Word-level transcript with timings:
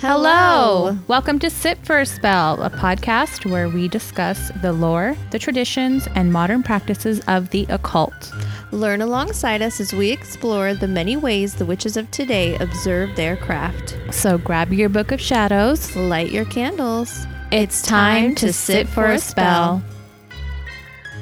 Hello. 0.00 0.96
Welcome 1.08 1.38
to 1.40 1.50
Sit 1.50 1.84
for 1.84 2.00
a 2.00 2.06
Spell, 2.06 2.62
a 2.62 2.70
podcast 2.70 3.44
where 3.44 3.68
we 3.68 3.86
discuss 3.86 4.50
the 4.62 4.72
lore, 4.72 5.14
the 5.30 5.38
traditions, 5.38 6.08
and 6.14 6.32
modern 6.32 6.62
practices 6.62 7.20
of 7.28 7.50
the 7.50 7.66
occult. 7.68 8.32
Learn 8.72 9.02
alongside 9.02 9.60
us 9.60 9.78
as 9.78 9.92
we 9.92 10.10
explore 10.10 10.72
the 10.72 10.88
many 10.88 11.18
ways 11.18 11.54
the 11.54 11.66
witches 11.66 11.98
of 11.98 12.10
today 12.12 12.56
observe 12.56 13.14
their 13.14 13.36
craft. 13.36 13.98
So 14.10 14.38
grab 14.38 14.72
your 14.72 14.88
book 14.88 15.12
of 15.12 15.20
shadows. 15.20 15.94
Light 15.94 16.30
your 16.30 16.46
candles. 16.46 17.26
It's 17.52 17.82
time 17.82 18.34
to 18.36 18.54
sit 18.54 18.88
for 18.88 19.04
a 19.04 19.18
spell. 19.18 19.82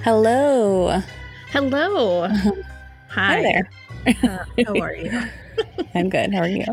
Hello. 0.04 1.02
Hello. 1.48 2.29
Hi. 3.08 3.42
Hi 3.42 3.42
there. 3.42 3.70
Uh, 4.06 4.64
how 4.64 4.80
are 4.80 4.95
you? 4.95 5.22
I'm 5.96 6.08
good. 6.08 6.32
How 6.32 6.42
are 6.42 6.48
you? 6.48 6.64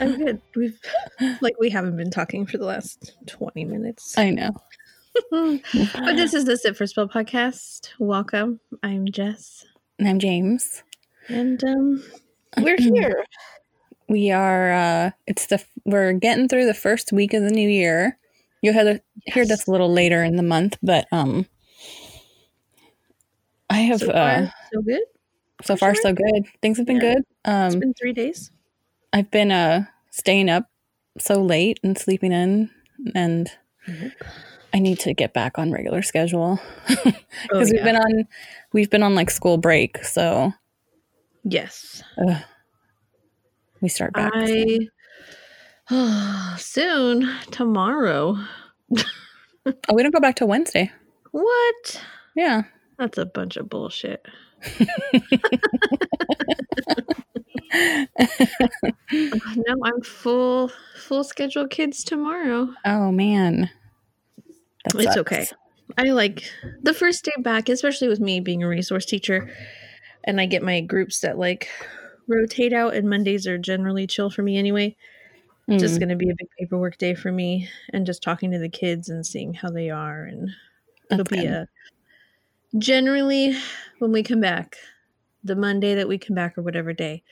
I'm 0.00 0.16
good. 0.16 0.40
We've 0.54 0.78
like 1.40 1.54
we 1.58 1.70
haven't 1.70 1.96
been 1.96 2.10
talking 2.10 2.46
for 2.46 2.58
the 2.58 2.64
last 2.64 3.14
20 3.26 3.64
minutes. 3.64 4.16
I 4.16 4.30
know. 4.30 4.50
but 5.30 6.16
this 6.16 6.34
is 6.34 6.44
the 6.44 6.56
Sit 6.56 6.76
for 6.76 6.86
Spell 6.86 7.08
podcast. 7.08 7.88
Welcome. 7.98 8.60
I'm 8.82 9.06
Jess. 9.10 9.64
And 9.98 10.08
I'm 10.08 10.18
James. 10.18 10.82
And 11.28 11.62
um 11.64 12.04
we're 12.58 12.76
here. 12.78 13.24
We 14.08 14.30
are 14.30 14.72
uh 14.72 15.10
it's 15.26 15.46
the 15.46 15.64
we're 15.84 16.12
getting 16.12 16.48
through 16.48 16.66
the 16.66 16.74
first 16.74 17.12
week 17.12 17.34
of 17.34 17.42
the 17.42 17.50
new 17.50 17.68
year. 17.68 18.18
You'll 18.62 18.74
hear, 18.74 18.84
the, 18.84 19.02
hear 19.26 19.46
this 19.46 19.66
a 19.66 19.70
little 19.70 19.92
later 19.92 20.22
in 20.22 20.36
the 20.36 20.42
month, 20.42 20.78
but 20.82 21.06
um 21.10 21.46
I 23.70 23.78
have 23.78 24.00
So 24.00 24.10
uh 24.10 24.46
far, 24.46 24.52
so 24.72 24.82
good. 24.82 25.02
so 25.64 25.76
far 25.76 25.94
so 25.96 26.12
good. 26.12 26.44
Things 26.62 26.76
have 26.78 26.86
been 26.86 26.96
Yeah. 26.96 27.14
good. 27.14 27.18
It's 27.18 27.74
Um 27.74 27.80
been 27.80 27.94
three 27.94 28.12
days. 28.12 28.52
I've 29.12 29.30
been 29.30 29.50
uh 29.52 29.84
staying 30.10 30.48
up 30.50 30.64
so 31.18 31.42
late 31.42 31.78
and 31.82 31.96
sleeping 31.98 32.32
in 32.32 32.70
and 33.14 33.50
Mhm. 33.86 34.12
I 34.74 34.80
need 34.80 34.98
to 35.00 35.14
get 35.14 35.32
back 35.32 35.58
on 35.58 35.72
regular 35.72 36.02
schedule 36.02 36.60
because 36.88 37.14
Oh, 37.52 37.60
we've 37.60 37.82
been 37.82 37.96
on 37.96 38.28
we've 38.72 38.90
been 38.90 39.02
on 39.02 39.14
like 39.14 39.30
school 39.30 39.56
break, 39.56 40.04
so 40.04 40.52
Yes. 41.44 42.02
uh, 42.18 42.40
we 43.80 43.88
start 43.88 44.12
back. 44.12 44.30
soon. 44.46 44.90
I 45.88 46.56
soon 46.58 47.30
tomorrow. 47.50 48.36
Oh, 49.66 49.94
we 49.94 50.02
don't 50.02 50.12
go 50.14 50.20
back 50.20 50.36
till 50.36 50.48
Wednesday. 50.48 50.90
What? 51.30 52.02
Yeah. 52.36 52.62
That's 52.98 53.16
a 53.16 53.24
bunch 53.26 53.56
of 53.56 53.70
bullshit. 53.70 54.26
no, 59.10 59.74
I'm 59.84 60.00
full 60.02 60.70
full 60.96 61.24
schedule 61.24 61.66
kids 61.68 62.04
tomorrow. 62.04 62.74
Oh 62.84 63.12
man. 63.12 63.70
It's 64.94 65.16
okay. 65.16 65.46
I 65.96 66.04
like 66.10 66.44
the 66.82 66.94
first 66.94 67.24
day 67.24 67.32
back, 67.42 67.68
especially 67.68 68.08
with 68.08 68.20
me 68.20 68.40
being 68.40 68.62
a 68.62 68.68
resource 68.68 69.04
teacher, 69.04 69.50
and 70.24 70.40
I 70.40 70.46
get 70.46 70.62
my 70.62 70.80
groups 70.80 71.20
that 71.20 71.38
like 71.38 71.68
rotate 72.28 72.72
out, 72.72 72.94
and 72.94 73.08
Mondays 73.08 73.46
are 73.46 73.58
generally 73.58 74.06
chill 74.06 74.30
for 74.30 74.42
me 74.42 74.56
anyway. 74.56 74.96
It's 75.70 75.80
just 75.80 75.98
Mm, 75.98 76.00
going 76.00 76.10
to 76.10 76.16
be 76.16 76.30
a 76.30 76.36
big 76.36 76.48
paperwork 76.58 76.98
day 76.98 77.14
for 77.14 77.32
me, 77.32 77.68
and 77.92 78.06
just 78.06 78.22
talking 78.22 78.50
to 78.52 78.58
the 78.58 78.68
kids 78.70 79.08
and 79.08 79.26
seeing 79.26 79.54
how 79.54 79.70
they 79.70 79.90
are, 79.90 80.24
and 80.24 80.50
it'll 81.12 81.24
That's 81.24 81.26
be 81.26 81.44
good. 81.44 81.46
a 81.46 81.68
generally 82.76 83.56
when 83.98 84.12
we 84.12 84.22
come 84.22 84.40
back, 84.40 84.76
the 85.44 85.56
Monday 85.56 85.94
that 85.94 86.08
we 86.08 86.18
come 86.18 86.34
back 86.34 86.56
or 86.58 86.62
whatever 86.62 86.92
day. 86.92 87.22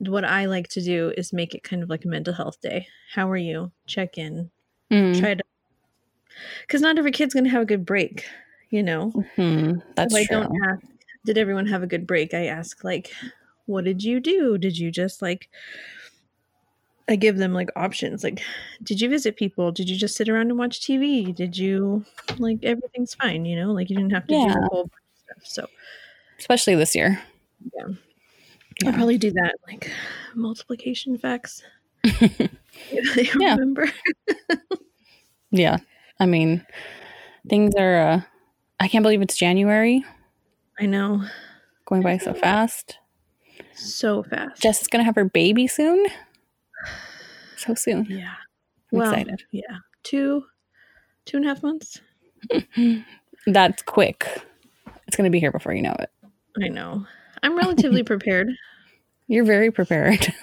What 0.00 0.24
I 0.24 0.46
like 0.46 0.68
to 0.68 0.80
do 0.82 1.12
is 1.16 1.32
make 1.32 1.54
it 1.54 1.62
kind 1.62 1.82
of 1.82 1.90
like 1.90 2.04
a 2.04 2.08
mental 2.08 2.32
health 2.32 2.60
day. 2.60 2.88
How 3.12 3.30
are 3.30 3.36
you? 3.36 3.70
Check 3.86 4.16
in, 4.18 4.50
mm, 4.90 5.18
try 5.18 5.34
to 5.34 5.42
because 6.62 6.80
not 6.80 6.98
every 6.98 7.10
kid's 7.12 7.34
gonna 7.34 7.48
have 7.50 7.62
a 7.62 7.66
good 7.66 7.84
break 7.84 8.24
you 8.70 8.82
know? 8.82 9.12
Mhm, 9.36 9.82
That's 9.96 10.14
so 10.14 10.20
i 10.20 10.24
true. 10.24 10.36
don't 10.38 10.56
ask 10.70 10.80
did 11.26 11.36
everyone 11.36 11.66
have 11.66 11.82
a 11.82 11.86
good 11.86 12.06
break? 12.06 12.32
I 12.32 12.46
ask 12.46 12.82
like 12.82 13.12
what 13.66 13.84
did 13.84 14.02
you 14.02 14.20
do? 14.20 14.56
Did 14.58 14.78
you 14.78 14.90
just 14.90 15.20
like 15.22 15.48
i 17.08 17.16
give 17.16 17.36
them 17.38 17.52
like 17.52 17.70
options 17.76 18.22
like 18.22 18.40
did 18.82 19.00
you 19.00 19.08
visit 19.10 19.36
people? 19.36 19.72
Did 19.72 19.88
you 19.90 19.96
just 19.96 20.16
sit 20.16 20.28
around 20.28 20.48
and 20.50 20.58
watch 20.58 20.80
tv 20.80 21.34
did 21.34 21.58
you 21.58 22.04
like 22.38 22.58
everything's 22.62 23.14
fine 23.14 23.44
you 23.44 23.56
know? 23.56 23.72
Like 23.72 23.90
you 23.90 23.96
didn't 23.96 24.12
have 24.12 24.26
to 24.28 24.34
do 24.40 24.52
the 24.52 24.68
whole 24.70 24.84
bunch 24.84 24.92
of 25.38 25.46
stuff 25.46 25.46
so 25.46 25.66
Especially 26.38 26.74
this 26.74 26.94
year. 26.94 27.20
I'll 28.86 28.92
probably 28.92 29.18
do 29.18 29.30
that 29.32 29.54
like 29.66 29.90
multiplication 30.34 31.16
facts 31.18 31.62
I 32.04 32.48
Yeah. 33.38 33.52
remember 33.56 33.90
Yeah. 35.50 35.78
I 36.20 36.26
mean, 36.26 36.64
things 37.48 37.74
are 37.76 37.96
uh 38.00 38.20
I 38.78 38.88
can't 38.88 39.02
believe 39.02 39.22
it's 39.22 39.36
January 39.36 40.04
i 40.78 40.86
know 40.86 41.22
going 41.86 42.02
by 42.02 42.16
so 42.18 42.32
fast. 42.34 42.98
so 43.74 44.22
fast 44.22 44.62
Jess 44.62 44.80
is 44.82 44.88
gonna 44.88 45.04
have 45.04 45.16
her 45.16 45.24
baby 45.24 45.66
soon. 45.66 46.06
So 47.56 47.74
soon. 47.74 48.06
yeah 48.08 48.34
I'm 48.92 48.98
well 48.98 49.10
excited. 49.12 49.42
yeah 49.52 49.78
two 50.02 50.44
two 51.26 51.36
and 51.38 51.46
a 51.46 51.48
half 51.48 51.62
months 51.62 52.00
That's 53.46 53.82
quick. 53.82 54.26
It's 55.06 55.16
gonna 55.16 55.30
be 55.30 55.40
here 55.40 55.52
before 55.52 55.72
you 55.74 55.82
know 55.82 55.96
it. 55.98 56.10
I 56.62 56.68
know. 56.68 57.06
I'm 57.42 57.56
relatively 57.56 58.02
prepared. 58.02 58.48
You're 59.30 59.44
very 59.44 59.70
prepared. 59.70 60.26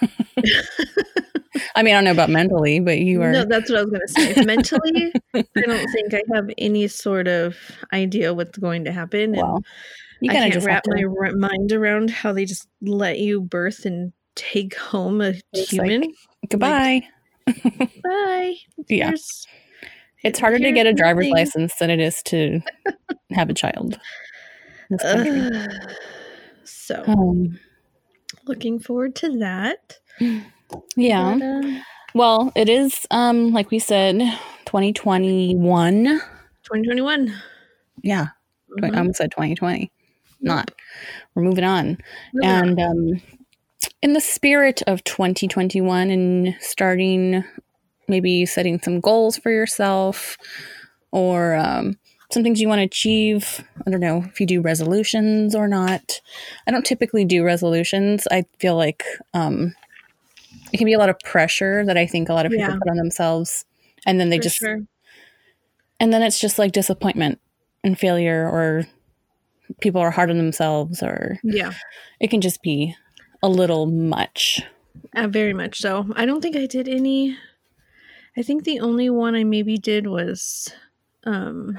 I 1.76 1.82
mean, 1.82 1.94
I 1.94 1.98
don't 1.98 2.04
know 2.04 2.12
about 2.12 2.30
mentally, 2.30 2.80
but 2.80 2.98
you 3.00 3.20
are 3.22 3.30
No, 3.32 3.44
that's 3.44 3.68
what 3.70 3.80
I 3.80 3.82
was 3.82 3.90
going 3.90 4.00
to 4.06 4.34
say. 4.34 4.44
Mentally, 4.44 5.12
I 5.34 5.44
don't 5.60 5.88
think 5.92 6.14
I 6.14 6.22
have 6.34 6.48
any 6.56 6.88
sort 6.88 7.28
of 7.28 7.56
idea 7.92 8.32
what's 8.32 8.56
going 8.58 8.84
to 8.86 8.92
happen. 8.92 9.34
And 9.34 9.36
well. 9.36 9.62
You 10.20 10.30
I 10.30 10.34
kind 10.34 10.56
of 10.56 10.64
wrap 10.64 10.84
my 10.86 11.04
r- 11.04 11.32
mind 11.36 11.70
around 11.72 12.08
how 12.10 12.32
they 12.32 12.44
just 12.46 12.66
let 12.80 13.18
you 13.18 13.40
birth 13.42 13.84
and 13.84 14.12
take 14.36 14.74
home 14.74 15.20
a 15.20 15.34
It's 15.52 15.72
like- 15.74 15.90
human. 15.90 16.12
goodbye. 16.48 17.02
Bye. 17.46 18.54
yeah. 18.88 19.08
Here's- 19.08 19.46
It's 20.24 20.38
harder 20.38 20.58
to 20.58 20.72
get 20.72 20.86
a 20.86 20.94
driver's 20.94 21.26
nothing. 21.28 21.36
license 21.44 21.74
than 21.76 21.90
it 21.90 22.00
is 22.00 22.22
to 22.24 22.60
have 23.32 23.50
a 23.50 23.54
child. 23.54 23.98
in 24.90 24.96
this 24.96 25.02
country. 25.02 25.58
Ugh. 25.58 25.92
so, 26.64 27.04
Um, 27.06 27.58
looking 28.48 28.78
forward 28.78 29.14
to 29.16 29.38
that. 29.38 29.98
yeah. 30.96 31.36
But, 31.38 31.44
uh, 31.44 31.80
Well, 32.14 32.52
it 32.54 32.68
is 32.68 33.06
um 33.10 33.52
like 33.52 33.70
we 33.70 33.78
said, 33.78 34.18
2021. 34.66 36.04
2021. 36.04 37.34
Yeah. 38.02 38.28
Mhm. 38.80 38.94
I 38.94 38.98
almost 38.98 39.18
said 39.18 39.30
2020. 39.30 39.90
Not. 40.40 40.70
We're 41.34 41.42
moving 41.42 41.64
on. 41.64 41.98
Moving 42.32 42.50
on. 42.50 42.68
And 42.68 42.80
um 42.80 43.20
in 44.02 44.12
the 44.12 44.20
spirit 44.20 44.82
of 44.86 45.02
2021 45.04 46.10
and 46.10 46.56
starting 46.60 47.44
maybe 48.08 48.46
setting 48.46 48.80
some 48.80 49.00
goals 49.00 49.36
for 49.36 49.50
yourself 49.50 50.36
or 51.10 51.54
um 51.56 51.98
some 52.30 52.42
things 52.42 52.60
you 52.60 52.68
want 52.68 52.80
to 52.80 52.84
achieve. 52.84 53.64
I 53.86 53.90
don't 53.90 54.00
know 54.00 54.22
if 54.26 54.40
you 54.40 54.46
do 54.46 54.60
resolutions 54.60 55.54
or 55.54 55.66
not. 55.68 56.20
I 56.66 56.70
don't 56.70 56.84
typically 56.84 57.24
do 57.24 57.42
resolutions. 57.44 58.26
I 58.30 58.44
feel 58.58 58.76
like 58.76 59.04
um 59.34 59.74
it 60.72 60.76
can 60.76 60.84
be 60.84 60.92
a 60.92 60.98
lot 60.98 61.08
of 61.08 61.18
pressure 61.20 61.84
that 61.86 61.96
I 61.96 62.06
think 62.06 62.28
a 62.28 62.34
lot 62.34 62.44
of 62.46 62.52
people 62.52 62.66
Yeah. 62.68 62.76
put 62.78 62.90
on 62.90 62.96
themselves 62.96 63.64
and 64.06 64.20
then 64.20 64.28
they 64.28 64.36
For 64.38 64.42
just 64.42 64.56
sure. 64.58 64.80
and 66.00 66.12
then 66.12 66.22
it's 66.22 66.38
just 66.40 66.58
like 66.58 66.72
disappointment 66.72 67.40
and 67.82 67.98
failure 67.98 68.46
or 68.48 68.86
people 69.80 70.00
are 70.00 70.10
hard 70.10 70.30
on 70.30 70.36
themselves 70.36 71.02
or 71.02 71.38
Yeah. 71.42 71.72
it 72.20 72.28
can 72.28 72.40
just 72.42 72.62
be 72.62 72.94
a 73.42 73.48
little 73.48 73.86
much. 73.86 74.60
Uh, 75.14 75.28
very 75.28 75.54
much 75.54 75.78
so. 75.80 76.06
I 76.16 76.26
don't 76.26 76.40
think 76.42 76.56
I 76.56 76.66
did 76.66 76.88
any. 76.88 77.36
I 78.36 78.42
think 78.42 78.64
the 78.64 78.80
only 78.80 79.08
one 79.10 79.34
I 79.34 79.44
maybe 79.44 79.78
did 79.78 80.06
was 80.06 80.72
um 81.24 81.78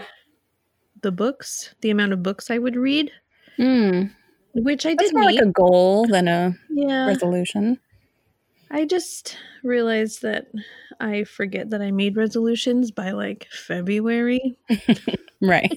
the 1.02 1.12
books, 1.12 1.74
the 1.82 1.90
amount 1.90 2.14
of 2.14 2.24
books 2.24 2.50
I 2.52 2.58
would 2.58 2.76
read, 2.76 3.12
Mm. 3.58 4.12
which 4.54 4.86
I 4.86 4.96
That's 4.96 5.10
did 5.10 5.14
more 5.18 5.28
meet. 5.28 5.36
like 5.40 5.46
a 5.50 5.52
goal 5.52 6.06
than 6.08 6.28
a 6.28 6.56
yeah. 6.70 7.06
resolution. 7.08 7.80
I 8.72 8.86
just 8.86 9.36
realized 9.64 10.22
that 10.22 10.48
I 11.00 11.24
forget 11.24 11.72
that 11.72 11.82
I 11.82 11.92
made 11.92 12.16
resolutions 12.18 12.92
by 12.92 13.12
like 13.12 13.48
February. 13.52 14.58
Right. 15.42 15.72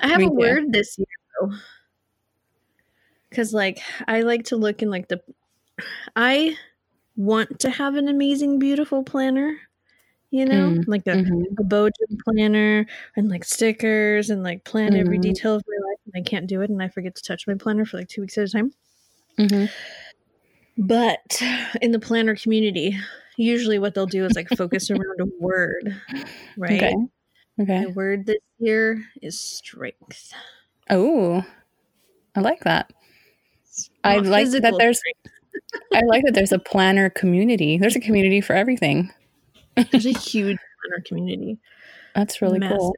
I 0.00 0.08
have 0.08 0.20
Me 0.20 0.24
a 0.24 0.28
too. 0.30 0.34
word 0.36 0.72
this 0.72 0.96
year 0.96 1.06
though. 1.40 1.52
Cuz 3.30 3.52
like 3.52 3.80
I 4.08 4.22
like 4.22 4.44
to 4.46 4.56
look 4.56 4.80
in 4.82 4.90
like 4.90 5.08
the 5.08 5.20
I 6.16 6.56
want 7.16 7.58
to 7.60 7.70
have 7.70 7.96
an 7.96 8.08
amazing 8.08 8.58
beautiful 8.58 9.02
planner, 9.02 9.58
you 10.34 10.44
know? 10.46 10.70
Mm, 10.70 10.84
Like 10.88 11.06
a 11.06 11.10
Mhm. 11.16 11.44
a 11.58 11.62
Bojan 11.62 12.18
planner 12.24 12.86
and 13.16 13.28
like 13.28 13.44
stickers 13.44 14.30
and 14.30 14.42
like 14.42 14.64
plan 14.64 14.96
every 14.96 15.18
Mhm. 15.18 15.22
detail 15.22 15.54
of 15.54 15.64
my 15.68 15.88
life 15.88 15.98
and 16.06 16.14
I 16.26 16.28
can't 16.28 16.46
do 16.48 16.60
it 16.62 16.70
and 16.70 16.82
I 16.82 16.88
forget 16.88 17.14
to 17.14 17.22
touch 17.22 17.46
my 17.46 17.54
planner 17.54 17.84
for 17.84 17.98
like 17.98 18.08
2 18.08 18.20
weeks 18.22 18.36
at 18.38 18.48
a 18.48 18.50
time. 18.50 18.72
Mhm. 19.38 19.70
But 20.76 21.40
in 21.80 21.92
the 21.92 22.00
planner 22.00 22.34
community, 22.34 22.98
usually 23.36 23.78
what 23.78 23.94
they'll 23.94 24.06
do 24.06 24.24
is 24.24 24.34
like 24.34 24.48
focus 24.50 24.90
around 24.90 25.20
a 25.20 25.26
word, 25.38 26.00
right? 26.56 26.72
Okay. 26.82 26.94
Okay. 27.60 27.80
My 27.86 27.92
word 27.92 28.26
this 28.26 28.42
year 28.58 29.04
is 29.22 29.38
strength. 29.40 30.32
Oh, 30.90 31.44
I 32.34 32.40
like 32.40 32.60
that. 32.64 32.92
I 34.02 34.18
like 34.18 34.50
that 34.50 34.74
there's. 34.78 35.00
I 35.94 36.02
like 36.06 36.24
that 36.24 36.34
there's 36.34 36.52
a 36.52 36.58
planner 36.58 37.08
community. 37.10 37.78
There's 37.78 37.94
a 37.96 38.00
community 38.00 38.40
for 38.40 38.54
everything. 38.54 39.12
There's 39.76 40.06
a 40.06 40.12
huge 40.18 40.58
planner 40.58 41.02
community. 41.06 41.58
That's 42.14 42.40
really 42.42 42.60
cool. 42.60 42.94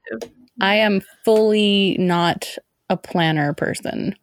I 0.61 0.77
am 0.77 1.03
fully 1.25 1.97
not 1.99 2.57
a 2.89 2.97
planner 2.97 3.53
person. 3.55 4.15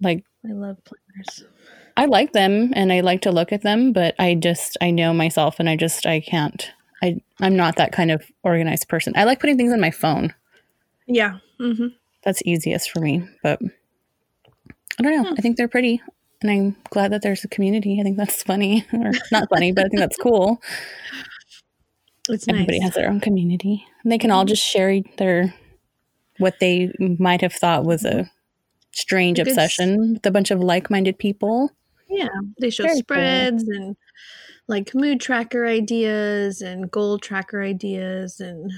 Like 0.00 0.24
I 0.48 0.52
love 0.52 0.78
planners. 0.84 1.44
I 1.96 2.04
like 2.06 2.32
them 2.32 2.72
and 2.74 2.92
I 2.92 3.00
like 3.00 3.22
to 3.22 3.32
look 3.32 3.52
at 3.52 3.62
them, 3.62 3.92
but 3.92 4.14
I 4.18 4.34
just 4.34 4.76
I 4.80 4.90
know 4.90 5.14
myself 5.14 5.56
and 5.58 5.68
I 5.68 5.76
just 5.76 6.06
I 6.06 6.20
can't. 6.20 6.70
I 7.02 7.20
I'm 7.40 7.56
not 7.56 7.76
that 7.76 7.92
kind 7.92 8.10
of 8.10 8.22
organized 8.42 8.88
person. 8.88 9.12
I 9.16 9.24
like 9.24 9.40
putting 9.40 9.56
things 9.56 9.72
on 9.72 9.80
my 9.80 9.90
phone. 9.90 10.34
Yeah. 11.06 11.38
hmm 11.58 11.88
That's 12.22 12.42
easiest 12.44 12.90
for 12.90 13.00
me, 13.00 13.26
but 13.42 13.60
I 14.98 15.02
don't 15.02 15.22
know. 15.22 15.30
I 15.36 15.40
think 15.40 15.56
they're 15.56 15.68
pretty 15.68 16.02
and 16.42 16.50
I'm 16.50 16.76
glad 16.90 17.12
that 17.12 17.22
there's 17.22 17.44
a 17.44 17.48
community. 17.48 17.98
I 18.00 18.02
think 18.02 18.16
that's 18.16 18.42
funny 18.42 18.86
or 18.92 19.12
not 19.32 19.48
funny, 19.48 19.72
but 19.72 19.86
I 19.86 19.88
think 19.88 20.00
that's 20.00 20.16
cool. 20.16 20.60
It's 22.28 22.48
Everybody 22.48 22.80
nice. 22.80 22.88
has 22.88 22.94
their 22.94 23.08
own 23.08 23.20
community. 23.20 23.84
And 24.02 24.10
they 24.12 24.18
can 24.18 24.30
all 24.30 24.44
just 24.44 24.62
share 24.64 25.00
their 25.16 25.54
what 26.38 26.58
they 26.60 26.92
might 26.98 27.40
have 27.40 27.52
thought 27.52 27.84
was 27.84 28.04
a 28.04 28.30
strange 28.92 29.38
obsession 29.38 30.14
with 30.14 30.26
a 30.26 30.30
bunch 30.30 30.50
of 30.50 30.60
like-minded 30.60 31.18
people. 31.18 31.70
Yeah, 32.08 32.28
they 32.60 32.70
show 32.70 32.84
Very 32.84 32.94
cool. 32.94 33.00
spreads 33.00 33.62
and 33.68 33.96
like 34.68 34.94
mood 34.94 35.20
tracker 35.20 35.66
ideas 35.66 36.60
and 36.60 36.90
goal 36.90 37.18
tracker 37.18 37.62
ideas 37.62 38.40
and 38.40 38.70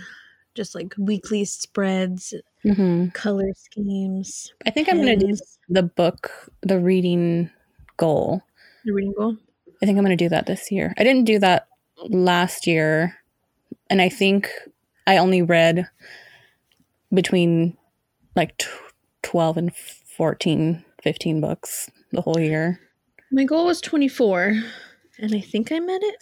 just 0.54 0.74
like 0.74 0.94
weekly 0.98 1.44
spreads, 1.44 2.34
hmm 2.74 3.08
color 3.08 3.50
schemes. 3.56 4.52
I 4.66 4.70
think 4.70 4.88
I'm 4.88 5.02
going 5.02 5.18
to 5.18 5.26
do 5.26 5.34
the 5.68 5.82
book, 5.82 6.50
the 6.62 6.78
reading 6.78 7.50
goal. 7.96 8.42
the 8.84 8.92
reading 8.92 9.14
goal. 9.16 9.36
I 9.82 9.86
think 9.86 9.96
I'm 9.98 10.04
going 10.04 10.16
to 10.16 10.24
do 10.24 10.28
that 10.28 10.46
this 10.46 10.70
year. 10.70 10.92
I 10.98 11.04
didn't 11.04 11.24
do 11.24 11.38
that 11.38 11.68
last 12.08 12.66
year. 12.66 13.16
And 13.90 14.02
I 14.02 14.08
think 14.08 14.50
I 15.06 15.18
only 15.18 15.42
read 15.42 15.88
between 17.12 17.76
like 18.36 18.58
tw 18.58 18.68
12 19.22 19.56
and 19.56 19.76
14, 19.76 20.84
15 21.02 21.40
books 21.40 21.90
the 22.12 22.22
whole 22.22 22.38
year. 22.38 22.80
My 23.30 23.44
goal 23.44 23.66
was 23.66 23.80
24, 23.82 24.54
and 25.18 25.34
I 25.34 25.40
think 25.40 25.70
I 25.70 25.80
met 25.80 26.02
it. 26.02 26.16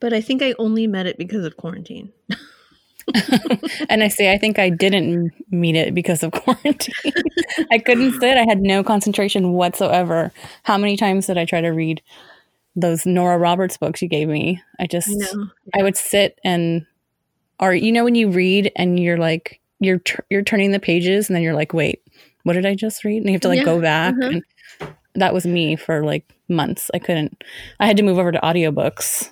But 0.00 0.14
I 0.14 0.22
think 0.22 0.42
I 0.42 0.54
only 0.58 0.86
met 0.86 1.06
it 1.06 1.18
because 1.18 1.44
of 1.44 1.58
quarantine. 1.58 2.12
and 3.88 4.02
I 4.02 4.08
say 4.08 4.32
I 4.32 4.38
think 4.38 4.58
I 4.58 4.70
didn't 4.70 5.32
meet 5.50 5.76
it 5.76 5.94
because 5.94 6.22
of 6.22 6.32
quarantine. 6.32 6.94
I 7.70 7.78
couldn't 7.78 8.20
sit. 8.20 8.36
I 8.36 8.44
had 8.44 8.60
no 8.60 8.82
concentration 8.82 9.52
whatsoever. 9.52 10.32
How 10.64 10.78
many 10.78 10.96
times 10.96 11.26
did 11.26 11.38
I 11.38 11.44
try 11.44 11.60
to 11.60 11.70
read 11.70 12.02
those 12.76 13.04
Nora 13.06 13.38
Roberts 13.38 13.76
books 13.76 14.00
you 14.02 14.08
gave 14.08 14.28
me? 14.28 14.62
I 14.78 14.86
just 14.86 15.08
I 15.08 15.14
know. 15.14 15.46
I 15.78 15.82
would 15.82 15.96
sit 15.96 16.38
and 16.44 16.86
or 17.58 17.74
you 17.74 17.92
know 17.92 18.04
when 18.04 18.14
you 18.14 18.30
read 18.30 18.72
and 18.76 18.98
you're 18.98 19.18
like 19.18 19.60
you're 19.80 19.98
tur- 19.98 20.26
you're 20.30 20.42
turning 20.42 20.72
the 20.72 20.80
pages 20.80 21.28
and 21.28 21.36
then 21.36 21.42
you're 21.42 21.54
like, 21.54 21.72
"Wait, 21.72 22.02
what 22.44 22.52
did 22.52 22.66
I 22.66 22.74
just 22.74 23.04
read?" 23.04 23.18
And 23.18 23.26
you 23.26 23.32
have 23.32 23.40
to 23.42 23.48
like 23.48 23.58
Yeah, 23.58 23.64
go 23.64 23.80
back 23.80 24.14
uh-huh. 24.14 24.40
and 24.80 24.94
that 25.14 25.34
was 25.34 25.46
me 25.46 25.76
for 25.76 26.04
like 26.04 26.24
months. 26.48 26.90
I 26.94 26.98
couldn't. 26.98 27.42
I 27.80 27.86
had 27.86 27.96
to 27.96 28.02
move 28.02 28.18
over 28.18 28.32
to 28.32 28.38
audiobooks. 28.40 29.30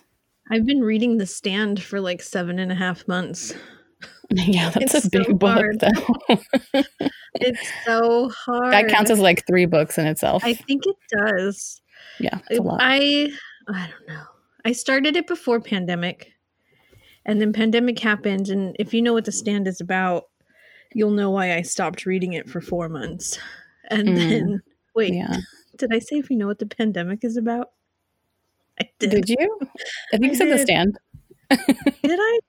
I've 0.50 0.66
been 0.66 0.80
reading 0.82 1.18
The 1.18 1.26
Stand 1.26 1.82
for 1.82 2.00
like 2.00 2.22
seven 2.22 2.58
and 2.58 2.72
a 2.72 2.74
half 2.74 3.06
months. 3.08 3.54
yeah, 4.30 4.70
that's 4.70 4.94
It's 4.94 5.06
a 5.06 5.10
big 5.10 5.26
so 5.26 5.34
book 5.34 5.54
hard. 5.58 5.80
though. 5.80 6.82
It's 7.40 7.70
so 7.84 8.30
hard. 8.30 8.72
that 8.72 8.88
counts 8.88 9.10
as 9.10 9.20
like 9.20 9.46
3 9.46 9.66
books 9.66 9.98
in 9.98 10.06
itself. 10.06 10.42
I 10.44 10.54
think 10.54 10.82
it 10.86 10.96
does. 11.10 11.80
yeah, 12.18 12.38
it's 12.50 12.58
a 12.58 12.62
lot. 12.62 12.78
I 12.82 13.30
I 13.68 13.88
don't 13.88 14.08
know. 14.08 14.24
I 14.64 14.72
started 14.72 15.14
it 15.16 15.26
before 15.26 15.60
pandemic. 15.60 16.32
And 17.26 17.40
then 17.40 17.52
pandemic 17.52 17.98
happened 17.98 18.48
and 18.48 18.74
if 18.78 18.94
you 18.94 19.02
know 19.02 19.12
what 19.12 19.24
the 19.26 19.32
stand 19.32 19.68
is 19.68 19.80
about, 19.80 20.24
you'll 20.94 21.10
know 21.10 21.30
why 21.30 21.54
I 21.54 21.62
stopped 21.62 22.06
reading 22.06 22.32
it 22.32 22.48
for 22.48 22.60
4 22.60 22.88
months. 22.88 23.38
And 23.90 24.08
Mm. 24.08 24.16
then 24.16 24.62
wait, 24.94 25.14
yeah. 25.14 25.36
did 25.76 25.92
I 25.92 25.98
say 25.98 26.16
if 26.16 26.30
you 26.30 26.36
know 26.36 26.46
what 26.46 26.58
the 26.58 26.66
pandemic 26.66 27.24
is 27.24 27.36
about? 27.36 27.70
I 28.80 28.90
did. 28.98 29.10
Did 29.10 29.28
you? 29.28 29.58
I 30.12 30.16
think 30.19 30.25
I 30.25 30.28
you 30.28 30.34
said 30.34 30.50
the 30.50 30.58
stand. 30.58 30.98
Did 31.50 32.19
I? 32.20 32.40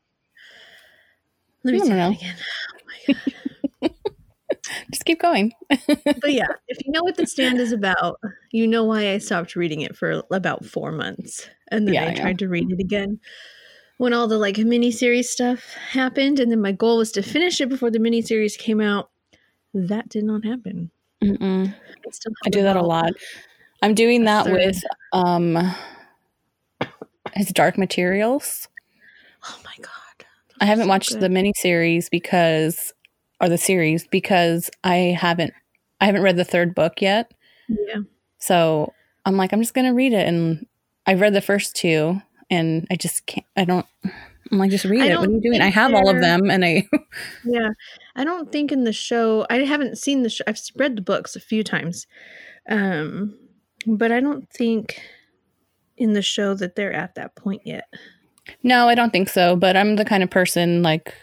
Let 1.63 1.73
me 1.73 1.81
I 1.81 1.85
that 1.87 2.11
again. 2.11 2.35
Oh 2.73 2.79
my 3.07 3.13
god. 3.13 3.91
Just 4.91 5.05
keep 5.05 5.19
going. 5.19 5.53
But 6.21 6.33
yeah, 6.33 6.47
if 6.67 6.85
you 6.85 6.91
know 6.91 7.03
what 7.03 7.15
the 7.15 7.25
stand 7.25 7.59
is 7.59 7.71
about, 7.71 8.19
you 8.51 8.67
know 8.67 8.83
why 8.83 9.11
I 9.11 9.17
stopped 9.17 9.55
reading 9.55 9.81
it 9.81 9.95
for 9.95 10.23
about 10.31 10.65
four 10.65 10.91
months. 10.91 11.49
And 11.69 11.87
then 11.87 11.95
Yeah, 11.95 12.05
I 12.05 12.13
know. 12.13 12.21
tried 12.21 12.39
to 12.39 12.49
read 12.49 12.71
it 12.71 12.79
again 12.79 13.19
when 13.97 14.13
all 14.13 14.27
the 14.27 14.37
like 14.37 14.55
miniseries 14.55 15.25
stuff 15.25 15.73
happened. 15.91 16.39
And 16.39 16.51
then 16.51 16.61
my 16.61 16.71
goal 16.71 16.97
was 16.97 17.11
to 17.13 17.21
finish 17.21 17.61
it 17.61 17.69
before 17.69 17.91
the 17.91 17.99
miniseries 17.99 18.57
came 18.57 18.81
out. 18.81 19.11
That 19.73 20.09
did 20.09 20.23
not 20.23 20.45
happen. 20.45 20.91
I, 21.21 21.73
still 22.11 22.33
I 22.45 22.49
do 22.49 22.63
that 22.63 22.75
a 22.75 22.81
lot. 22.81 23.11
I'm 23.81 23.93
doing 23.93 24.25
that 24.25 24.45
with 24.51 24.81
um 25.13 25.57
his 27.35 27.47
Dark 27.49 27.77
Materials. 27.77 28.67
Oh 29.45 29.59
my 29.63 29.73
god. 29.81 30.25
I 30.61 30.65
haven't 30.65 30.85
So 30.85 30.89
watched 30.89 31.11
good. 31.11 31.21
the 31.21 31.27
miniseries 31.29 32.09
because 32.09 32.93
or 33.41 33.47
the 33.49 33.57
series 33.57 34.05
because 34.07 34.69
I 34.83 35.15
haven't 35.19 35.53
I 36.01 36.05
haven't 36.05 36.21
read 36.23 36.35
the 36.37 36.43
third 36.45 36.75
book 36.75 37.01
yet. 37.01 37.31
Yeah. 37.67 38.01
So 38.39 38.93
I'm 39.25 39.37
like, 39.37 39.53
I'm 39.53 39.61
just 39.61 39.73
gonna 39.73 39.93
read 39.93 40.13
it 40.13 40.27
and 40.27 40.65
I've 41.05 41.21
read 41.21 41.33
the 41.33 41.41
first 41.41 41.75
two 41.75 42.21
and 42.49 42.85
I 42.91 42.95
just 42.95 43.25
can't 43.25 43.45
I 43.55 43.63
don't 43.65 43.85
I'm 44.51 44.57
like 44.57 44.71
just 44.71 44.85
read 44.85 45.01
I 45.01 45.13
it. 45.13 45.19
What 45.19 45.29
are 45.29 45.31
you 45.31 45.41
doing? 45.41 45.61
I 45.61 45.67
have 45.69 45.93
all 45.93 46.09
of 46.09 46.19
them 46.19 46.49
and 46.49 46.65
I 46.65 46.87
Yeah. 47.45 47.69
I 48.15 48.23
don't 48.25 48.51
think 48.51 48.71
in 48.73 48.83
the 48.83 48.91
show, 48.93 49.45
I 49.49 49.59
haven't 49.59 49.97
seen 49.97 50.23
the 50.23 50.29
show. 50.29 50.43
I've 50.47 50.59
read 50.75 50.97
the 50.97 51.01
books 51.01 51.35
a 51.35 51.39
few 51.39 51.63
times. 51.63 52.05
Um, 52.67 53.37
but 53.87 54.11
I 54.11 54.19
don't 54.19 54.49
think 54.49 55.01
in 55.99 56.13
the 56.13 56.21
show 56.21 56.53
that 56.55 56.75
they're 56.75 56.93
at 56.93 57.15
that 57.15 57.35
point 57.35 57.61
yet. 57.65 57.85
No, 58.63 58.87
I 58.87 58.95
don't 58.95 59.11
think 59.11 59.29
so. 59.29 59.55
But 59.55 59.77
I'm 59.77 59.95
the 59.95 60.05
kind 60.05 60.23
of 60.23 60.29
person 60.29 60.81
like 60.81 61.13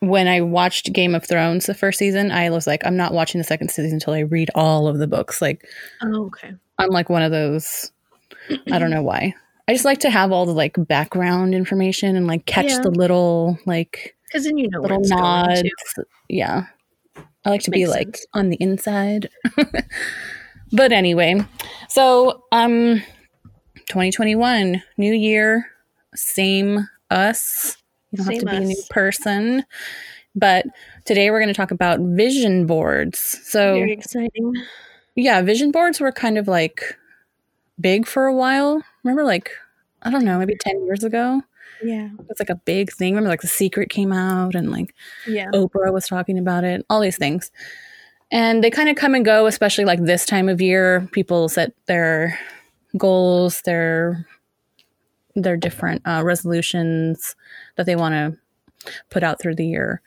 when 0.00 0.28
I 0.28 0.40
watched 0.42 0.92
Game 0.92 1.14
of 1.14 1.24
Thrones 1.26 1.66
the 1.66 1.74
first 1.74 1.98
season, 1.98 2.30
I 2.30 2.50
was 2.50 2.66
like, 2.68 2.86
I'm 2.86 2.96
not 2.96 3.12
watching 3.12 3.38
the 3.40 3.44
second 3.44 3.70
season 3.70 3.94
until 3.94 4.14
I 4.14 4.20
read 4.20 4.48
all 4.54 4.86
of 4.86 4.98
the 4.98 5.08
books. 5.08 5.42
Like 5.42 5.66
Oh, 6.02 6.26
okay. 6.26 6.52
I'm 6.78 6.90
like 6.90 7.08
one 7.08 7.22
of 7.22 7.32
those. 7.32 7.90
I 8.70 8.78
don't 8.78 8.90
know 8.90 9.02
why. 9.02 9.34
I 9.66 9.72
just 9.72 9.84
like 9.84 9.98
to 10.00 10.10
have 10.10 10.30
all 10.32 10.46
the 10.46 10.52
like 10.52 10.76
background 10.86 11.54
information 11.54 12.14
and 12.16 12.26
like 12.26 12.46
catch 12.46 12.66
Yeah. 12.70 12.80
the 12.80 12.90
little 12.90 13.58
like 13.66 14.16
Because 14.28 14.44
then 14.44 14.56
you 14.56 14.68
know 14.70 14.80
little 14.80 15.00
nods. 15.00 15.62
Yeah. 16.28 16.66
I 17.44 17.50
like 17.50 17.62
to 17.62 17.70
be 17.70 17.86
like 17.86 18.16
sense. 18.16 18.26
on 18.34 18.50
the 18.50 18.56
inside. 18.60 19.28
but 20.72 20.92
anyway, 20.92 21.40
so 21.88 22.44
um 22.52 23.02
2021, 23.88 24.82
new 24.96 25.12
year, 25.12 25.66
same 26.14 26.88
us. 27.10 27.76
You 28.10 28.18
don't 28.18 28.26
have 28.26 28.34
Same 28.34 28.40
to 28.40 28.46
be 28.46 28.56
a 28.56 28.60
new 28.60 28.82
person. 28.90 29.64
But 30.34 30.66
today 31.04 31.30
we're 31.30 31.40
going 31.40 31.48
to 31.48 31.54
talk 31.54 31.70
about 31.70 32.00
vision 32.00 32.66
boards. 32.66 33.18
So 33.42 33.74
Very 33.74 33.92
exciting. 33.92 34.54
yeah, 35.16 35.42
vision 35.42 35.70
boards 35.70 36.00
were 36.00 36.12
kind 36.12 36.38
of 36.38 36.46
like 36.48 36.96
big 37.80 38.06
for 38.06 38.26
a 38.26 38.34
while. 38.34 38.82
Remember 39.02 39.24
like 39.24 39.50
I 40.02 40.10
don't 40.10 40.24
know, 40.24 40.38
maybe 40.38 40.54
10 40.56 40.84
years 40.84 41.02
ago. 41.02 41.42
Yeah. 41.82 42.08
It's 42.28 42.40
like 42.40 42.50
a 42.50 42.54
big 42.54 42.92
thing. 42.92 43.14
Remember 43.14 43.30
like 43.30 43.40
The 43.40 43.48
Secret 43.48 43.90
came 43.90 44.12
out 44.12 44.54
and 44.54 44.70
like 44.70 44.94
Yeah. 45.26 45.50
Oprah 45.54 45.92
was 45.92 46.06
talking 46.06 46.38
about 46.38 46.64
it, 46.64 46.84
all 46.88 47.00
these 47.00 47.18
things. 47.18 47.50
And 48.30 48.62
they 48.62 48.70
kind 48.70 48.88
of 48.90 48.96
come 48.96 49.14
and 49.14 49.24
go, 49.24 49.46
especially 49.46 49.86
like 49.86 50.04
this 50.04 50.26
time 50.26 50.48
of 50.48 50.60
year. 50.60 51.08
People 51.12 51.48
set 51.48 51.72
their 51.86 52.38
goals, 52.98 53.62
their 53.62 54.26
their 55.34 55.56
different 55.56 56.02
uh, 56.04 56.22
resolutions 56.24 57.36
that 57.76 57.86
they 57.86 57.94
want 57.96 58.12
to 58.12 58.36
put 59.10 59.22
out 59.22 59.40
through 59.40 59.54
the 59.54 59.66
year. 59.66 60.02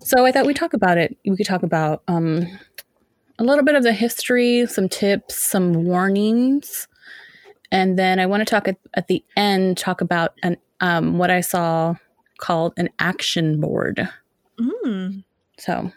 So 0.00 0.24
I 0.24 0.32
thought 0.32 0.46
we'd 0.46 0.56
talk 0.56 0.72
about 0.72 0.96
it. 0.98 1.16
We 1.26 1.36
could 1.36 1.46
talk 1.46 1.62
about 1.62 2.02
um, 2.08 2.46
a 3.38 3.44
little 3.44 3.64
bit 3.64 3.74
of 3.74 3.82
the 3.82 3.92
history, 3.92 4.66
some 4.66 4.88
tips, 4.88 5.36
some 5.36 5.84
warnings, 5.84 6.88
and 7.70 7.98
then 7.98 8.18
I 8.18 8.26
want 8.26 8.40
to 8.40 8.44
talk 8.44 8.66
at, 8.68 8.76
at 8.94 9.08
the 9.08 9.22
end 9.36 9.76
talk 9.78 10.00
about 10.00 10.34
an 10.42 10.56
um, 10.80 11.18
what 11.18 11.30
I 11.30 11.40
saw 11.40 11.94
called 12.38 12.72
an 12.76 12.88
action 12.98 13.60
board. 13.60 14.08
Mm, 14.58 15.24
So 15.58 15.92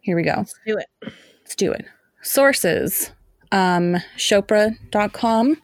here 0.00 0.16
we 0.16 0.22
go. 0.22 0.34
let's 0.36 0.54
do 0.66 0.76
it. 0.78 0.86
Let's 1.42 1.54
do 1.54 1.72
it. 1.72 1.84
Sources 2.22 3.12
um, 3.52 3.96
Chopra.com, 4.16 5.56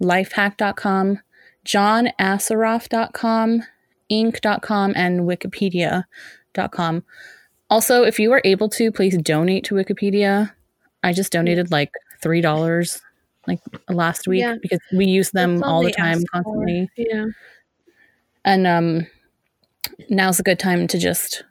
lifehack.com, 0.00 1.18
johnassaraf.com, 1.66 3.62
inc.com, 4.12 4.92
and 4.96 5.20
wikipedia.com. 5.20 7.04
Also, 7.70 8.02
if 8.04 8.18
you 8.20 8.32
are 8.32 8.42
able 8.44 8.68
to, 8.68 8.92
please 8.92 9.16
donate 9.18 9.64
to 9.64 9.74
Wikipedia. 9.74 10.52
I 11.02 11.12
just 11.12 11.32
donated 11.32 11.70
like 11.70 11.90
$3 12.22 13.00
like 13.46 13.60
last 13.90 14.26
week 14.28 14.40
Yeah. 14.40 14.56
because 14.62 14.80
we 14.92 15.04
use 15.06 15.30
them 15.32 15.56
That's 15.58 15.68
all 15.68 15.82
the 15.82 15.92
time 15.92 16.20
for. 16.20 16.26
constantly. 16.32 16.88
Yeah. 16.96 17.26
And 18.44 18.66
um 18.66 19.06
now's 20.08 20.40
a 20.40 20.42
good 20.42 20.58
time 20.58 20.86
to 20.88 20.98
just 20.98 21.44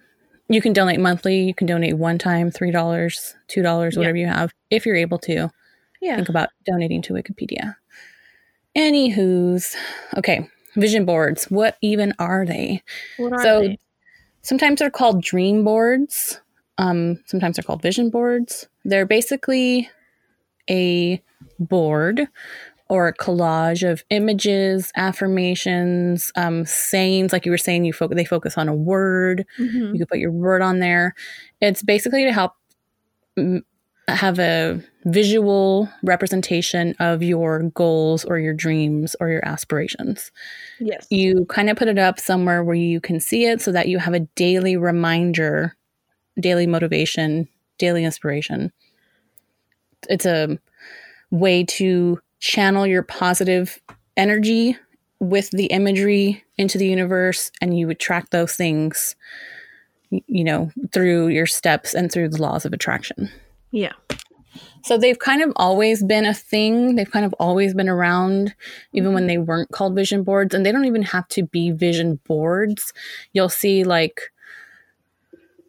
you 0.49 0.59
can 0.61 0.73
donate 0.73 0.99
monthly, 0.99 1.43
you 1.43 1.53
can 1.53 1.67
donate 1.67 1.97
one 1.97 2.17
time, 2.17 2.49
$3, 2.51 2.71
$2, 2.71 3.91
Yeah. 3.93 3.97
whatever 3.99 4.17
you 4.17 4.25
have 4.27 4.51
if 4.71 4.85
you're 4.87 4.95
able 4.95 5.19
to 5.19 5.49
Yeah. 6.03 6.17
think 6.17 6.29
about 6.29 6.49
donating 6.65 7.01
to 7.03 7.13
Wikipedia. 7.13 7.75
Anywho's, 8.75 9.75
okay, 10.17 10.49
vision 10.75 11.05
boards. 11.05 11.45
What 11.45 11.77
even 11.81 12.13
are 12.19 12.45
they? 12.45 12.83
What 13.17 13.33
are 13.33 13.41
so 13.43 13.61
they? 13.61 13.79
sometimes 14.41 14.79
they're 14.79 14.91
called 14.91 15.23
dream 15.23 15.63
boards. 15.63 16.41
Um, 16.77 17.19
sometimes 17.25 17.55
they're 17.55 17.63
called 17.63 17.81
vision 17.81 18.09
boards. 18.09 18.67
They're 18.83 19.05
basically 19.05 19.89
a 20.69 21.21
board 21.59 22.27
or 22.89 23.07
a 23.07 23.13
collage 23.13 23.89
of 23.89 24.03
images, 24.09 24.91
affirmations, 24.95 26.31
um, 26.35 26.65
sayings. 26.65 27.31
Like 27.31 27.45
you 27.45 27.51
were 27.51 27.57
saying, 27.57 27.85
you 27.85 27.93
fo- 27.93 28.07
they 28.09 28.25
focus 28.25 28.57
on 28.57 28.67
a 28.67 28.75
word. 28.75 29.45
Mhm. 29.57 29.93
You 29.93 29.99
could 29.99 30.09
put 30.09 30.19
your 30.19 30.31
word 30.31 30.61
on 30.61 30.79
there. 30.79 31.15
It's 31.61 31.81
basically 31.81 32.25
to 32.25 32.33
help 32.33 32.53
mm, 33.37 33.61
have 34.07 34.37
a 34.39 34.81
visual 35.05 35.89
representation 36.03 36.95
of 36.99 37.21
your 37.21 37.63
goals 37.71 38.23
or 38.25 38.39
your 38.39 38.53
dreams 38.53 39.15
or 39.19 39.29
your 39.29 39.45
aspirations. 39.45 40.31
Yes. 40.79 41.07
You 41.09 41.45
kind 41.45 41.69
of 41.69 41.77
put 41.77 41.87
it 41.87 41.97
up 41.97 42.19
somewhere 42.19 42.63
where 42.63 42.75
you 42.75 43.01
can 43.01 43.19
see 43.19 43.45
it 43.45 43.61
so 43.61 43.71
that 43.71 43.87
you 43.87 43.99
have 43.99 44.13
a 44.13 44.21
daily 44.35 44.77
reminder, 44.77 45.75
daily 46.39 46.67
motivation, 46.67 47.47
daily 47.77 48.05
inspiration. 48.05 48.71
It's 50.09 50.25
a 50.25 50.57
way 51.31 51.63
to 51.63 52.19
channel 52.39 52.85
your 52.85 53.03
positive 53.03 53.79
energy 54.15 54.77
with 55.19 55.49
the 55.51 55.65
imagery 55.67 56.43
into 56.57 56.77
the 56.77 56.87
universe 56.87 57.51
and 57.61 57.77
you 57.77 57.89
attract 57.89 58.31
those 58.31 58.55
things 58.55 59.15
you 60.27 60.43
know 60.43 60.69
through 60.91 61.29
your 61.29 61.47
steps 61.47 61.95
and 61.95 62.11
through 62.11 62.29
the 62.29 62.39
laws 62.39 62.65
of 62.65 62.73
attraction 62.73 63.31
yeah. 63.73 63.93
So 64.83 64.97
they've 64.97 65.17
kind 65.19 65.41
of 65.41 65.51
always 65.55 66.03
been 66.03 66.25
a 66.25 66.33
thing. 66.33 66.95
They've 66.95 67.09
kind 67.09 67.25
of 67.25 67.33
always 67.39 67.73
been 67.73 67.89
around, 67.89 68.53
even 68.93 69.13
when 69.13 69.27
they 69.27 69.37
weren't 69.37 69.71
called 69.71 69.95
vision 69.95 70.23
boards. 70.23 70.53
And 70.53 70.65
they 70.65 70.71
don't 70.71 70.85
even 70.85 71.03
have 71.03 71.27
to 71.29 71.43
be 71.43 71.71
vision 71.71 72.19
boards. 72.25 72.93
You'll 73.33 73.49
see 73.49 73.83
like 73.83 74.31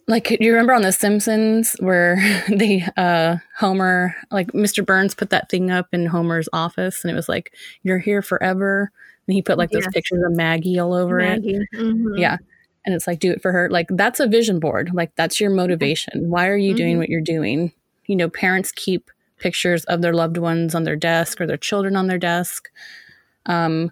like 0.07 0.31
you 0.39 0.51
remember 0.53 0.75
on 0.75 0.83
The 0.83 0.93
Simpsons 0.93 1.77
where 1.81 2.17
the 2.49 2.83
uh 2.97 3.37
Homer 3.59 4.15
like 4.31 4.49
Mr. 4.49 4.85
Burns 4.85 5.15
put 5.15 5.31
that 5.31 5.49
thing 5.51 5.71
up 5.71 5.89
in 5.93 6.07
Homer's 6.07 6.49
office 6.53 7.05
and 7.05 7.11
it 7.11 7.15
was 7.15 7.29
like, 7.29 7.55
You're 7.83 7.99
here 7.99 8.23
forever. 8.23 8.91
And 9.27 9.35
he 9.35 9.41
put 9.43 9.57
like 9.59 9.71
those 9.71 9.85
Yes. 9.85 9.95
pictures 9.95 10.23
of 10.27 10.33
Maggie 10.37 10.79
all 10.79 10.93
over 10.93 11.21
it. 11.21 11.25
Maggie. 11.43 11.67
Mhm. 11.75 12.19
Yeah. 12.19 12.37
And 12.85 12.95
it's 12.95 13.07
like, 13.07 13.19
do 13.19 13.31
it 13.33 13.41
for 13.41 13.51
her. 13.51 13.71
Like, 13.71 13.87
that's 13.89 14.21
a 14.21 14.27
vision 14.27 14.61
board. 14.61 14.91
Like, 14.93 15.17
that's 15.17 15.41
your 15.41 15.49
motivation. 15.49 16.29
Why 16.29 16.49
are 16.49 16.57
you 16.59 16.75
doing 16.75 16.97
Mhm. 16.97 16.99
what 16.99 17.09
you're 17.09 17.23
doing? 17.23 17.73
You 18.07 18.17
know, 18.17 18.29
parents 18.29 18.73
keep 18.73 19.11
pictures 19.39 19.85
of 19.85 20.01
their 20.03 20.15
loved 20.15 20.37
ones 20.39 20.75
on 20.75 20.85
their 20.85 20.97
desk 20.97 21.41
or 21.41 21.47
their 21.47 21.57
children 21.57 21.97
on 21.97 22.07
their 22.07 22.19
desk. 22.19 22.71
Um, 23.47 23.91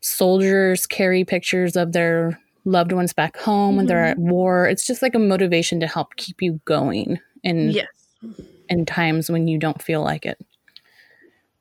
soldiers 0.00 0.86
carry 0.86 1.24
pictures 1.24 1.76
of 1.76 1.92
their 1.92 2.38
loved 2.64 2.92
ones 2.92 3.12
back 3.12 3.36
home 3.38 3.76
when 3.76 3.86
they're 3.86 4.04
at 4.04 4.18
war. 4.18 4.66
It's 4.66 4.86
just 4.86 5.02
like 5.02 5.14
a 5.14 5.18
motivation 5.18 5.80
to 5.80 5.86
help 5.86 6.16
keep 6.16 6.40
you 6.42 6.60
going 6.64 7.18
in 7.42 7.70
Yes. 7.70 7.86
in 8.68 8.86
times 8.86 9.30
when 9.30 9.48
you 9.48 9.58
don't 9.58 9.82
feel 9.82 10.02
like 10.02 10.26
it. 10.26 10.38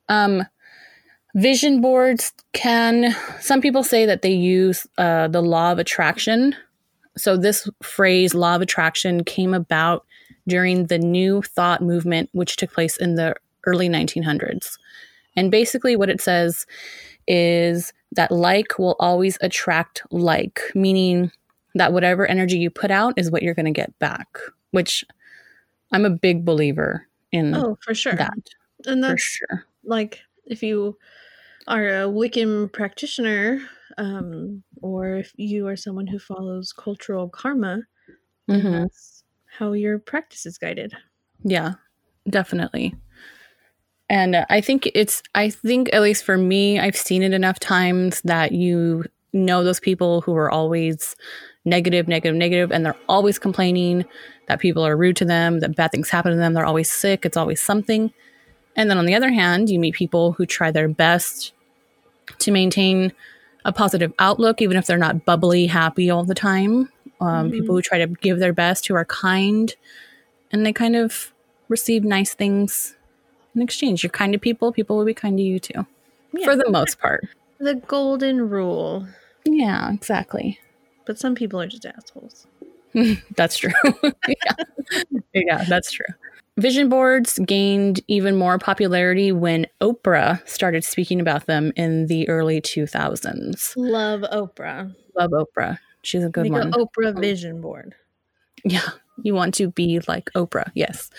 Um, 0.09 0.43
vision 1.35 1.81
boards 1.81 2.33
can, 2.53 3.15
some 3.39 3.61
people 3.61 3.83
say 3.83 4.05
that 4.05 4.21
they 4.21 4.31
use 4.31 4.85
uh, 4.97 5.27
the 5.27 5.41
law 5.41 5.71
of 5.71 5.79
attraction. 5.79 6.55
So, 7.17 7.37
this 7.37 7.69
phrase, 7.81 8.33
law 8.33 8.55
of 8.55 8.61
attraction, 8.61 9.23
came 9.23 9.53
about 9.53 10.05
during 10.49 10.87
the 10.87 10.99
New 10.99 11.41
Thought 11.43 11.81
movement, 11.81 12.29
which 12.33 12.57
took 12.57 12.73
place 12.73 12.97
in 12.97 13.15
the 13.15 13.35
early 13.65 13.87
1900s. 13.89 14.77
And 15.35 15.51
basically, 15.51 15.95
what 15.95 16.09
it 16.09 16.21
says 16.21 16.65
is 17.27 17.93
that 18.13 18.31
like 18.31 18.79
will 18.79 18.95
always 18.99 19.37
attract 19.41 20.01
like, 20.11 20.59
meaning 20.75 21.31
that 21.75 21.93
whatever 21.93 22.25
energy 22.25 22.57
you 22.57 22.69
put 22.69 22.91
out 22.91 23.13
is 23.17 23.31
what 23.31 23.43
you're 23.43 23.53
going 23.53 23.65
to 23.73 23.81
get 23.81 23.97
back, 23.99 24.39
which 24.71 25.05
I'm 25.91 26.05
a 26.05 26.09
big 26.09 26.45
believer 26.45 27.07
in 27.31 27.55
Oh, 27.55 27.77
for 27.81 27.93
sure. 27.95 28.15
that 28.15 28.33
and 28.85 29.03
for 29.03 29.09
that's 29.09 29.21
sure. 29.23 29.65
like 29.83 30.19
if 30.45 30.63
you 30.63 30.97
are 31.67 31.87
a 31.87 32.07
Wiccan 32.07 32.71
practitioner, 32.73 33.61
um, 33.97 34.63
or 34.81 35.15
if 35.17 35.31
you 35.35 35.67
are 35.67 35.75
someone 35.75 36.07
who 36.07 36.19
follows 36.19 36.73
cultural 36.73 37.29
karma, 37.29 37.83
Mhm. 38.49 38.71
that's 38.83 39.18
how 39.59 39.73
your 39.73 39.99
practice 39.99 40.45
is 40.45 40.57
guided. 40.57 40.95
Yeah, 41.43 41.73
definitely. 42.29 42.95
And 44.09 44.37
I 44.49 44.61
think 44.61 44.89
it's, 44.95 45.21
I 45.35 45.49
think 45.49 45.89
at 45.93 46.01
least 46.01 46.23
for 46.23 46.37
me, 46.37 46.79
I've 46.79 46.95
seen 46.95 47.21
it 47.21 47.33
enough 47.33 47.59
times 47.59 48.21
that 48.21 48.53
you 48.53 49.03
know 49.33 49.63
those 49.63 49.81
people 49.81 50.21
who 50.21 50.33
are 50.35 50.49
always 50.49 51.15
negative, 51.65 52.07
negative, 52.07 52.35
negative, 52.35 52.71
and 52.71 52.85
they're 52.85 52.95
always 53.09 53.37
complaining 53.37 54.05
that 54.47 54.61
people 54.61 54.85
are 54.85 54.97
rude 54.97 55.17
to 55.17 55.25
them, 55.25 55.59
that 55.59 55.75
bad 55.75 55.91
things 55.91 56.09
happen 56.09 56.31
to 56.31 56.37
them, 56.37 56.53
they're 56.53 56.65
always 56.65 56.89
sick, 56.89 57.25
it's 57.25 57.37
always 57.37 57.61
something. 57.61 58.11
And 58.77 58.89
then 58.89 58.97
on 58.97 59.05
the 59.05 59.13
other 59.13 59.29
hand, 59.29 59.69
you 59.69 59.77
meet 59.77 59.93
people 59.93 60.31
who 60.31 60.45
try 60.45 60.71
their 60.71 60.87
best 60.87 61.51
to 62.39 62.51
maintain 62.51 63.11
a 63.65 63.73
positive 63.73 64.13
outlook, 64.19 64.61
even 64.61 64.77
if 64.77 64.87
they're 64.87 64.97
not 64.97 65.25
bubbly, 65.25 65.67
happy 65.67 66.09
all 66.09 66.23
the 66.23 66.33
time. 66.33 66.89
Um, 67.21 67.49
Mhm. 67.49 67.51
People 67.51 67.75
who 67.75 67.81
try 67.81 67.97
to 67.97 68.07
give 68.07 68.39
their 68.39 68.53
best, 68.53 68.87
who 68.87 68.95
are 68.95 69.05
kind, 69.05 69.75
and 70.51 70.65
they 70.65 70.73
kind 70.73 70.95
of 70.95 71.33
receive 71.67 72.03
nice 72.03 72.33
things 72.33 72.95
in 73.55 73.61
exchange. 73.61 74.03
You're 74.03 74.09
kind 74.11 74.31
to 74.33 74.39
people, 74.39 74.71
people 74.71 74.97
will 74.97 75.05
be 75.05 75.13
kind 75.13 75.37
to 75.37 75.43
you 75.43 75.59
too, 75.59 75.85
Yeah. 76.33 76.45
for 76.45 76.55
the 76.55 76.69
most 76.69 76.99
part. 76.99 77.27
The 77.59 77.75
golden 77.75 78.49
rule. 78.49 79.05
Yeah, 79.45 79.91
exactly. 79.93 80.59
But 81.05 81.19
some 81.19 81.35
people 81.35 81.59
are 81.59 81.67
just 81.67 81.85
assholes. 81.85 82.47
That's 83.35 83.57
true. 83.57 83.71
yeah. 84.27 84.53
yeah, 85.33 85.63
that's 85.67 85.91
true. 85.91 86.05
Vision 86.57 86.89
boards 86.89 87.39
gained 87.45 88.01
even 88.07 88.35
more 88.35 88.57
popularity 88.57 89.31
when 89.31 89.65
Oprah 89.81 90.45
started 90.47 90.83
speaking 90.83 91.21
about 91.21 91.45
them 91.45 91.71
in 91.75 92.07
the 92.07 92.27
early 92.27 92.59
2000s. 92.61 93.73
Love 93.77 94.21
Oprah. 94.31 94.93
Love 95.17 95.31
Oprah. 95.31 95.77
She's 96.03 96.23
a 96.23 96.29
good 96.29 96.43
Make 96.43 96.53
one. 96.53 96.61
an 96.67 96.71
Oprah 96.73 97.19
vision 97.19 97.61
board. 97.61 97.95
Yeah, 98.63 98.87
you 99.21 99.33
want 99.33 99.53
to 99.55 99.69
be 99.71 99.99
like 100.07 100.29
Oprah. 100.35 100.71
Yes. 100.75 101.09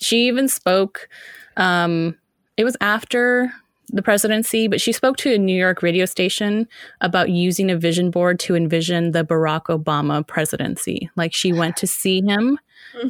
She 0.00 0.26
even 0.28 0.48
spoke 0.48 1.08
um 1.56 2.16
it 2.56 2.64
was 2.64 2.76
after 2.80 3.52
the 3.90 4.02
presidency, 4.02 4.66
but 4.66 4.80
she 4.80 4.92
spoke 4.92 5.16
to 5.18 5.34
a 5.34 5.38
New 5.38 5.56
York 5.56 5.82
radio 5.82 6.04
station 6.06 6.66
about 7.00 7.28
using 7.30 7.70
a 7.70 7.76
vision 7.76 8.10
board 8.10 8.38
to 8.40 8.54
envision 8.56 9.12
the 9.12 9.24
Barack 9.24 9.64
Obama 9.66 10.26
presidency. 10.26 11.10
Like 11.16 11.34
she 11.34 11.52
went 11.52 11.76
to 11.78 11.86
see 11.86 12.22
him 12.22 12.58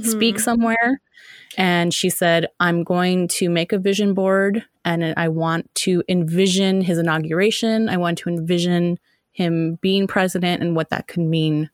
speak 0.02 0.36
Mhm. 0.36 0.40
somewhere 0.40 1.00
and 1.56 1.94
she 1.94 2.10
said, 2.10 2.48
"I'm 2.58 2.82
going 2.84 3.28
to 3.28 3.48
make 3.48 3.72
a 3.72 3.78
vision 3.78 4.14
board 4.14 4.64
and 4.84 5.14
I 5.16 5.28
want 5.28 5.72
to 5.76 6.02
envision 6.08 6.80
his 6.80 6.98
inauguration. 6.98 7.88
I 7.88 7.96
want 7.96 8.18
to 8.18 8.28
envision 8.30 8.98
him 9.34 9.76
being 9.82 10.06
president 10.06 10.62
and 10.62 10.74
what 10.74 10.88
that 10.88 11.06
could 11.06 11.20
mean 11.22 11.68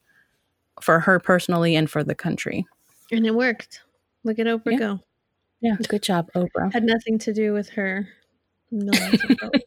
for 0.83 0.99
her 1.01 1.21
personally 1.21 1.77
and 1.77 1.89
for 1.89 2.03
the 2.03 2.15
country." 2.17 2.67
And 3.13 3.25
it 3.27 3.35
worked. 3.35 3.81
Look 4.25 4.39
at 4.39 4.47
Oprah 4.47 4.73
Yeah. 4.73 4.79
go. 4.79 5.01
Yeah, 5.63 5.77
good 5.89 6.03
job, 6.03 6.31
Oprah. 6.35 6.73
Had 6.73 6.85
nothing 6.85 7.19
to 7.21 7.33
do 7.33 7.53
with 7.53 7.69
her 7.71 8.09
millions 8.71 9.23
of 9.25 9.37
dollars. 9.39 9.63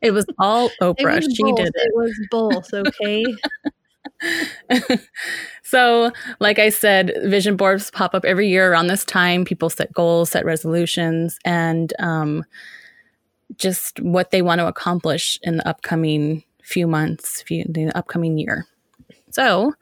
It 0.00 0.10
was 0.12 0.26
all 0.38 0.70
Oprah. 0.80 1.16
was 1.16 1.34
She 1.34 1.42
both. 1.42 1.56
did 1.56 1.66
It 1.68 1.74
It 1.76 1.92
was 1.94 2.18
both, 2.30 2.72
okay? 2.74 3.24
so, 5.62 6.10
like 6.40 6.58
I 6.58 6.68
said, 6.70 7.12
vision 7.24 7.56
boards 7.56 7.90
pop 7.90 8.14
up 8.14 8.24
every 8.24 8.48
year 8.48 8.70
around 8.72 8.86
this 8.88 9.04
time. 9.04 9.44
People 9.44 9.70
set 9.70 9.92
goals, 9.92 10.30
set 10.30 10.44
resolutions, 10.44 11.38
and 11.44 11.92
um, 11.98 12.44
just 13.56 14.00
what 14.00 14.30
they 14.30 14.42
want 14.42 14.60
to 14.60 14.66
accomplish 14.66 15.38
in 15.42 15.56
the 15.56 15.68
upcoming 15.68 16.42
few 16.62 16.86
months, 16.86 17.42
few, 17.42 17.64
the 17.68 17.96
upcoming 17.96 18.38
year. 18.38 18.66
So, 19.30 19.74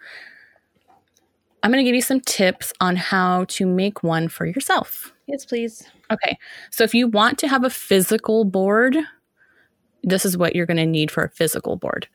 I'm 1.62 1.70
going 1.70 1.84
to 1.84 1.88
give 1.88 1.94
you 1.94 2.02
some 2.02 2.20
tips 2.20 2.72
on 2.80 2.96
how 2.96 3.44
to 3.48 3.66
make 3.66 4.02
one 4.02 4.28
for 4.28 4.46
yourself. 4.46 5.12
yes, 5.26 5.44
please. 5.44 5.86
Okay. 6.10 6.38
So 6.70 6.84
if 6.84 6.94
you 6.94 7.06
want 7.06 7.38
to 7.40 7.48
have 7.48 7.64
a 7.64 7.70
physical 7.70 8.44
board, 8.44 8.96
this 10.02 10.24
is 10.24 10.36
what 10.36 10.56
you're 10.56 10.66
going 10.66 10.76
to 10.78 10.86
need 10.86 11.10
for 11.10 11.22
a 11.22 11.28
physical 11.28 11.76
board. 11.76 12.08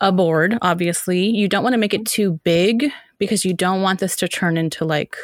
A 0.00 0.10
board, 0.10 0.58
obviously, 0.62 1.26
you 1.26 1.48
don't 1.48 1.62
want 1.62 1.74
to 1.74 1.78
make 1.78 1.94
it 1.94 2.06
too 2.06 2.40
big 2.44 2.90
because 3.18 3.44
you 3.44 3.54
don't 3.54 3.82
want 3.82 4.00
this 4.00 4.16
to 4.16 4.26
turn 4.28 4.56
into 4.56 4.84
like 4.84 5.16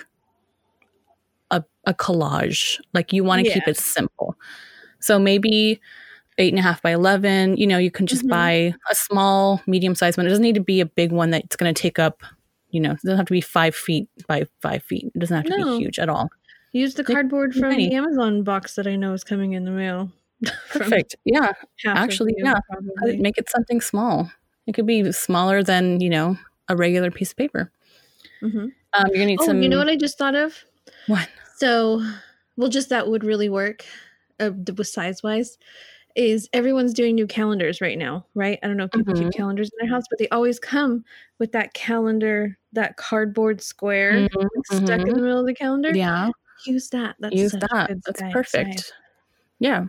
a, 1.51 1.65
a 1.85 1.95
collage. 1.95 2.79
Like 2.95 3.13
you 3.13 3.25
want 3.25 3.45
to 3.45 3.53
keep 3.53 3.67
it 3.67 3.77
simple. 3.77 4.37
So 5.01 5.19
maybe 5.19 5.81
eight 6.39 6.53
and 6.53 6.59
a 6.59 6.63
half 6.63 6.81
by 6.83 6.91
11, 6.93 7.57
you 7.57 7.67
know, 7.67 7.79
you 7.79 7.91
can 7.91 8.07
just 8.07 8.25
Mhm. 8.25 8.31
buy 8.31 8.75
a 8.91 8.95
small, 8.95 9.61
medium 9.67 9.95
sized 9.95 10.17
one. 10.17 10.27
It 10.27 10.31
doesn't 10.31 10.43
need 10.43 10.55
to 10.55 10.61
be 10.63 10.81
a 10.81 10.87
big 10.87 11.13
one 11.13 11.31
that's 11.31 11.57
going 11.57 11.73
to 11.73 11.81
take 11.81 11.99
up, 11.99 12.23
you 12.71 12.81
know, 12.81 12.93
it 12.93 13.01
doesn't 13.03 13.17
have 13.17 13.27
to 13.27 13.33
be 13.33 13.41
five 13.41 13.75
feet 13.75 14.09
by 14.27 14.47
five 14.63 14.83
feet. 14.85 15.07
It 15.15 15.19
doesn't 15.19 15.37
have 15.37 15.47
to 15.47 15.59
No. 15.59 15.77
be 15.79 15.85
huge 15.85 15.99
at 15.99 16.09
all. 16.09 16.31
Use 16.73 16.95
the 16.95 17.05
cardboard 17.05 17.55
from 17.55 17.75
the 17.77 17.93
Amazon 17.95 18.43
box 18.43 18.75
that 18.77 18.87
I 18.87 18.95
know 18.97 19.13
is 19.15 19.25
coming 19.25 19.53
in 19.55 19.65
the 19.65 19.71
mail. 19.71 20.13
Perfect. 20.71 21.17
Yeah. 21.25 21.53
Actually, 21.87 22.35
yeah. 22.39 22.55
probably. 22.71 23.17
Make 23.17 23.39
it 23.39 23.51
something 23.51 23.81
small. 23.81 24.31
It 24.67 24.75
could 24.75 24.87
be 24.87 25.11
smaller 25.13 25.63
than, 25.63 26.01
you 26.01 26.11
know, 26.11 26.39
a 26.69 26.77
regular 26.77 27.11
piece 27.11 27.31
of 27.31 27.37
paper. 27.37 27.73
Mhm. 28.43 28.73
Um, 28.93 29.07
you're 29.09 29.17
going 29.17 29.21
to 29.21 29.27
need 29.27 29.41
Oh, 29.41 29.47
some. 29.47 29.63
you 29.63 29.69
know 29.69 29.79
what 29.79 29.89
I 29.89 29.97
just 29.97 30.19
thought 30.19 30.35
of? 30.37 30.65
What? 31.09 31.29
So, 31.57 32.05
well, 32.57 32.69
just 32.69 32.91
that 32.91 33.09
would 33.09 33.25
really 33.25 33.49
work 33.49 33.85
uh, 34.39 34.51
size 34.83 35.23
wise. 35.23 35.59
Is 36.17 36.49
everyone's 36.53 36.95
doing 36.95 37.15
new 37.15 37.27
calendars 37.29 37.81
right 37.81 37.97
now, 37.97 38.27
right? 38.35 38.59
I 38.63 38.67
don't 38.67 38.77
know 38.77 38.85
if 38.85 38.91
people 38.91 39.15
Mhm. 39.15 39.25
keep 39.25 39.33
calendars 39.35 39.71
in 39.71 39.77
their 39.87 39.95
house, 39.95 40.05
but 40.11 40.19
they 40.19 40.29
always 40.31 40.59
come 40.59 41.05
with 41.39 41.53
that 41.53 41.75
calendar, 41.75 42.59
that 42.73 42.97
cardboard 42.97 43.61
square 43.61 44.13
Mhm, 44.29 44.35
like, 44.43 44.67
stuck 44.83 45.01
in 45.03 45.07
mhm. 45.09 45.15
the 45.15 45.23
middle 45.23 45.39
of 45.41 45.47
the 45.47 45.55
calendar. 45.55 45.95
Yeah. 45.95 46.31
Use 46.67 46.89
that. 46.91 47.15
That's 47.21 47.37
Use 47.37 47.53
that. 47.53 47.91
That's 48.05 48.23
perfect. 48.33 48.93
Yeah. 49.61 49.87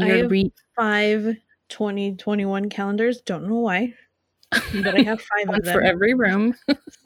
I 0.00 0.06
You're 0.06 0.16
have- 0.18 0.30
re- 0.30 0.52
Five 0.76 1.36
2021 1.68 2.68
calendars. 2.68 3.20
Don't 3.22 3.46
know 3.48 3.60
why, 3.60 3.94
but 4.50 4.94
I 4.98 5.02
have 5.02 5.20
five 5.22 5.48
of 5.48 5.62
them. 5.64 5.72
for 5.72 5.80
every 5.82 6.12
room. 6.14 6.54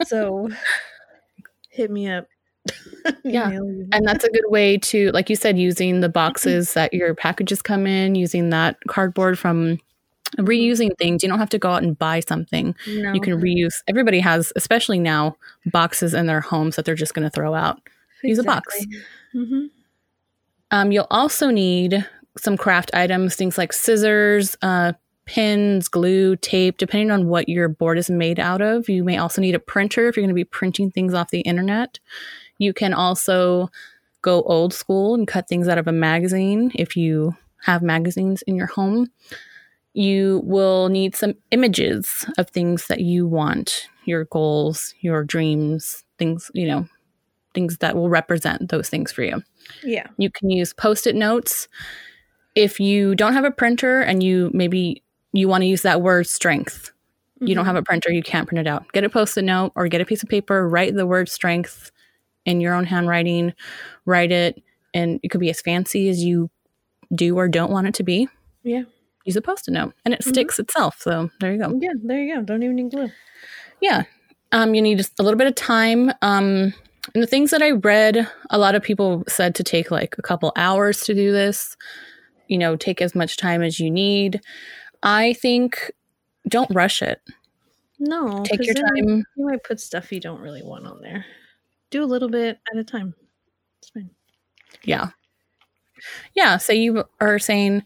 So 0.05 0.49
hit 1.69 1.91
me 1.91 2.09
up. 2.09 2.27
Yeah. 3.23 3.49
And 3.49 4.05
that's 4.05 4.23
a 4.23 4.29
good 4.29 4.45
way 4.47 4.77
to, 4.77 5.11
like 5.11 5.29
you 5.29 5.35
said, 5.35 5.57
using 5.57 6.01
the 6.01 6.09
boxes 6.09 6.73
that 6.73 6.93
your 6.93 7.15
packages 7.15 7.61
come 7.61 7.87
in, 7.87 8.15
using 8.15 8.49
that 8.49 8.77
cardboard 8.87 9.39
from 9.39 9.79
reusing 10.37 10.95
things. 10.97 11.23
You 11.23 11.29
don't 11.29 11.39
have 11.39 11.49
to 11.51 11.59
go 11.59 11.71
out 11.71 11.81
and 11.83 11.97
buy 11.97 12.19
something. 12.19 12.75
no. 12.87 13.13
You 13.13 13.21
can 13.21 13.39
reuse. 13.41 13.73
Everybody 13.87 14.19
has, 14.19 14.51
especially 14.55 14.99
now, 14.99 15.37
boxes 15.65 16.13
in 16.13 16.27
their 16.27 16.41
homes 16.41 16.75
that 16.75 16.85
they're 16.85 16.95
just 16.95 17.13
going 17.13 17.23
to 17.23 17.31
throw 17.31 17.53
out. 17.53 17.79
use 18.23 18.37
a 18.39 18.43
box. 18.43 18.85
hmm 19.31 19.65
Um, 20.71 20.91
you'll 20.91 21.07
also 21.09 21.49
need 21.49 22.05
some 22.37 22.57
craft 22.57 22.91
items, 22.93 23.35
things 23.35 23.57
like 23.57 23.73
scissors, 23.73 24.55
uh, 24.61 24.93
pins, 25.25 25.87
glue, 25.87 26.35
tape, 26.37 26.77
depending 26.77 27.11
on 27.11 27.27
what 27.27 27.47
your 27.49 27.67
board 27.69 27.97
is 27.97 28.09
made 28.09 28.39
out 28.39 28.61
of. 28.61 28.89
You 28.89 29.03
may 29.03 29.17
also 29.17 29.41
need 29.41 29.55
a 29.55 29.59
printer 29.59 30.07
if 30.07 30.15
you're 30.15 30.23
going 30.23 30.29
to 30.29 30.33
be 30.35 30.43
printing 30.43 30.91
things 30.91 31.13
off 31.13 31.29
the 31.31 31.41
internet. 31.41 31.99
You 32.59 32.73
can 32.73 32.93
also 32.93 33.69
go 34.21 34.43
old 34.43 34.73
school 34.73 35.15
and 35.15 35.27
cut 35.27 35.47
things 35.47 35.67
out 35.67 35.77
of 35.77 35.87
a 35.87 35.91
magazine 35.91 36.71
if 36.75 36.95
you 36.95 37.35
have 37.63 37.81
magazines 37.81 38.41
in 38.43 38.55
your 38.55 38.67
home. 38.67 39.09
You 39.93 40.41
will 40.45 40.89
need 40.89 41.15
some 41.15 41.33
images 41.51 42.25
of 42.37 42.49
things 42.49 42.87
that 42.87 42.99
you 42.99 43.25
want, 43.25 43.87
your 44.05 44.25
goals, 44.25 44.93
your 44.99 45.23
dreams, 45.23 46.03
things, 46.17 46.51
you 46.53 46.67
know, 46.67 46.87
things 47.53 47.77
that 47.79 47.95
will 47.95 48.09
represent 48.09 48.69
those 48.69 48.89
things 48.89 49.11
for 49.11 49.23
you. 49.23 49.41
Yeah. 49.83 50.07
You 50.17 50.29
can 50.29 50.49
use 50.49 50.73
post-it 50.73 51.15
notes. 51.15 51.67
If 52.55 52.79
you 52.79 53.15
don't 53.15 53.33
have 53.33 53.45
a 53.45 53.51
printer 53.51 54.01
and 54.01 54.21
you 54.21 54.51
maybe 54.53 55.03
you 55.31 55.47
want 55.47 55.61
to 55.61 55.67
use 55.67 55.81
that 55.83 56.01
word 56.01 56.27
strength, 56.27 56.91
you 57.39 57.55
don't 57.55 57.63
mm-hmm. 57.63 57.67
have 57.67 57.75
a 57.77 57.83
printer, 57.83 58.11
you 58.11 58.21
can't 58.21 58.47
print 58.47 58.67
it 58.67 58.69
out. 58.69 58.91
Get 58.91 59.03
a 59.05 59.09
post-it 59.09 59.43
note 59.43 59.71
or 59.75 59.87
get 59.87 60.01
a 60.01 60.05
piece 60.05 60.23
of 60.23 60.29
paper, 60.29 60.67
write 60.67 60.95
the 60.95 61.07
word 61.07 61.29
strength 61.29 61.91
in 62.45 62.61
your 62.61 62.73
own 62.73 62.85
handwriting, 62.85 63.53
write 64.05 64.31
it, 64.31 64.61
and 64.93 65.19
it 65.23 65.29
could 65.29 65.41
be 65.41 65.49
as 65.49 65.61
fancy 65.61 66.09
as 66.09 66.23
you 66.23 66.49
do 67.13 67.37
or 67.37 67.47
don't 67.47 67.71
want 67.71 67.87
it 67.87 67.93
to 67.95 68.03
be. 68.03 68.27
Yeah. 68.63 68.83
Use 69.25 69.35
a 69.35 69.41
post-it 69.41 69.71
note 69.71 69.93
and 70.05 70.13
it 70.13 70.21
Mhm. 70.21 70.29
sticks 70.29 70.59
itself. 70.59 70.97
So 71.01 71.29
there 71.39 71.51
you 71.53 71.59
go. 71.59 71.77
Yeah. 71.81 71.93
There 72.03 72.21
you 72.21 72.35
go. 72.35 72.41
Don't 72.41 72.63
even 72.63 72.75
need 72.77 72.91
glue. 72.91 73.11
Yeah. 73.81 74.03
Um, 74.51 74.73
you 74.73 74.81
need 74.81 74.97
just 74.97 75.19
a 75.19 75.23
little 75.23 75.37
bit 75.37 75.47
of 75.47 75.55
time. 75.55 76.09
Um, 76.21 76.73
and 77.13 77.23
the 77.23 77.27
things 77.27 77.51
that 77.51 77.61
I 77.61 77.71
read, 77.71 78.27
a 78.49 78.57
lot 78.57 78.75
of 78.75 78.81
people 78.83 79.23
said 79.27 79.55
to 79.55 79.63
take 79.63 79.91
like 79.91 80.15
a 80.17 80.21
couple 80.21 80.51
hours 80.55 81.01
to 81.01 81.13
do 81.13 81.31
this. 81.31 81.75
You 82.47 82.57
know, 82.57 82.75
take 82.75 83.01
as 83.01 83.13
much 83.13 83.37
time 83.37 83.61
as 83.61 83.79
you 83.79 83.91
need. 83.91 84.41
I 85.03 85.33
think 85.33 85.91
don't 86.47 86.69
rush 86.73 87.01
it. 87.01 87.21
No. 87.99 88.43
take 88.45 88.65
your 88.65 88.73
time. 88.75 89.23
You 89.35 89.45
might 89.45 89.63
put 89.63 89.79
stuff 89.79 90.11
you 90.11 90.19
don't 90.19 90.39
really 90.41 90.63
want 90.63 90.87
on 90.87 91.01
there. 91.01 91.25
Do 91.89 92.03
a 92.03 92.05
little 92.05 92.29
bit 92.29 92.59
at 92.71 92.77
a 92.77 92.83
time. 92.83 93.15
It's 93.79 93.89
fine. 93.89 94.09
Yeah. 94.83 95.09
Yeah. 96.33 96.57
So 96.57 96.73
you 96.73 97.03
are 97.19 97.39
saying, 97.39 97.83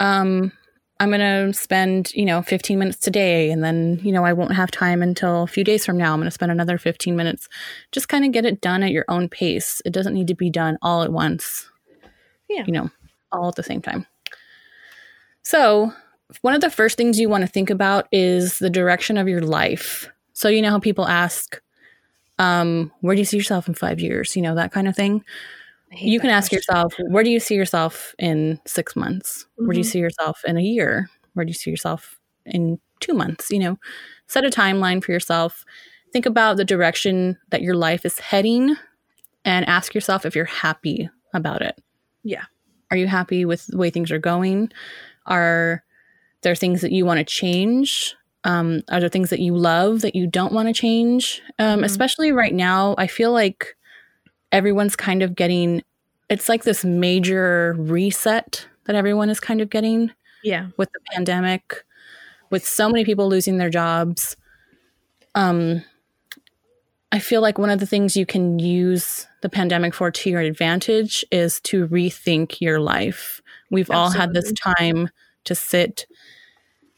um, 0.00 0.52
I'm 1.00 1.10
going 1.10 1.20
to 1.20 1.52
spend, 1.52 2.12
you 2.14 2.24
know, 2.24 2.40
15 2.42 2.78
minutes 2.78 2.98
today 2.98 3.50
and 3.50 3.64
then, 3.64 4.00
you 4.02 4.12
know, 4.12 4.24
I 4.24 4.32
won't 4.32 4.54
have 4.54 4.70
time 4.70 5.02
until 5.02 5.42
a 5.42 5.46
few 5.46 5.64
days 5.64 5.84
from 5.84 5.98
now. 5.98 6.12
I'm 6.12 6.20
going 6.20 6.26
to 6.26 6.30
spend 6.30 6.52
another 6.52 6.78
15 6.78 7.16
minutes. 7.16 7.48
Just 7.90 8.08
kind 8.08 8.24
of 8.24 8.32
get 8.32 8.44
it 8.44 8.60
done 8.60 8.82
at 8.82 8.92
your 8.92 9.04
own 9.08 9.28
pace. 9.28 9.82
It 9.84 9.92
doesn't 9.92 10.14
need 10.14 10.28
to 10.28 10.34
be 10.34 10.50
done 10.50 10.78
all 10.82 11.02
at 11.02 11.12
once. 11.12 11.68
Yeah. 12.48 12.64
You 12.66 12.72
know, 12.72 12.90
all 13.32 13.48
at 13.48 13.56
the 13.56 13.62
same 13.62 13.82
time. 13.82 14.06
So, 15.42 15.92
one 16.40 16.54
of 16.54 16.60
the 16.60 16.70
first 16.70 16.96
things 16.96 17.20
you 17.20 17.28
want 17.28 17.42
to 17.42 17.48
think 17.48 17.70
about 17.70 18.06
is 18.10 18.58
the 18.58 18.70
direction 18.70 19.18
of 19.18 19.28
your 19.28 19.42
life. 19.42 20.08
So, 20.32 20.48
you 20.48 20.62
know 20.62 20.70
how 20.70 20.78
people 20.78 21.06
ask, 21.06 21.60
um, 22.38 22.90
where 23.00 23.14
do 23.14 23.20
you 23.20 23.24
see 23.24 23.36
yourself 23.36 23.68
in 23.68 23.74
five 23.74 24.00
years? 24.00 24.34
You 24.36 24.42
know, 24.42 24.54
that 24.54 24.72
kind 24.72 24.88
of 24.88 24.96
thing 24.96 25.24
you 25.96 26.18
can 26.18 26.30
ask 26.30 26.50
question. 26.50 26.56
yourself 26.58 26.94
where 27.10 27.22
do 27.22 27.30
you 27.30 27.38
see 27.38 27.54
yourself 27.54 28.14
in 28.18 28.58
six 28.66 28.96
months 28.96 29.46
where 29.56 29.72
do 29.74 29.78
you 29.78 29.84
Mhm. 29.84 29.88
see 29.88 29.98
yourself 30.00 30.40
in 30.44 30.56
a 30.56 30.60
year 30.62 31.08
where 31.34 31.44
do 31.44 31.50
you 31.50 31.54
see 31.54 31.70
yourself 31.70 32.18
in 32.46 32.80
two 33.00 33.12
months 33.14 33.48
you 33.50 33.60
know 33.60 33.78
set 34.26 34.44
a 34.44 34.48
timeline 34.50 35.04
for 35.04 35.12
yourself 35.12 35.64
think 36.12 36.26
about 36.26 36.56
the 36.56 36.64
direction 36.64 37.38
that 37.50 37.62
your 37.62 37.76
life 37.76 38.04
is 38.04 38.18
heading 38.18 38.74
and 39.44 39.64
ask 39.68 39.94
yourself 39.94 40.26
if 40.26 40.34
you're 40.34 40.44
happy 40.46 41.08
about 41.32 41.62
it 41.62 41.78
Yeah. 42.24 42.44
are 42.90 42.96
you 42.96 43.06
happy 43.06 43.44
with 43.44 43.66
the 43.68 43.76
way 43.76 43.90
things 43.90 44.10
are 44.10 44.18
going 44.18 44.72
are 45.26 45.84
there 46.42 46.56
things 46.56 46.80
that 46.80 46.90
you 46.92 47.06
want 47.06 47.18
to 47.18 47.24
change 47.24 48.16
um, 48.44 48.82
are 48.90 49.00
there 49.00 49.08
things 49.08 49.30
that 49.30 49.40
you 49.40 49.56
love 49.56 50.02
that 50.02 50.14
you 50.14 50.26
don't 50.26 50.52
want 50.52 50.68
to 50.68 50.74
change 50.74 51.42
um, 51.58 51.80
Mhm. 51.80 51.84
especially 51.84 52.32
right 52.32 52.54
now 52.54 52.94
i 52.98 53.06
feel 53.06 53.32
like 53.32 53.76
everyone's 54.52 54.96
kind 54.96 55.22
of 55.22 55.34
getting 55.34 55.82
it's 56.30 56.48
like 56.48 56.64
this 56.64 56.84
major 56.84 57.74
reset 57.78 58.66
that 58.86 58.96
everyone 58.96 59.30
is 59.30 59.40
kind 59.40 59.60
of 59.60 59.70
getting 59.70 60.10
Yeah. 60.42 60.68
with 60.76 60.90
the 60.92 61.00
pandemic 61.12 61.84
with 62.50 62.66
so 62.66 62.88
many 62.88 63.04
people 63.04 63.28
losing 63.28 63.58
their 63.58 63.70
jobs 63.70 64.36
um 65.34 65.82
i 67.12 67.18
feel 67.18 67.40
like 67.40 67.58
one 67.58 67.70
of 67.70 67.80
the 67.80 67.86
things 67.86 68.16
you 68.16 68.26
can 68.26 68.58
use 68.58 69.26
the 69.42 69.48
pandemic 69.48 69.94
for 69.94 70.10
to 70.10 70.30
your 70.30 70.40
advantage 70.40 71.24
is 71.30 71.60
to 71.62 71.86
rethink 71.88 72.60
your 72.60 72.80
life 72.80 73.40
we've 73.70 73.90
all 73.90 74.10
had 74.10 74.32
this 74.34 74.52
time 74.52 75.08
to 75.44 75.54
sit 75.54 76.06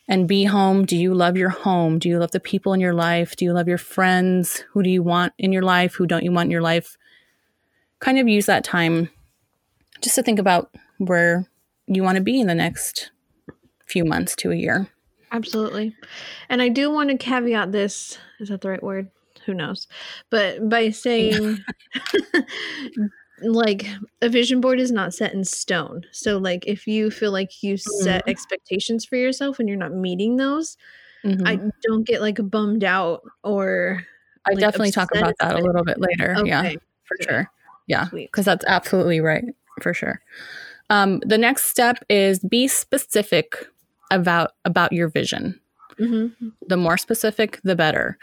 and 0.08 0.28
be 0.28 0.44
home 0.44 0.84
do 0.84 0.96
you 0.96 1.14
love 1.14 1.36
your 1.36 1.50
home 1.50 1.98
do 1.98 2.08
you 2.08 2.18
love 2.18 2.30
the 2.30 2.40
people 2.40 2.72
in 2.72 2.80
your 2.80 2.94
life 2.94 3.36
do 3.36 3.44
you 3.44 3.52
love 3.52 3.68
your 3.68 3.78
friends 3.78 4.64
who 4.72 4.82
do 4.82 4.90
you 4.90 5.02
want 5.02 5.32
in 5.38 5.52
your 5.52 5.62
life 5.62 5.94
who 5.94 6.06
don't 6.06 6.24
you 6.24 6.32
want 6.32 6.46
in 6.46 6.50
your 6.50 6.62
life 6.62 6.96
kind 8.00 8.18
of 8.18 8.28
use 8.28 8.46
that 8.46 8.64
time 8.64 9.08
just 10.00 10.14
to 10.14 10.22
think 10.22 10.38
about 10.38 10.70
where 10.98 11.48
you 11.86 12.02
want 12.02 12.16
to 12.16 12.22
be 12.22 12.40
in 12.40 12.46
the 12.46 12.54
next 12.54 13.10
few 13.86 14.04
months 14.04 14.34
to 14.36 14.50
a 14.50 14.56
year. 14.56 14.88
Absolutely. 15.32 15.94
And 16.48 16.62
I 16.62 16.68
do 16.68 16.90
want 16.90 17.10
to 17.10 17.16
caveat 17.16 17.72
this. 17.72 18.18
Is 18.40 18.48
that 18.48 18.60
the 18.60 18.70
right 18.70 18.82
word? 18.82 19.10
Who 19.44 19.54
knows? 19.54 19.86
But 20.30 20.68
by 20.68 20.90
saying 20.90 21.58
like 23.42 23.86
a 24.22 24.28
vision 24.28 24.60
board 24.60 24.80
is 24.80 24.90
not 24.90 25.12
set 25.14 25.34
in 25.34 25.44
stone. 25.44 26.02
So 26.12 26.38
like 26.38 26.64
if 26.66 26.86
you 26.86 27.10
feel 27.10 27.32
like 27.32 27.62
you 27.62 27.76
set 27.76 28.24
Mhm. 28.24 28.30
expectations 28.30 29.04
for 29.04 29.16
yourself 29.16 29.58
and 29.58 29.68
you're 29.68 29.78
not 29.78 29.92
meeting 29.92 30.36
those, 30.36 30.76
Mhm. 31.24 31.46
I 31.46 31.60
don't 31.82 32.04
get 32.06 32.20
like 32.20 32.38
bummed 32.50 32.84
out 32.84 33.22
or 33.44 34.04
I 34.46 34.50
like, 34.52 34.60
definitely 34.60 34.90
talk 34.92 35.10
about 35.14 35.34
that 35.40 35.54
a 35.56 35.58
little 35.58 35.84
bit 35.84 35.98
later. 36.00 36.36
Yeah, 36.44 36.72
for 37.04 37.16
sure. 37.22 37.50
Yeah, 37.88 38.08
because 38.12 38.44
that's 38.44 38.64
absolutely 38.66 39.20
right. 39.20 39.44
For 39.82 39.92
sure. 39.92 40.20
Um, 40.88 41.20
the 41.26 41.36
next 41.38 41.66
step 41.66 41.98
is 42.08 42.38
be 42.38 42.68
specific 42.68 43.66
about 44.10 44.52
about 44.64 44.92
your 44.92 45.08
vision. 45.08 45.60
Mhm. 45.98 46.32
The 46.68 46.76
more 46.76 46.96
specific, 46.96 47.60
the 47.64 47.74
better. 47.76 48.18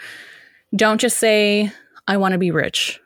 Don't 0.75 0.99
just 0.99 1.17
say, 1.19 1.71
"I 2.07 2.17
want 2.17 2.31
to 2.31 2.37
be 2.37 2.51
rich." 2.51 2.99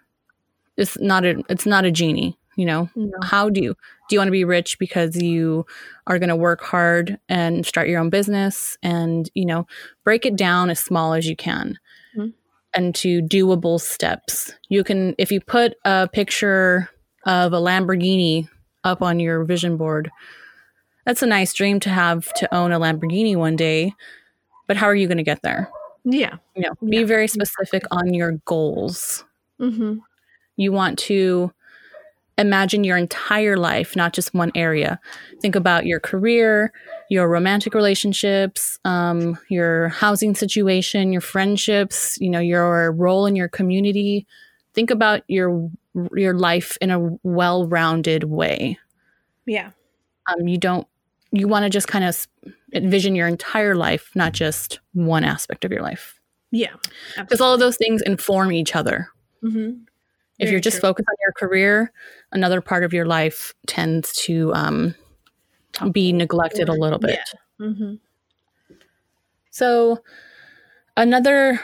It's 0.78 0.98
not 1.00 1.26
a 1.26 1.44
it's 1.50 1.66
not 1.66 1.86
a 1.86 1.92
genie. 1.92 2.38
You 2.56 2.66
know, 2.66 2.90
No. 2.96 3.12
how 3.24 3.50
do 3.50 3.62
you 3.62 3.76
do 4.10 4.16
you 4.16 4.20
want 4.20 4.28
to 4.30 4.32
be 4.32 4.44
rich 4.44 4.80
because 4.80 5.16
you 5.16 5.66
are 6.08 6.18
going 6.18 6.30
to 6.30 6.36
work 6.36 6.62
hard 6.64 7.20
and 7.30 7.66
start 7.66 7.88
your 7.88 8.00
own 8.00 8.10
business 8.10 8.78
and 8.82 9.30
you 9.36 9.46
know 9.46 9.68
break 10.04 10.26
it 10.26 10.36
down 10.36 10.70
as 10.72 10.80
small 10.80 11.14
as 11.14 11.28
you 11.28 11.36
can 11.36 11.78
Mhm. 12.16 12.34
and 12.74 12.96
to 12.96 13.22
doable 13.22 13.80
steps 13.80 14.54
you 14.70 14.84
can 14.84 15.14
if 15.20 15.32
you 15.32 15.40
put 15.40 15.76
a 15.86 16.08
picture 16.12 16.90
of 17.26 17.54
a 17.54 17.58
lamborghini 17.58 18.48
up 18.84 19.02
on 19.04 19.20
your 19.20 19.44
vision 19.44 19.78
board 19.78 20.10
that's 21.06 21.22
a 21.22 21.28
nice 21.28 21.54
dream 21.54 21.80
to 21.82 21.90
have 21.90 22.34
to 22.34 22.52
own 22.56 22.72
a 22.72 22.80
lamborghini 22.80 23.36
one 23.36 23.56
day 23.56 23.94
but 24.68 24.78
how 24.78 24.88
are 24.88 24.96
you 24.96 25.06
going 25.08 25.18
to 25.18 25.24
get 25.24 25.42
there 25.44 25.70
Yeah. 26.06 26.38
you 26.56 26.64
know 26.64 26.74
be 26.90 26.98
Yeah. 27.02 27.06
very 27.06 27.28
specific 27.28 27.84
on 27.92 28.14
your 28.16 28.32
goals 28.46 29.26
Mm-hmm. 29.60 30.00
You 30.58 30.72
want 30.72 31.00
to 31.00 31.52
imagine 32.38 32.84
your 32.84 32.98
entire 32.98 33.58
life, 33.58 33.96
not 33.96 34.14
just 34.14 34.34
one 34.34 34.52
area. 34.54 35.00
Think 35.42 35.56
about 35.56 35.88
your 35.88 36.00
career, 36.00 36.72
your 37.10 37.28
romantic 37.28 37.74
relationships, 37.74 38.78
um, 38.86 39.40
your 39.50 39.90
housing 39.90 40.36
situation, 40.36 41.12
your 41.12 41.22
friendships, 41.22 42.18
you 42.20 42.30
know, 42.30 42.40
your 42.40 42.92
role 42.92 43.26
in 43.26 43.36
your 43.36 43.48
community. 43.48 44.28
Think 44.74 44.92
about 44.92 45.24
your 45.28 45.70
your 46.16 46.36
life 46.36 46.78
in 46.80 46.92
a 46.92 47.10
well-rounded 47.24 48.26
way. 48.26 48.78
Yeah. 49.48 49.72
Um, 50.30 50.48
you 50.48 50.60
don't 50.60 50.88
you 51.32 51.48
want 51.48 51.64
to 51.64 51.70
just 51.70 51.88
kind 51.88 52.06
of 52.06 52.28
envision 52.74 53.16
your 53.16 53.28
entire 53.28 53.74
life, 53.76 54.12
not 54.14 54.34
just 54.34 54.80
one 54.94 55.24
aspect 55.24 55.66
of 55.66 55.72
your 55.72 55.82
life, 55.82 56.20
Yeah. 56.52 56.74
because 57.18 57.42
all 57.42 57.54
of 57.54 57.60
those 57.60 57.78
things 57.78 58.02
inform 58.04 58.52
each 58.52 58.76
other. 58.76 59.10
Mm-hmm. 59.44 59.84
If 60.40 60.52
you're 60.52 60.60
just 60.60 60.82
focused 60.82 61.08
on 61.10 61.16
your 61.22 61.34
career, 61.34 61.92
another 62.32 62.62
part 62.62 62.84
of 62.84 62.94
your 62.94 63.06
life 63.06 63.54
tends 63.66 64.14
to 64.14 64.54
um, 64.54 64.96
be 65.92 66.14
neglected 66.14 66.70
a 66.70 66.74
little 66.74 67.00
bit. 67.00 67.20
Mm-hmm. 67.60 67.96
So, 69.50 70.04
another 70.96 71.60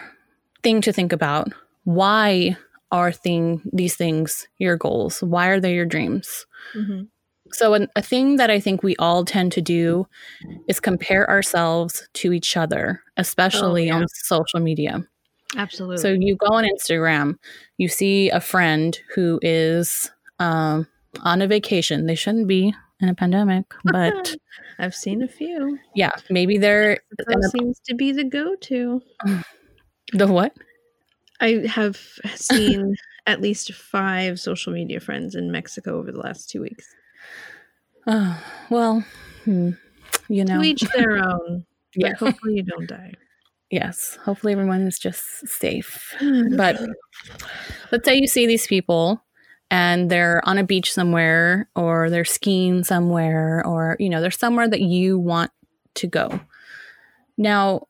thing 0.63 0.81
to 0.81 0.93
think 0.93 1.11
about: 1.11 1.49
why 1.83 2.57
are 2.91 3.11
thing 3.11 3.61
these 3.71 3.95
things 3.95 4.47
your 4.57 4.77
goals? 4.77 5.21
Why 5.21 5.47
are 5.47 5.59
they 5.59 5.75
your 5.75 5.85
dreams? 5.85 6.45
Mm-hmm. 6.75 7.03
So, 7.51 7.75
an, 7.75 7.87
a 7.95 8.01
thing 8.01 8.37
that 8.37 8.49
I 8.49 8.59
think 8.59 8.81
we 8.81 8.95
all 8.97 9.23
tend 9.23 9.51
to 9.53 9.61
do 9.61 10.07
is 10.67 10.79
compare 10.79 11.29
ourselves 11.29 12.07
to 12.13 12.33
each 12.33 12.57
other, 12.57 13.01
especially 13.17 13.87
yeah. 13.87 13.97
on 13.97 14.07
social 14.07 14.59
media. 14.59 15.03
Absolutely. 15.55 15.97
So 15.97 16.09
you 16.09 16.35
go 16.35 16.47
on 16.55 16.65
Instagram, 16.65 17.37
you 17.77 17.87
see 17.87 18.29
a 18.29 18.39
friend 18.39 18.99
who 19.15 19.39
is 19.41 20.11
um, 20.39 20.87
on 21.21 21.41
a 21.41 21.47
vacation. 21.47 22.05
They 22.05 22.15
shouldn't 22.15 22.47
be 22.47 22.73
in 22.99 23.09
a 23.09 23.15
pandemic, 23.15 23.65
but 23.83 24.35
I've 24.79 24.95
seen 24.95 25.21
a 25.21 25.27
few. 25.27 25.79
yeah, 25.95 26.11
maybe 26.29 26.57
they're 26.57 26.99
That 27.17 27.51
seems 27.57 27.79
to 27.81 27.95
be 27.95 28.11
the 28.11 28.23
go-to. 28.23 29.01
the 30.13 30.27
what? 30.27 30.53
I 31.39 31.65
have 31.67 31.97
seen 32.35 32.95
at 33.27 33.41
least 33.41 33.73
five 33.73 34.39
social 34.39 34.73
media 34.73 34.99
friends 34.99 35.35
in 35.35 35.51
Mexico 35.51 35.97
over 35.97 36.11
the 36.11 36.19
last 36.19 36.49
two 36.49 36.61
weeks. 36.61 36.87
Oh, 38.07 38.43
well, 38.69 39.03
hmm, 39.43 39.71
you 40.27 40.45
know, 40.45 40.61
To 40.61 40.67
each 40.67 40.81
their 40.95 41.17
own. 41.17 41.65
Yeah. 41.95 42.15
Hopefully 42.15 42.55
you 42.55 42.63
don't 42.63 42.87
die. 42.87 43.13
Yes. 43.73 44.17
Hopefully, 44.23 44.53
everyone 44.53 44.87
is 44.87 44.99
just 44.99 45.47
safe. 45.47 46.13
But 46.55 46.79
let's 47.91 48.05
say 48.05 48.15
you 48.15 48.27
see 48.27 48.45
these 48.45 48.67
people 48.67 49.23
and 49.71 50.09
they're 50.09 50.41
on 50.47 50.57
a 50.57 50.63
beach 50.63 50.93
somewhere 50.93 51.69
or 51.75 52.09
they're 52.09 52.25
skiing 52.25 52.83
somewhere 52.83 53.65
or 53.65 53.95
you 53.99 54.09
know 54.09 54.21
they're 54.21 54.31
somewhere 54.31 54.67
that 54.67 54.81
you 54.81 55.17
want 55.17 55.51
to 55.95 56.07
go 56.07 56.39
now 57.37 57.87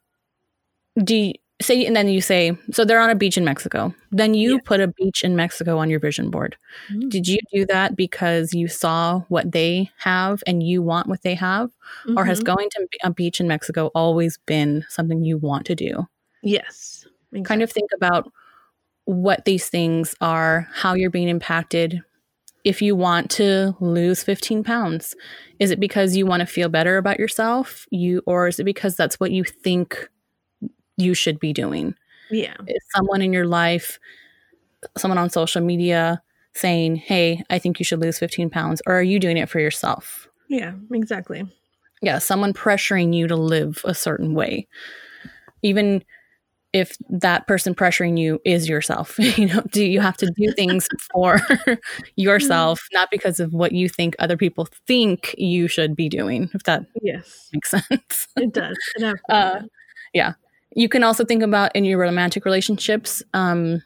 do 1.03 1.15
you 1.15 1.33
say 1.61 1.85
and 1.85 1.95
then 1.95 2.07
you 2.09 2.19
say 2.19 2.57
so 2.71 2.83
they're 2.83 2.99
on 2.99 3.09
a 3.09 3.15
beach 3.15 3.37
in 3.37 3.45
mexico 3.45 3.93
then 4.11 4.33
you 4.33 4.53
Yeah. 4.53 4.59
put 4.65 4.79
a 4.81 4.87
beach 4.87 5.23
in 5.23 5.35
mexico 5.35 5.77
on 5.77 5.89
your 5.89 5.99
vision 5.99 6.29
board 6.29 6.57
Mm. 6.91 7.09
did 7.09 7.27
you 7.27 7.37
do 7.53 7.65
that 7.67 7.95
because 7.95 8.53
you 8.53 8.67
saw 8.67 9.21
what 9.29 9.51
they 9.51 9.89
have 9.97 10.43
and 10.47 10.63
you 10.63 10.81
want 10.81 11.07
what 11.07 11.21
they 11.21 11.35
have 11.35 11.69
or 12.17 12.25
has 12.25 12.39
Mhm. 12.41 12.45
going 12.45 12.69
to 12.71 12.87
a 13.03 13.11
beach 13.11 13.39
in 13.39 13.47
mexico 13.47 13.91
always 13.93 14.37
been 14.45 14.83
something 14.89 15.23
you 15.23 15.37
want 15.37 15.65
to 15.67 15.75
do 15.75 16.07
yes, 16.41 17.05
kind 17.45 17.61
of 17.61 17.71
think 17.71 17.89
about 17.95 18.29
what 19.05 19.45
these 19.45 19.69
things 19.69 20.15
are, 20.21 20.67
how 20.73 20.93
you're 20.93 21.09
being 21.09 21.27
impacted. 21.29 22.01
If 22.63 22.81
you 22.81 22.95
want 22.95 23.29
to 23.31 23.75
lose 23.81 24.23
15 24.23 24.63
pounds, 24.63 25.13
is 25.59 25.71
it 25.71 25.79
because 25.79 26.15
you 26.15 26.25
want 26.25 26.39
to 26.41 26.45
feel 26.45 26.69
better 26.69 26.97
about 26.97 27.19
yourself? 27.19 27.85
You 27.91 28.21
or 28.25 28.47
is 28.47 28.59
it 28.59 28.63
because 28.65 28.95
that's 28.95 29.19
what 29.19 29.31
you 29.31 29.43
think 29.43 30.09
you 30.97 31.13
should 31.13 31.39
be 31.39 31.53
doing? 31.53 31.95
yeah, 32.31 32.55
Is 32.67 32.83
someone 32.95 33.21
in 33.21 33.33
your 33.33 33.45
life, 33.47 33.99
someone 34.97 35.17
on 35.17 35.29
social 35.29 35.61
media 35.61 36.21
saying, 36.53 36.95
"Hey, 36.97 37.43
I 37.49 37.59
think 37.59 37.79
you 37.79 37.85
should 37.85 37.99
lose 38.01 38.19
15 38.19 38.49
pounds," 38.49 38.81
or 38.85 38.95
are 38.97 39.03
you 39.03 39.19
doing 39.19 39.37
it 39.37 39.49
for 39.49 39.59
yourself? 39.59 40.27
yeah, 40.49 40.73
exactly. 40.91 41.45
yeah, 42.01 42.19
someone 42.19 42.53
pressuring 42.53 43.13
you 43.15 43.27
to 43.27 43.35
live 43.35 43.81
a 43.85 43.93
certain 43.95 44.33
way. 44.35 44.67
Even 45.61 46.03
if 46.73 46.97
that 47.09 47.45
person 47.47 47.73
pressuring 47.75 48.17
you 48.19 48.41
is 48.45 48.67
yourself, 48.67 49.17
you 49.37 49.47
know, 49.47 49.61
do 49.71 49.85
you 49.85 49.99
have 50.01 50.17
to 50.17 50.25
do 50.35 50.51
things 50.53 50.87
for 51.13 51.39
yourself, 52.15 52.81
not 52.93 53.09
because 53.11 53.39
of 53.39 53.53
what 53.53 53.71
you 53.73 53.87
think 53.87 54.15
other 54.19 54.37
people 54.37 54.67
think 54.87 55.33
you 55.37 55.67
should 55.67 55.95
be 55.95 56.09
doing, 56.09 56.49
if 56.53 56.63
that 56.63 56.83
Yes, 57.01 57.49
makes 57.53 57.69
sense. 57.89 58.27
it 58.37 58.53
does. 58.53 58.77
It 58.95 59.03
Uh, 59.29 59.59
does. 59.59 59.69
You 60.75 60.89
can 60.89 61.03
also 61.03 61.23
think 61.25 61.43
about 61.43 61.75
in 61.75 61.85
your 61.85 61.99
romantic 61.99 62.45
relationships, 62.45 63.21
um, 63.33 63.81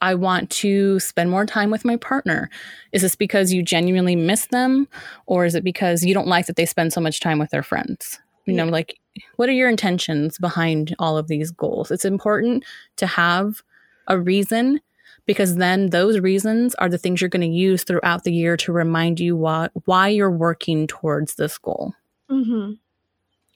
I 0.00 0.14
want 0.14 0.50
to 0.50 0.98
spend 0.98 1.30
more 1.30 1.46
time 1.46 1.70
with 1.70 1.84
my 1.84 1.96
partner. 1.96 2.50
Is 2.92 3.02
this 3.02 3.14
because 3.14 3.52
you 3.52 3.62
genuinely 3.62 4.16
miss 4.16 4.46
them, 4.46 4.88
or 5.26 5.44
is 5.44 5.54
it 5.54 5.62
because 5.62 6.02
you 6.02 6.12
don't 6.12 6.26
like 6.26 6.46
that 6.46 6.56
they 6.56 6.66
spend 6.66 6.92
so 6.92 7.00
much 7.00 7.20
time 7.20 7.38
with 7.38 7.50
their 7.50 7.62
friends? 7.62 8.18
You 8.46 8.54
know, 8.54 8.64
like 8.64 8.98
what 9.36 9.48
are 9.48 9.52
your 9.52 9.68
intentions 9.68 10.38
behind 10.38 10.96
all 10.98 11.16
of 11.16 11.28
these 11.28 11.52
goals? 11.52 11.90
It's 11.92 12.04
important 12.04 12.64
to 12.96 13.06
have 13.06 13.62
a 14.08 14.18
reason 14.18 14.80
because 15.26 15.56
then 15.56 15.90
those 15.90 16.18
reasons 16.18 16.74
are 16.76 16.88
the 16.88 16.98
things 16.98 17.20
you're 17.20 17.30
going 17.30 17.48
to 17.48 17.56
use 17.56 17.84
throughout 17.84 18.24
the 18.24 18.32
year 18.32 18.56
to 18.56 18.72
remind 18.72 19.20
you 19.20 19.36
why 19.36 19.68
why 19.84 20.08
you're 20.08 20.30
working 20.30 20.88
towards 20.88 21.36
this 21.36 21.56
goal. 21.58 21.94
Mhm. 22.28 22.78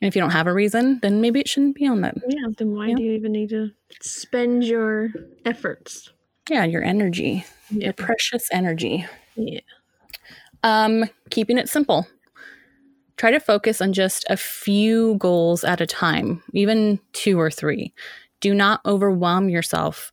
And 0.01 0.09
if 0.09 0.15
you 0.15 0.21
don't 0.21 0.31
have 0.31 0.47
a 0.47 0.53
reason, 0.53 0.99
then 1.01 1.21
maybe 1.21 1.41
it 1.41 1.49
shouldn't 1.49 1.75
be 1.77 1.87
on 1.87 2.03
that. 2.03 2.17
Yeah, 2.29 2.49
then 2.59 2.73
why 2.75 2.89
Yeah. 2.89 2.97
do 2.97 3.03
you 3.03 3.13
even 3.13 3.33
need 3.33 3.49
to 3.51 3.71
spend 4.03 4.65
your 4.65 5.09
efforts? 5.45 6.13
Yeah, 6.51 6.65
your 6.65 6.83
energy. 6.85 7.45
Yeah, 7.71 7.85
your 7.87 7.93
precious 7.95 8.47
energy. 8.53 9.07
yeah, 9.37 9.61
Um, 10.63 11.05
keeping 11.31 11.59
it 11.59 11.69
simple. 11.69 12.07
Try 13.17 13.31
to 13.31 13.41
focus 13.41 13.81
on 13.81 13.93
just 13.95 14.27
a 14.29 14.37
few 14.37 15.17
goals 15.17 15.65
at 15.65 15.81
a 15.81 15.87
time, 15.87 16.43
even 16.53 17.01
two 17.15 17.41
or 17.41 17.51
three. 17.51 17.93
Do 18.41 18.53
not 18.55 18.81
overwhelm 18.85 19.49
yourself. 19.49 20.13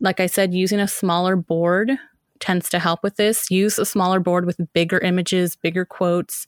Like 0.00 0.20
I 0.20 0.26
said, 0.26 0.52
using 0.52 0.78
a 0.80 0.86
smaller 0.88 1.36
board 1.36 1.92
tends 2.40 2.68
to 2.70 2.78
help 2.78 3.02
with 3.02 3.16
this. 3.16 3.50
Use 3.50 3.78
a 3.78 3.86
smaller 3.86 4.20
board 4.20 4.44
with 4.44 4.60
bigger 4.74 4.98
images, 4.98 5.56
bigger 5.56 5.84
quotes 5.86 6.46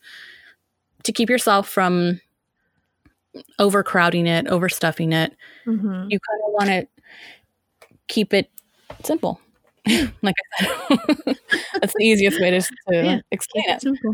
to 1.05 1.13
keep 1.13 1.31
yourself 1.31 1.69
from 1.69 2.21
overcrowding 3.59 4.27
it, 4.27 4.47
overstuffing 4.47 5.13
it. 5.13 5.35
Mhm. 5.67 6.11
You 6.11 6.19
kind 6.21 6.41
of 6.47 6.53
want 6.53 6.67
to 6.71 6.87
keep 8.09 8.33
it 8.35 8.51
simple. 9.03 9.41
like 10.23 10.35
I 10.61 10.65
said, 10.65 11.37
that's 11.81 11.95
the 11.95 12.05
easiest 12.05 12.41
way 12.41 12.51
to, 12.51 12.61
to 12.61 12.69
Yeah. 12.91 13.21
explain 13.31 13.69
it. 13.69 13.81
simple. 13.83 14.13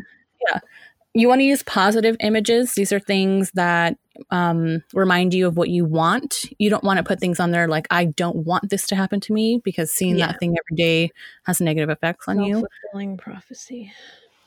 You 1.12 1.26
want 1.26 1.40
to 1.40 1.44
use 1.44 1.64
positive 1.64 2.16
images. 2.20 2.74
These 2.74 2.92
are 2.92 3.00
things 3.00 3.50
that 3.54 3.96
um, 4.30 4.80
remind 4.94 5.34
you 5.34 5.48
of 5.48 5.56
what 5.56 5.68
you 5.68 5.84
want. 5.84 6.44
You 6.60 6.70
don't 6.70 6.84
want 6.84 6.98
to 6.98 7.02
put 7.02 7.18
things 7.18 7.40
on 7.40 7.50
there 7.50 7.66
like, 7.66 7.88
I 7.90 8.04
don't 8.04 8.36
want 8.46 8.70
this 8.70 8.86
to 8.88 8.96
happen 8.96 9.18
to 9.22 9.32
me 9.32 9.60
because 9.64 9.90
seeing 9.90 10.18
Yeah. 10.18 10.28
that 10.28 10.38
thing 10.38 10.50
every 10.56 10.76
day 10.76 11.10
has 11.46 11.60
negative 11.60 11.90
effects 11.90 12.28
on 12.28 12.40
you. 12.44 12.60
Self-fulfilling 12.60 13.16
prophecy. 13.16 13.92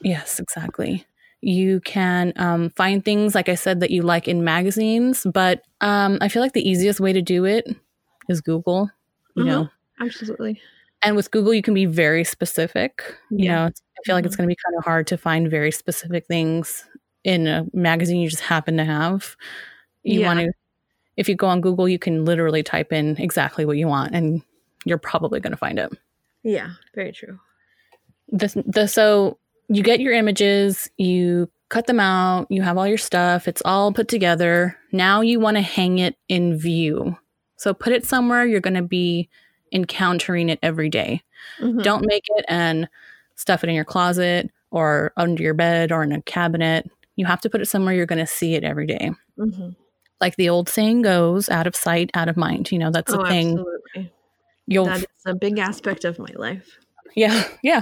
Yes, 0.02 0.40
exactly. 0.40 1.06
You 1.44 1.82
can 1.82 2.32
um, 2.38 2.70
find 2.72 3.04
things, 3.04 3.36
like 3.36 3.50
I 3.50 3.56
said, 3.56 3.82
that 3.82 3.92
you 3.92 4.02
like 4.02 4.28
in 4.30 4.44
magazines, 4.46 5.28
but 5.34 5.62
um, 5.82 6.18
I 6.22 6.30
feel 6.30 6.42
like 6.42 6.54
the 6.54 6.68
easiest 6.68 7.00
way 7.02 7.12
to 7.14 7.22
do 7.22 7.44
it 7.46 7.68
is 8.30 8.40
Google. 8.42 8.90
You 9.36 9.44
Uh-huh. 9.44 9.64
know, 9.64 9.70
Absolutely. 10.00 10.62
and 11.02 11.16
with 11.18 11.32
Google, 11.32 11.54
you 11.54 11.62
can 11.62 11.74
be 11.74 11.86
very 11.86 12.24
specific. 12.24 13.04
You 13.32 13.46
Yeah. 13.46 13.56
know, 13.56 13.66
I 13.66 14.02
feel 14.06 14.16
like 14.16 14.26
it's 14.26 14.36
going 14.38 14.48
to 14.48 14.52
be 14.52 14.58
kind 14.66 14.78
of 14.78 14.86
hard 14.86 15.06
to 15.08 15.18
find 15.18 15.50
very 15.50 15.72
specific 15.72 16.26
things 16.28 16.86
in 17.26 17.48
a 17.48 17.66
magazine 17.74 18.22
you 18.22 18.30
just 18.30 18.44
happen 18.44 18.78
to 18.78 18.86
have. 18.86 19.36
You 20.04 20.22
Yeah. 20.22 20.28
want 20.28 20.40
to, 20.42 20.52
if 21.18 21.28
you 21.28 21.36
go 21.36 21.48
on 21.48 21.62
Google, 21.62 21.90
you 21.90 22.00
can 22.00 22.26
literally 22.26 22.64
type 22.64 22.94
in 22.94 23.18
exactly 23.18 23.66
what 23.66 23.78
you 23.78 23.88
want, 23.88 24.16
and 24.16 24.42
you're 24.86 24.98
probably 24.98 25.40
going 25.42 25.52
to 25.52 25.58
find 25.58 25.78
it. 25.80 25.92
Yeah, 26.44 26.70
very 26.96 27.12
true. 27.12 27.40
the, 28.30 28.64
the 28.66 28.88
so 28.88 29.38
you 29.70 29.84
get 29.84 30.00
your 30.00 30.14
images, 30.14 30.90
you 30.98 31.50
cut 31.70 31.88
them 31.88 32.00
out, 32.00 32.48
you 32.50 32.62
have 32.62 32.78
all 32.78 32.88
your 32.88 32.98
stuff, 32.98 33.48
it's 33.48 33.62
all 33.66 33.92
put 33.92 34.08
together. 34.08 34.78
Now 34.92 35.22
you 35.22 35.40
want 35.40 35.58
to 35.58 35.62
hang 35.62 36.00
it 36.00 36.16
in 36.30 36.58
view. 36.58 37.18
So 37.58 37.74
put 37.74 37.94
it 37.94 38.06
somewhere 38.06 38.46
you're 38.46 38.60
going 38.60 38.74
to 38.76 38.82
be 38.84 39.30
encountering 39.72 40.50
it 40.50 40.60
every 40.62 40.90
day. 40.90 41.24
Mhm. 41.60 41.82
Don't 41.82 42.06
make 42.06 42.26
it 42.38 42.46
and 42.48 42.88
stuff 43.36 43.64
it 43.64 43.70
in 43.70 43.76
your 43.76 43.86
closet 43.86 44.52
or 44.70 45.14
under 45.18 45.42
your 45.42 45.54
bed 45.56 45.92
or 45.92 46.04
in 46.04 46.12
a 46.12 46.22
cabinet. 46.22 46.90
You 47.16 47.26
have 47.26 47.42
to 47.42 47.50
put 47.50 47.62
it 47.62 47.66
somewhere 47.68 47.94
you're 47.96 48.06
going 48.06 48.20
to 48.20 48.28
see 48.28 48.54
it 48.56 48.64
every 48.64 48.86
day. 48.86 49.12
Mhm. 49.40 49.76
Like 50.22 50.36
the 50.36 50.50
old 50.50 50.70
saying 50.70 51.02
goes, 51.02 51.50
out 51.50 51.66
of 51.68 51.76
sight, 51.76 52.12
out 52.14 52.30
of 52.30 52.38
mind. 52.38 52.72
You 52.72 52.80
know, 52.80 52.92
that's 52.92 53.12
Oh, 53.14 53.22
a 53.22 53.28
thing. 53.28 53.50
absolutely. 53.58 54.14
You'll 54.68 54.86
That 54.86 55.00
is 55.00 55.08
a 55.26 55.34
big 55.36 55.58
aspect 55.58 56.06
of 56.06 56.20
my 56.20 56.32
life. 56.36 56.78
Yeah, 57.16 57.48
yeah. 57.62 57.82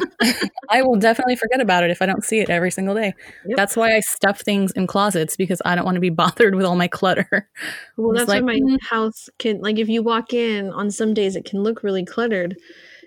I 0.69 0.81
will 0.81 0.97
definitely 0.97 1.35
forget 1.35 1.61
about 1.61 1.83
it 1.83 1.91
if 1.91 2.01
I 2.01 2.05
don't 2.05 2.23
see 2.23 2.39
it 2.39 2.49
every 2.49 2.71
single 2.71 2.95
day. 2.95 3.13
Yep. 3.45 3.57
That's 3.57 3.77
why 3.77 3.95
I 3.95 4.01
stuff 4.01 4.41
things 4.41 4.71
in 4.73 4.87
closets 4.87 5.37
because 5.37 5.61
I 5.63 5.75
don't 5.75 5.85
want 5.85 5.95
to 5.95 6.01
be 6.01 6.09
bothered 6.23 6.55
with 6.55 6.65
all 6.65 6.75
my 6.75 6.87
clutter. 6.87 7.49
Well, 7.97 8.11
It's 8.11 8.21
that's 8.21 8.29
like, 8.29 8.43
why 8.43 8.53
my 8.53 8.59
mm. 8.59 8.81
house 8.81 9.29
can 9.39 9.61
like 9.61 9.79
if 9.79 9.89
you 9.89 10.03
walk 10.03 10.33
in 10.33 10.69
on 10.71 10.91
some 10.91 11.13
days 11.13 11.35
it 11.35 11.45
can 11.45 11.63
look 11.63 11.83
really 11.83 12.05
cluttered 12.05 12.57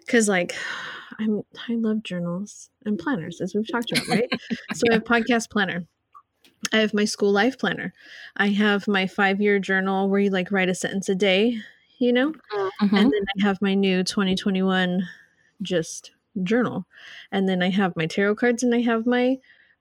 because 0.00 0.28
like 0.28 0.54
I'm 1.18 1.42
I 1.68 1.74
love 1.74 2.02
journals 2.02 2.70
and 2.84 2.98
planners 2.98 3.40
as 3.40 3.54
we've 3.54 3.70
talked 3.70 3.92
about, 3.92 4.08
right? 4.08 4.28
so 4.74 4.84
I 4.90 4.94
have 4.94 5.04
podcast 5.04 5.50
planner. 5.50 5.86
I 6.72 6.78
have 6.78 6.94
my 6.94 7.04
school 7.04 7.30
life 7.30 7.58
planner. 7.58 7.92
I 8.36 8.48
have 8.48 8.88
my 8.88 9.06
five 9.06 9.40
year 9.40 9.58
journal 9.58 10.08
where 10.08 10.20
you 10.20 10.30
like 10.30 10.50
write 10.50 10.68
a 10.68 10.74
sentence 10.74 11.08
a 11.08 11.14
day, 11.14 11.58
you 11.98 12.12
know? 12.12 12.32
Mhm. 12.80 12.98
And 12.98 13.12
then 13.12 13.24
I 13.40 13.46
have 13.46 13.58
my 13.60 13.74
new 13.74 14.02
2021 14.02 15.06
just 15.62 16.12
journal. 16.42 16.86
And 17.32 17.48
then 17.48 17.62
I 17.62 17.70
have 17.70 17.96
my 17.96 18.06
tarot 18.06 18.36
cards 18.36 18.62
and 18.62 18.74
I 18.74 18.80
have 18.82 19.06
my 19.06 19.38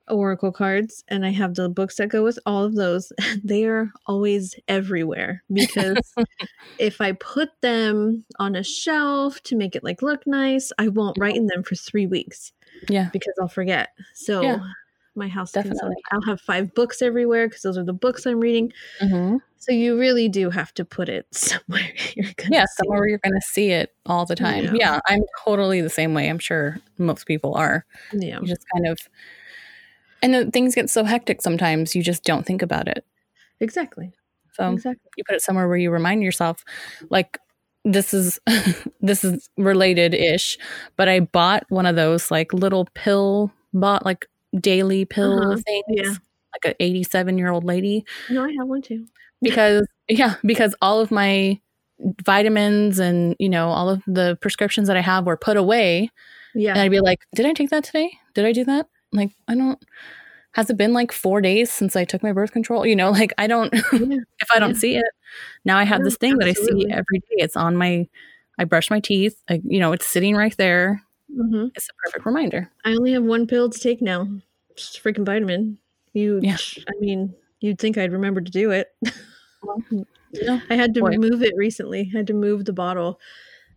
oracle 0.09 0.51
cards 0.51 1.03
and 1.07 1.25
I 1.25 1.29
have 1.31 1.55
the 1.55 1.69
books 1.69 1.95
that 1.95 2.09
go 2.09 2.23
with 2.23 2.37
all 2.45 2.63
of 2.63 2.75
those. 2.75 3.11
They 3.43 3.65
are 3.65 3.91
always 4.05 4.55
everywhere 4.67 5.43
because 5.51 5.97
if 6.77 7.01
I 7.01 7.13
put 7.13 7.49
them 7.61 8.25
on 8.39 8.55
a 8.55 8.63
shelf 8.63 9.41
to 9.43 9.55
make 9.55 9.75
it 9.75 9.83
like 9.83 10.01
look 10.01 10.25
nice, 10.27 10.71
I 10.77 10.89
won't 10.89 11.17
write 11.19 11.35
in 11.35 11.47
them 11.47 11.63
for 11.63 11.75
3 11.75 12.07
weeks 12.07 12.51
Yeah, 12.89 13.09
because 13.11 13.33
I'll 13.41 13.47
forget. 13.47 13.89
So 14.13 14.41
Yeah. 14.41 14.59
My 15.15 15.27
house 15.27 15.51
Definitely. 15.51 15.95
I'll 16.11 16.21
have 16.23 16.41
five 16.41 16.73
books 16.73 17.01
everywhere 17.01 17.47
because 17.47 17.61
those 17.61 17.77
are 17.77 17.83
the 17.83 17.93
books 17.93 18.25
I'm 18.25 18.39
reading. 18.39 18.71
Mhm. 19.01 19.39
So 19.57 19.71
you 19.71 19.97
really 19.97 20.27
do 20.27 20.49
have 20.49 20.73
to 20.73 20.85
put 20.85 21.07
it 21.07 21.25
somewhere 21.31 21.87
you're 22.15 22.31
gonna 22.35 22.49
yeah, 22.51 22.65
somewhere 22.77 22.99
where 22.99 23.09
you're 23.09 23.19
going 23.19 23.39
to 23.39 23.47
see 23.47 23.71
it 23.71 23.93
all 24.05 24.25
the 24.25 24.35
time. 24.35 24.65
Yeah. 24.65 24.71
Yeah. 24.73 24.99
I'm 25.07 25.23
totally 25.45 25.81
the 25.81 25.89
same 25.89 26.13
way. 26.13 26.29
I'm 26.29 26.39
sure 26.39 26.79
most 26.97 27.25
people 27.25 27.55
are. 27.55 27.85
Yeah. 28.11 28.39
You 28.41 28.47
just 28.47 28.65
kind 28.73 28.87
of, 28.87 28.99
and 30.21 30.33
then 30.33 30.51
things 30.51 30.75
get 30.75 30.89
so 30.89 31.03
hectic 31.03 31.41
sometimes 31.41 31.95
you 31.95 32.03
just 32.03 32.23
don't 32.23 32.45
think 32.45 32.61
about 32.61 32.87
it. 32.87 33.05
Exactly. 33.59 34.13
So 34.53 34.71
exactly. 34.71 35.09
you 35.17 35.23
put 35.25 35.35
it 35.35 35.41
somewhere 35.41 35.67
where 35.67 35.77
you 35.77 35.91
remind 35.91 36.23
yourself, 36.23 36.63
like 37.09 37.39
this 37.85 38.13
is 38.13 38.39
this 39.01 39.23
is 39.23 39.49
related 39.57 40.13
ish, 40.13 40.57
but 40.95 41.07
I 41.07 41.21
bought 41.21 41.65
one 41.69 41.85
of 41.85 41.95
those 41.95 42.31
like 42.31 42.53
little 42.53 42.87
pill 42.93 43.51
bought 43.73 44.05
like 44.05 44.27
daily 44.59 45.05
pill 45.05 45.39
Uh-huh. 45.39 45.55
things, 45.65 45.83
Yeah. 45.87 46.13
like 46.53 46.65
an 46.65 46.73
87 46.79 47.37
year 47.37 47.49
old 47.51 47.63
lady 47.63 48.05
No, 48.29 48.43
I 48.43 48.51
have 48.59 48.67
one 48.67 48.81
too. 48.81 49.07
because 49.41 49.87
yeah 50.09 50.35
because 50.45 50.75
all 50.81 50.99
of 50.99 51.11
my 51.11 51.59
vitamins 52.25 52.99
and 52.99 53.35
you 53.39 53.47
know 53.49 53.69
all 53.69 53.89
of 53.89 54.01
the 54.07 54.37
prescriptions 54.41 54.87
that 54.87 54.97
i 54.97 55.01
have 55.01 55.25
were 55.25 55.37
put 55.37 55.55
away 55.57 56.09
Yeah. 56.53 56.71
and 56.73 56.81
i'd 56.81 56.91
be 56.91 56.99
like 56.99 57.19
did 57.35 57.45
i 57.45 57.53
take 57.53 57.69
that 57.69 57.83
today 57.83 58.11
did 58.33 58.45
i 58.45 58.51
do 58.51 58.65
that 58.65 58.87
like 59.13 59.31
i 59.47 59.55
don't 59.55 59.81
has 60.53 60.69
it 60.69 60.77
been 60.77 60.91
like 60.93 61.11
four 61.11 61.39
days 61.41 61.71
since 61.71 61.95
i 61.95 62.03
took 62.03 62.21
my 62.23 62.33
birth 62.33 62.51
control 62.51 62.85
you 62.85 62.95
know 62.95 63.11
like 63.19 63.31
i 63.37 63.47
don't 63.47 63.73
Yeah. 63.73 64.17
if 64.39 64.49
i 64.53 64.59
don't 64.59 64.71
Yeah. 64.75 64.79
see 64.79 64.95
it 64.97 65.05
now 65.65 65.77
i 65.77 65.83
have 65.83 66.01
Yeah, 66.01 66.05
this 66.05 66.17
thing 66.17 66.37
that 66.39 66.47
i 66.49 66.53
see 66.53 66.87
every 66.89 67.19
day 67.19 67.37
it's 67.37 67.55
on 67.55 67.77
my 67.77 68.07
i 68.59 68.65
brush 68.65 68.89
my 68.89 68.99
teeth 68.99 69.41
I, 69.49 69.61
you 69.63 69.79
know 69.79 69.93
it's 69.93 70.07
sitting 70.07 70.35
right 70.35 70.55
there 70.57 71.01
hmm 71.35 71.65
it's 71.75 71.89
a 71.89 71.93
perfect 72.05 72.25
reminder 72.25 72.69
I 72.85 72.91
only 72.93 73.11
have 73.13 73.23
one 73.23 73.47
pill 73.47 73.69
to 73.69 73.79
take 73.79 74.01
now. 74.01 74.27
Just 74.75 74.97
a 74.97 75.01
freaking 75.01 75.25
vitamin. 75.25 75.77
You, 76.13 76.39
Yeah. 76.43 76.57
I 76.87 76.91
mean, 76.99 77.33
you'd 77.59 77.79
think 77.79 77.97
I'd 77.97 78.11
remember 78.11 78.41
to 78.41 78.51
do 78.51 78.71
it. 78.71 78.87
no. 79.91 80.61
I 80.69 80.75
had 80.75 80.93
to 80.95 81.01
Boy. 81.01 81.15
move 81.17 81.41
it 81.43 81.53
recently. 81.55 82.09
I 82.13 82.17
had 82.17 82.27
to 82.27 82.33
move 82.33 82.65
the 82.65 82.73
bottle 82.73 83.19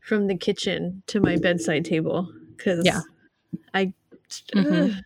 from 0.01 0.27
the 0.27 0.37
kitchen 0.37 1.03
to 1.09 1.21
my 1.21 1.37
bedside 1.37 1.85
table 1.85 2.31
because 2.57 2.85
Yeah. 2.85 3.01
I. 3.75 3.92
Mhm. 4.55 4.90
Ugh, 4.90 5.03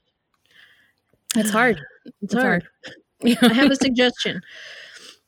it's 1.36 1.50
hard 1.50 1.80
it's 2.22 2.34
It's 2.34 2.34
hard. 2.34 2.66
I 3.24 3.52
have 3.52 3.70
a 3.70 3.76
suggestion. 3.76 4.40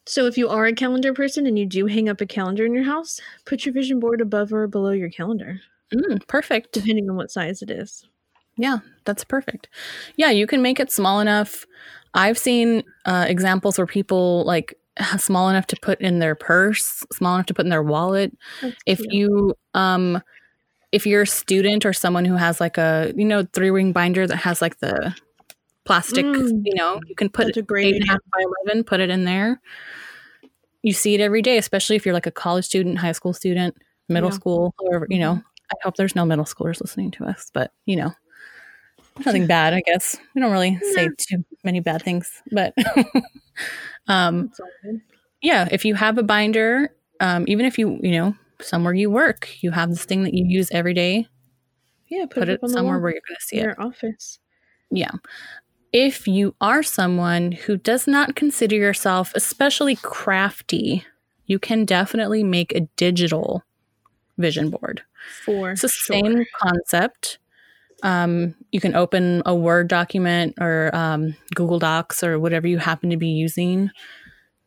So, 0.06 0.26
if 0.26 0.36
you 0.36 0.48
are 0.48 0.66
a 0.66 0.72
calendar 0.72 1.12
person 1.14 1.46
and 1.46 1.56
you 1.58 1.66
do 1.66 1.86
hang 1.86 2.08
up 2.08 2.20
a 2.20 2.26
calendar 2.26 2.64
in 2.66 2.74
your 2.74 2.82
house, 2.84 3.20
put 3.44 3.64
your 3.64 3.72
vision 3.72 4.00
board 4.00 4.20
above 4.20 4.52
or 4.52 4.66
below 4.66 4.90
your 4.90 5.10
calendar, 5.10 5.60
Mm, 5.92 6.26
perfect 6.26 6.72
depending 6.72 7.08
on 7.10 7.16
what 7.16 7.30
size 7.30 7.62
it 7.62 7.70
is. 7.70 8.04
Yeah, 8.56 8.78
that's 9.04 9.24
perfect. 9.24 9.68
Yeah, 10.16 10.30
you 10.30 10.46
can 10.46 10.62
make 10.62 10.78
it 10.80 10.90
small 10.90 11.20
enough. 11.20 11.66
I've 12.14 12.36
seen 12.38 12.82
uh, 13.06 13.24
examples 13.28 13.78
where 13.78 13.86
people 13.86 14.44
like 14.44 14.74
small 15.18 15.48
enough 15.48 15.66
to 15.68 15.76
put 15.80 16.00
in 16.00 16.18
their 16.18 16.34
purse, 16.34 17.04
small 17.12 17.34
enough 17.36 17.46
to 17.46 17.54
put 17.54 17.64
in 17.64 17.70
their 17.70 17.82
wallet. 17.82 18.32
That's 18.60 18.76
If 18.86 18.98
cute. 18.98 19.12
you 19.12 19.54
um 19.74 20.22
if 20.92 21.06
you're 21.06 21.22
a 21.22 21.26
student 21.26 21.86
or 21.86 21.94
someone 21.94 22.26
who 22.26 22.36
has 22.36 22.60
like 22.60 22.76
a 22.76 23.12
you 23.16 23.24
know 23.24 23.46
three 23.54 23.70
ring 23.70 23.92
binder 23.92 24.26
that 24.26 24.36
has 24.36 24.60
like 24.60 24.78
the 24.80 25.14
plastic, 25.84 26.26
Mm. 26.26 26.62
you 26.66 26.74
know, 26.74 27.00
you 27.06 27.14
can 27.14 27.30
put 27.30 27.48
it 27.48 27.56
a 27.56 27.62
great 27.62 27.86
eight 27.86 27.94
and 28.02 28.04
a 28.04 28.12
half 28.12 28.20
by 28.32 28.42
eleven, 28.66 28.84
put 28.84 29.00
it 29.00 29.08
in 29.08 29.24
there. 29.24 29.60
You 30.82 30.92
see 30.92 31.14
it 31.14 31.20
every 31.20 31.42
day, 31.42 31.56
especially 31.58 31.96
if 31.96 32.04
you're 32.04 32.12
like 32.14 32.26
a 32.26 32.30
college 32.32 32.64
student, 32.66 32.98
high 32.98 33.12
school 33.12 33.32
student, 33.32 33.76
middle 34.08 34.30
Yeah. 34.30 34.34
school, 34.34 34.74
however, 34.80 35.06
you 35.08 35.18
know. 35.18 35.42
I 35.72 35.76
hope 35.84 35.96
there's 35.96 36.14
no 36.16 36.24
middle 36.24 36.44
schoolers 36.44 36.80
listening 36.80 37.10
to 37.12 37.24
us, 37.24 37.50
but 37.52 37.72
you 37.86 37.96
know, 37.96 38.12
nothing 39.24 39.46
bad, 39.46 39.74
I 39.74 39.80
guess. 39.86 40.16
We 40.34 40.40
don't 40.40 40.52
really 40.52 40.78
say 40.94 41.08
too 41.16 41.44
many 41.64 41.80
bad 41.80 42.02
things, 42.02 42.30
but 42.50 42.74
um, 44.08 44.46
It's 44.50 44.60
all 44.60 44.68
good. 44.82 45.00
yeah, 45.40 45.68
if 45.70 45.84
you 45.84 45.94
have 45.94 46.18
a 46.18 46.22
binder, 46.22 46.94
um, 47.20 47.44
even 47.48 47.66
if 47.66 47.78
you, 47.78 47.98
you 48.02 48.12
know, 48.12 48.34
somewhere 48.60 48.94
you 48.94 49.10
work, 49.10 49.48
you 49.62 49.70
have 49.70 49.90
this 49.90 50.04
thing 50.04 50.22
that 50.24 50.34
you 50.34 50.44
use 50.46 50.70
every 50.70 50.94
day, 50.94 51.26
Yeah, 52.08 52.26
put, 52.26 52.48
it 52.48 52.54
up 52.54 52.64
on 52.64 52.68
the 52.70 52.74
somewhere 52.74 52.94
wall 52.94 53.02
where 53.02 53.12
you're 53.12 53.22
going 53.28 53.36
to 53.38 53.44
see 53.46 53.56
it. 53.56 53.62
your 53.64 53.80
office. 53.80 54.38
Yeah. 54.90 55.10
If 55.92 56.26
you 56.26 56.54
are 56.60 56.82
someone 56.82 57.52
who 57.52 57.76
does 57.76 58.06
not 58.06 58.34
consider 58.34 58.76
yourself 58.76 59.32
especially 59.34 59.96
crafty, 59.96 61.04
you 61.46 61.58
can 61.58 61.84
definitely 61.84 62.42
make 62.44 62.72
a 62.74 62.80
digital 62.96 63.62
vision 64.38 64.70
board. 64.70 65.02
For 65.44 65.70
It's 65.70 65.82
the 65.82 65.88
sure. 65.88 66.16
same 66.16 66.44
concept. 66.60 67.38
Um, 68.02 68.54
you 68.72 68.80
can 68.80 68.94
open 68.96 69.42
a 69.46 69.54
Word 69.54 69.88
document 69.88 70.54
or 70.60 70.90
um, 70.94 71.36
Google 71.54 71.78
Docs 71.78 72.22
or 72.24 72.38
whatever 72.38 72.66
you 72.66 72.78
happen 72.78 73.10
to 73.10 73.16
be 73.16 73.28
using. 73.28 73.90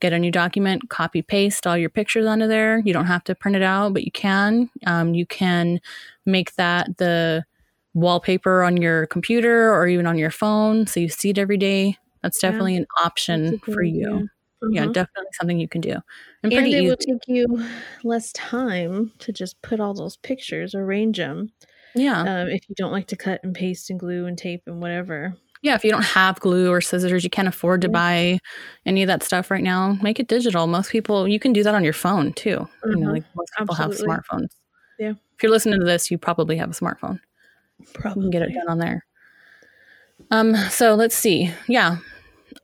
Get 0.01 0.13
a 0.13 0.19
new 0.19 0.31
document, 0.31 0.89
copy 0.89 1.21
paste 1.21 1.65
all 1.65 1.77
your 1.77 1.89
pictures 1.89 2.25
onto 2.25 2.47
there. 2.47 2.79
You 2.79 2.93
don't 2.93 3.05
have 3.05 3.23
to 3.25 3.35
print 3.35 3.55
it 3.55 3.63
out, 3.63 3.93
but 3.93 4.03
you 4.03 4.11
can. 4.11 4.69
Um, 4.85 5.13
you 5.13 5.25
can 5.25 5.79
make 6.25 6.55
that 6.55 6.97
the 6.97 7.45
wallpaper 7.93 8.61
on 8.63 8.77
your 8.77 9.05
computer 9.07 9.73
or 9.73 9.87
even 9.87 10.05
on 10.05 10.17
your 10.17 10.31
phone 10.31 10.85
so 10.85 10.99
you 10.99 11.07
see 11.09 11.29
it 11.29 11.37
every 11.37 11.57
day. 11.57 11.97
That's 12.21 12.41
Yeah, 12.43 12.51
definitely 12.51 12.75
an 12.77 12.87
option 13.03 13.43
That's 13.51 13.63
a 13.63 13.65
good 13.65 13.73
for 13.73 13.83
you. 13.83 14.29
Idea. 14.69 14.81
Yeah, 14.85 14.91
definitely 14.91 15.29
something 15.33 15.59
you 15.59 15.67
can 15.67 15.81
do. 15.81 15.93
And 16.43 16.53
And 16.53 16.67
it 16.67 16.69
easy. 16.69 16.87
will 16.87 16.97
take 16.97 17.27
you 17.27 17.45
less 18.03 18.31
time 18.33 19.11
to 19.19 19.31
just 19.31 19.61
put 19.61 19.79
all 19.79 19.93
those 19.93 20.17
pictures, 20.17 20.73
arrange 20.75 21.17
them. 21.17 21.51
yeah. 21.95 22.21
Um, 22.21 22.49
if 22.49 22.67
you 22.69 22.75
don't 22.75 22.91
like 22.91 23.07
to 23.07 23.15
cut 23.15 23.39
and 23.43 23.53
paste 23.55 23.89
and 23.89 23.99
glue 23.99 24.25
and 24.25 24.37
tape 24.37 24.63
and 24.67 24.81
whatever. 24.81 25.33
Yeah, 25.61 25.75
if 25.75 25.83
you 25.83 25.89
don't 25.89 26.03
have 26.03 26.39
glue 26.41 26.69
or 26.69 26.79
scissors, 26.81 27.23
you 27.23 27.29
can't 27.29 27.47
afford 27.47 27.81
to 27.81 27.87
Yeah. 27.87 27.91
buy 27.93 28.39
any 28.85 29.01
of 29.01 29.07
that 29.07 29.23
stuff 29.23 29.49
right 29.49 29.63
now. 29.63 29.97
Make 30.01 30.19
it 30.19 30.27
digital. 30.27 30.67
Most 30.67 30.91
people, 30.91 31.27
you 31.27 31.39
can 31.39 31.53
do 31.53 31.63
that 31.63 31.73
on 31.73 31.83
your 31.83 31.93
phone 31.93 32.33
too. 32.33 32.67
You 32.85 32.95
know, 32.97 33.07
Mhm. 33.07 33.11
like 33.13 33.23
most 33.35 33.51
people 33.57 33.75
Absolutely. 33.75 34.13
have 34.13 34.23
smartphones. 34.23 34.49
Yeah. 34.99 35.11
If 35.35 35.41
you're 35.43 35.51
listening 35.51 35.79
to 35.79 35.85
this, 35.85 36.11
you 36.11 36.17
probably 36.17 36.57
have 36.57 36.69
a 36.69 36.73
smartphone. 36.73 37.19
You 37.79 38.11
can 38.13 38.29
get 38.29 38.41
it 38.43 38.53
done 38.53 38.67
on 38.67 38.77
there. 38.77 39.05
Um. 40.31 40.55
So 40.69 40.95
let's 40.95 41.15
see. 41.15 41.51
Yeah, 41.67 41.97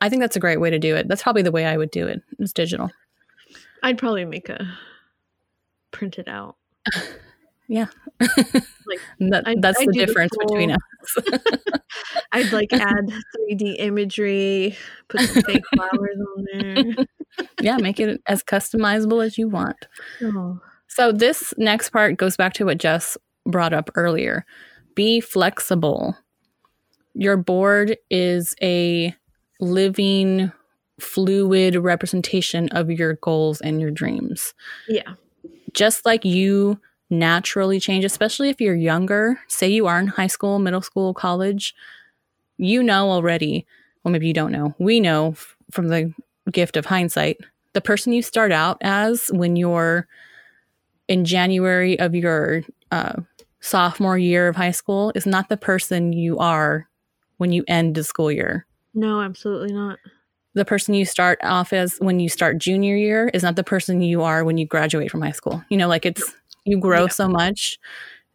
I 0.02 0.10
think 0.10 0.22
that's 0.22 0.36
a 0.36 0.40
great 0.40 0.60
way 0.60 0.70
to 0.70 0.80
do 0.80 0.96
it. 0.96 1.08
That's 1.08 1.24
probably 1.24 1.44
the 1.44 1.52
way 1.52 1.66
I 1.66 1.78
would 1.78 1.92
do 1.92 2.08
it. 2.08 2.22
It's 2.40 2.52
digital. 2.54 2.90
I'd 3.84 3.98
probably 3.98 4.26
make 4.26 4.50
a 4.50 4.68
print 5.92 6.18
it 6.20 6.28
out. 6.28 6.56
Yeah. 7.68 7.86
Like, 8.20 9.00
That, 9.22 9.44
I'd- 9.48 9.62
that's 9.62 9.80
I'd 9.80 9.88
the 9.88 9.94
do 9.94 10.00
the 10.02 10.06
difference 10.08 10.34
between 10.38 10.72
us. 10.72 11.18
I'd 12.34 12.52
like 12.52 12.74
add 12.74 13.08
3D 13.50 13.76
imagery, 13.80 14.76
put 15.08 15.22
some 15.22 15.44
fake 15.44 15.64
flowers 15.74 16.18
on 16.38 16.46
there. 16.52 17.06
yeah, 17.62 17.78
make 17.78 17.98
it 18.02 18.22
as 18.28 18.44
customizable 18.44 19.26
as 19.26 19.38
you 19.38 19.48
want. 19.48 19.88
Oh, 20.22 20.60
So 20.88 21.14
this 21.14 21.54
next 21.58 21.92
part 21.92 22.18
goes 22.18 22.36
back 22.36 22.52
to 22.56 22.66
what 22.66 22.78
Jess 22.78 23.18
brought 23.46 23.72
up 23.72 23.90
earlier. 23.96 24.46
be 24.94 25.22
flexible. 25.22 26.18
Your 27.14 27.38
board 27.38 27.96
is 28.10 28.54
a 28.62 29.16
living, 29.62 30.52
fluid 31.00 31.76
representation 31.76 32.67
of 32.69 32.91
your 32.91 33.13
goals 33.15 33.62
and 33.62 33.80
your 33.80 33.91
dreams. 33.91 34.54
Yeah. 34.89 35.13
Just 35.74 36.06
like 36.06 36.26
you 36.26 36.80
naturally 37.10 37.80
change, 37.80 38.04
especially 38.04 38.50
if 38.50 38.60
you're 38.60 38.76
younger, 38.76 39.39
say 39.47 39.69
you 39.69 39.88
are 39.88 40.00
in 40.00 40.08
high 40.08 40.28
school, 40.28 40.60
middle 40.60 40.82
school, 40.82 41.13
college, 41.13 41.74
you 42.58 42.84
know 42.84 43.10
already, 43.10 43.65
well, 44.04 44.12
maybe 44.12 44.28
you 44.28 44.34
don't 44.34 44.52
know, 44.52 44.76
we 44.80 45.00
know 45.00 45.36
from 45.71 45.88
the 45.88 46.13
gift 46.52 46.78
of 46.78 46.86
hindsight, 46.86 47.38
the 47.74 47.82
person 47.82 48.13
you 48.13 48.21
start 48.21 48.52
out 48.52 48.78
as 48.82 49.28
when 49.34 49.56
you're 49.56 50.08
in 51.08 51.26
January 51.26 52.00
of 52.00 52.15
your 52.15 52.63
uh, 52.91 53.21
sophomore 53.60 54.17
year 54.17 54.47
of 54.47 54.56
high 54.56 54.71
school 54.71 55.12
is 55.15 55.26
not 55.26 55.50
the 55.50 55.58
person 55.58 56.13
you 56.13 56.38
are 56.38 56.88
when 57.38 57.52
you 57.52 57.63
end 57.67 57.95
the 57.95 58.04
school 58.04 58.32
year. 58.32 58.65
No, 58.94 59.22
absolutely 59.22 59.74
not. 59.74 60.00
The 60.54 60.66
person 60.66 60.94
you 60.94 61.06
start 61.06 61.40
off 61.44 61.72
as 61.72 61.98
when 62.00 62.20
you 62.20 62.28
start 62.28 62.58
junior 62.58 62.96
year 62.98 63.30
is 63.34 63.42
not 63.44 63.56
the 63.56 63.64
person 63.64 64.02
you 64.02 64.22
are 64.22 64.44
when 64.44 64.58
you 64.58 64.66
graduate 64.66 65.10
from 65.10 65.22
high 65.22 65.32
school. 65.32 65.64
You 65.70 65.78
know, 65.78 65.88
like 65.88 66.06
it's 66.06 66.36
you 66.66 66.78
grow 66.78 67.04
Yeah. 67.04 67.08
so 67.10 67.28
much, 67.30 67.80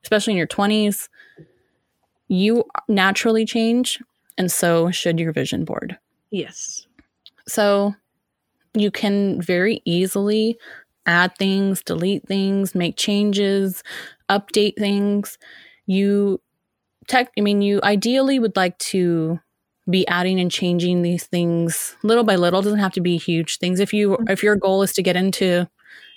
especially 0.03 0.33
in 0.33 0.39
your 0.39 0.47
20s. 0.47 1.09
You 2.29 2.65
naturally 2.89 3.45
change, 3.45 4.03
and 4.37 4.51
so 4.51 4.91
should 4.91 5.21
your 5.21 5.33
vision 5.33 5.65
board. 5.65 5.97
Yes. 6.31 6.87
So 7.47 7.95
you 8.75 8.91
can 8.91 9.41
very 9.41 9.81
easily 9.85 10.59
add 11.07 11.37
things, 11.39 11.83
delete 11.83 12.27
things, 12.27 12.75
make 12.75 12.97
changes, 12.97 13.83
update 14.29 14.77
things. 14.79 15.39
You 15.87 16.41
tech 17.09 17.31
I 17.39 17.43
mean 17.43 17.63
you 17.63 17.81
ideally 17.85 18.39
would 18.39 18.57
like 18.57 18.79
to 18.79 19.41
be 19.89 20.07
adding 20.09 20.41
and 20.41 20.51
changing 20.51 21.03
these 21.03 21.25
things 21.25 21.97
little 22.03 22.25
by 22.25 22.37
little. 22.37 22.61
It 22.61 22.65
doesn't 22.65 22.79
have 22.81 22.93
to 22.95 23.01
be 23.01 23.17
huge 23.17 23.59
things. 23.59 23.81
If 23.81 23.93
you 23.95 24.19
if 24.29 24.43
your 24.43 24.57
goal 24.57 24.83
is 24.83 24.93
to 24.95 25.03
get 25.03 25.17
into 25.17 25.69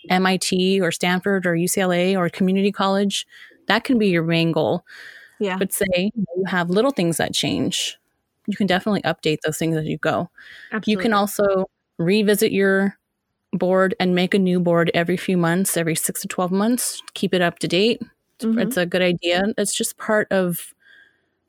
MIT 0.09 0.81
or 0.81 0.91
Stanford 0.91 1.45
or 1.45 1.53
UCLA 1.55 2.17
or 2.17 2.29
community 2.29 2.71
college, 2.71 3.27
that 3.67 3.83
can 3.83 3.97
be 3.99 4.07
your 4.07 4.23
main 4.23 4.51
goal. 4.51 4.85
Yeah. 5.39 5.57
But 5.57 5.71
say 5.73 6.11
you 6.15 6.43
have 6.47 6.69
little 6.69 6.91
things 6.91 7.17
that 7.17 7.33
change. 7.33 7.97
You 8.47 8.57
can 8.57 8.67
definitely 8.67 9.01
update 9.03 9.41
those 9.45 9.57
things 9.57 9.77
as 9.77 9.85
you 9.85 9.97
go. 9.97 10.29
absolutely. 10.71 10.91
You 10.91 10.97
can 10.97 11.13
also 11.13 11.69
revisit 11.97 12.51
your 12.51 12.97
board 13.53 13.95
and 13.99 14.15
make 14.15 14.33
a 14.33 14.39
new 14.39 14.59
board 14.59 14.91
every 14.93 15.17
few 15.17 15.37
months, 15.37 15.77
every 15.77 15.95
six 15.95 16.21
to 16.21 16.27
12 16.27 16.51
months, 16.51 17.01
keep 17.13 17.33
it 17.33 17.41
up 17.41 17.59
to 17.59 17.67
date. 17.67 18.01
Mhm. 18.41 18.61
It's 18.61 18.77
a 18.77 18.85
good 18.85 19.01
idea. 19.01 19.43
It's 19.57 19.73
just 19.75 19.97
part 19.97 20.27
of 20.31 20.73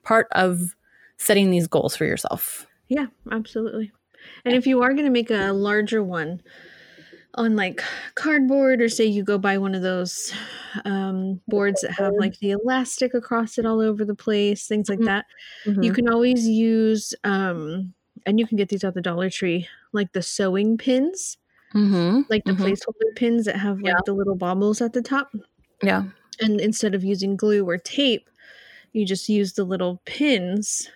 part 0.02 0.28
of 0.33 0.74
setting 1.20 1.50
these 1.50 1.66
goals 1.68 1.94
for 1.94 2.04
yourself. 2.06 2.66
Yeah, 2.88 3.06
absolutely. 3.30 3.92
And 4.44 4.54
if 4.56 4.66
you 4.66 4.83
are 4.83 4.92
going 4.92 5.04
to 5.04 5.11
make 5.11 5.30
a 5.30 5.52
larger 5.52 6.02
one 6.02 6.42
on 7.35 7.56
like 7.56 7.83
cardboard, 8.16 8.80
or 8.83 8.88
say 8.88 9.04
you 9.04 9.22
go 9.22 9.38
buy 9.38 9.56
one 9.59 9.74
of 9.74 9.83
those 9.83 10.33
um, 10.85 11.40
boards 11.46 11.83
that 11.83 11.92
have 11.92 12.14
like 12.18 12.38
the 12.40 12.50
elastic 12.50 13.14
across 13.14 13.59
it 13.59 13.66
all 13.66 13.80
over 13.80 14.04
the 14.04 14.14
place, 14.14 14.66
things 14.66 14.88
like 14.88 14.98
Mhm. 14.98 15.04
that, 15.06 15.26
you 15.83 15.92
can 15.92 16.09
always 16.09 16.48
use, 16.48 17.14
um, 17.24 17.94
and 18.26 18.40
you 18.40 18.46
can 18.46 18.56
get 18.56 18.68
these 18.70 18.83
at 18.83 18.94
the 18.94 19.00
Dollar 19.00 19.30
Tree, 19.30 19.68
like 19.92 20.12
the 20.12 20.22
sewing 20.22 20.76
pins, 20.76 21.38
mm-hmm. 21.74 22.22
like 22.28 22.44
the 22.44 22.52
Mhm. 22.52 22.59
placeholder 22.66 23.14
pins 23.16 23.44
that 23.44 23.56
have 23.56 23.80
like 23.80 23.94
Yeah. 23.94 24.00
the 24.06 24.12
little 24.14 24.37
bobbles 24.37 24.80
at 24.80 24.92
the 24.92 25.02
top. 25.02 25.33
Yeah. 25.83 26.04
And 26.40 26.61
instead 26.61 26.94
of 26.94 27.04
using 27.04 27.37
glue 27.37 27.68
or 27.68 27.78
tape, 27.78 28.28
you 28.92 29.06
just 29.06 29.28
use 29.28 29.52
the 29.52 29.64
little 29.64 30.02
pins 30.04 30.90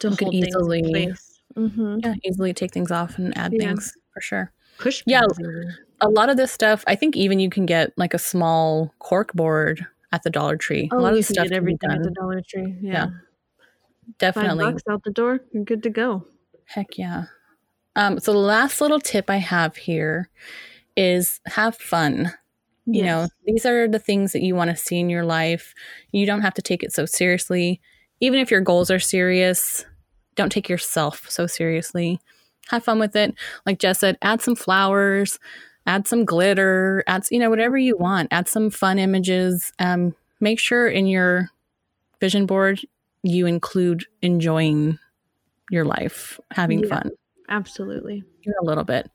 to 0.00 0.10
You 0.10 0.16
can 0.16 0.30
things 0.30 0.46
easily- 0.48 0.78
in 0.80 0.90
place. 0.90 1.40
Mm-hmm. 1.56 1.98
Yeah. 2.04 2.14
Easily 2.24 2.52
take 2.54 2.72
things 2.72 2.90
off 2.90 3.18
and 3.18 3.36
add 3.36 3.52
Yeah. 3.52 3.68
things 3.68 3.92
for 4.14 4.20
sure. 4.20 4.52
Push 4.78 5.02
Yeah. 5.06 5.22
A 6.00 6.08
lot 6.08 6.30
of 6.30 6.36
this 6.36 6.50
stuff, 6.52 6.82
I 6.86 6.94
think 6.94 7.16
even 7.16 7.40
you 7.40 7.50
can 7.50 7.66
get 7.66 7.92
like 7.98 8.14
a 8.14 8.18
small 8.18 8.94
cork 9.00 9.32
board 9.34 9.84
at 10.12 10.22
the 10.22 10.30
Dollar 10.30 10.56
Tree. 10.56 10.88
a 10.92 10.94
Oh, 10.96 10.98
lot 10.98 11.08
of 11.12 11.16
you 11.16 11.18
this 11.18 11.26
can 11.28 11.34
stuff 11.34 11.44
get 11.44 11.54
can 11.56 11.64
be 11.64 11.72
everything 11.74 11.90
at 11.90 12.02
the 12.02 12.10
Dollar 12.10 12.40
Tree. 12.48 12.76
Yeah. 12.80 12.92
Yeah. 12.92 13.06
Five 13.06 14.18
Definitely. 14.18 14.64
bucks 14.64 14.82
out 14.90 15.02
the 15.04 15.10
door, 15.12 15.40
you're 15.52 15.64
good 15.64 15.82
to 15.84 15.90
go. 15.90 16.26
Heck 16.66 16.96
yeah. 16.98 17.24
Um, 17.96 18.18
so 18.20 18.32
the 18.32 18.38
last 18.38 18.80
little 18.80 19.00
tip 19.00 19.28
I 19.28 19.36
have 19.36 19.76
here 19.76 20.30
is 20.96 21.40
have 21.46 21.76
fun. 21.76 22.32
You 22.86 23.04
know, 23.04 23.28
these 23.44 23.66
are 23.66 23.86
the 23.86 23.98
things 24.00 24.32
that 24.32 24.42
you 24.42 24.54
want 24.56 24.70
to 24.70 24.76
see 24.76 24.98
in 24.98 25.10
your 25.10 25.24
life. 25.24 25.74
You 26.10 26.26
don't 26.26 26.40
have 26.40 26.54
to 26.54 26.62
take 26.62 26.82
it 26.82 26.92
so 26.92 27.06
seriously. 27.06 27.80
Even 28.20 28.40
if 28.40 28.50
your 28.50 28.60
goals 28.62 28.90
are 28.90 28.98
serious, 28.98 29.84
don't 30.40 30.50
take 30.52 30.68
yourself 30.68 31.28
so 31.28 31.46
seriously. 31.46 32.18
Have 32.68 32.84
fun 32.84 32.98
with 32.98 33.14
it. 33.16 33.34
Like 33.66 33.78
Jess 33.78 33.98
said, 34.00 34.16
add 34.22 34.40
some 34.40 34.54
flowers, 34.56 35.38
add 35.86 36.06
some 36.06 36.24
glitter, 36.24 37.02
add, 37.06 37.24
you 37.30 37.38
know, 37.38 37.50
whatever 37.50 37.76
you 37.76 37.96
want. 37.96 38.28
Add 38.32 38.48
some 38.48 38.70
fun 38.70 38.98
images. 38.98 39.72
Um, 39.78 40.14
make 40.40 40.58
sure 40.58 40.88
in 40.88 41.06
your 41.06 41.48
vision 42.20 42.46
board 42.46 42.80
you 43.22 43.46
include 43.46 44.04
enjoying 44.22 44.98
your 45.70 45.84
life, 45.84 46.38
having 46.52 46.80
Yeah. 46.84 46.88
fun 46.88 47.10
absolutely. 47.48 48.22
even 48.42 48.54
a 48.62 48.64
little 48.64 48.84
bit. 48.84 49.06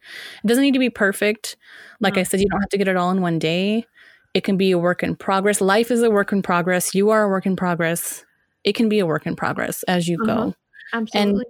It 0.44 0.48
doesn't 0.48 0.64
need 0.64 0.74
to 0.74 0.80
be 0.80 0.90
perfect. 0.90 1.56
Like 2.02 2.16
No. 2.16 2.22
I 2.22 2.24
said, 2.24 2.42
you 2.42 2.48
don't 2.50 2.62
have 2.62 2.70
to 2.70 2.78
get 2.78 2.88
it 2.88 2.98
all 2.98 3.10
in 3.12 3.22
one 3.22 3.40
day. 3.40 3.86
It 4.34 4.44
can 4.44 4.58
be 4.58 4.72
a 4.72 4.78
work 4.78 5.02
in 5.02 5.16
progress. 5.16 5.62
Life 5.62 5.90
is 5.92 6.04
a 6.04 6.12
work 6.12 6.32
in 6.34 6.42
progress. 6.42 6.94
You 6.94 7.10
are 7.12 7.24
a 7.24 7.30
work 7.30 7.46
in 7.46 7.56
progress. 7.56 8.26
It 8.66 8.74
can 8.76 8.90
be 8.90 9.00
a 9.00 9.06
work 9.06 9.26
in 9.26 9.36
progress 9.36 9.84
as 9.84 10.08
you 10.10 10.18
Uh-huh. 10.24 10.36
go. 10.48 10.56
Absolutely. 10.96 11.46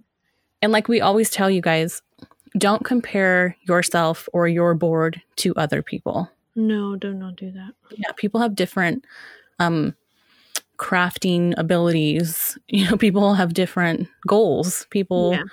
And 0.61 0.71
like 0.71 0.87
we 0.87 1.01
always 1.01 1.29
tell 1.29 1.49
you 1.49 1.61
guys, 1.61 2.01
don't 2.57 2.83
compare 2.85 3.55
yourself 3.67 4.27
or 4.33 4.47
your 4.47 4.73
board 4.73 5.21
to 5.37 5.53
other 5.55 5.81
people. 5.81 6.29
no, 6.55 6.95
do 6.95 7.13
not 7.13 7.35
do 7.35 7.51
that. 7.51 7.73
Yeah, 7.97 8.11
people 8.15 8.39
have 8.41 8.55
different 8.55 9.03
um 9.59 9.93
crafting 10.77 11.53
abilities. 11.57 12.57
You 12.67 12.89
know, 12.89 12.97
people 12.97 13.33
have 13.35 13.53
different 13.53 14.07
goals. 14.27 14.87
People 14.89 15.33
Yeah. 15.33 15.43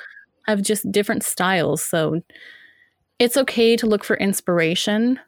have 0.47 0.63
just 0.63 0.91
different 0.91 1.23
styles. 1.23 1.83
So 1.83 2.23
it's 3.19 3.37
okay 3.37 3.77
to 3.77 3.87
look 3.87 4.05
for 4.05 4.17
inspiration. 4.17 5.21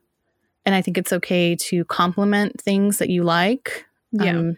And 0.67 0.75
I 0.75 0.83
think 0.83 0.97
it's 0.99 1.13
okay 1.13 1.55
to 1.57 1.85
compliment 1.85 2.61
things 2.61 2.99
that 2.99 3.11
you 3.11 3.23
like. 3.23 3.85
Yeah. 4.13 4.31
Um, 4.39 4.57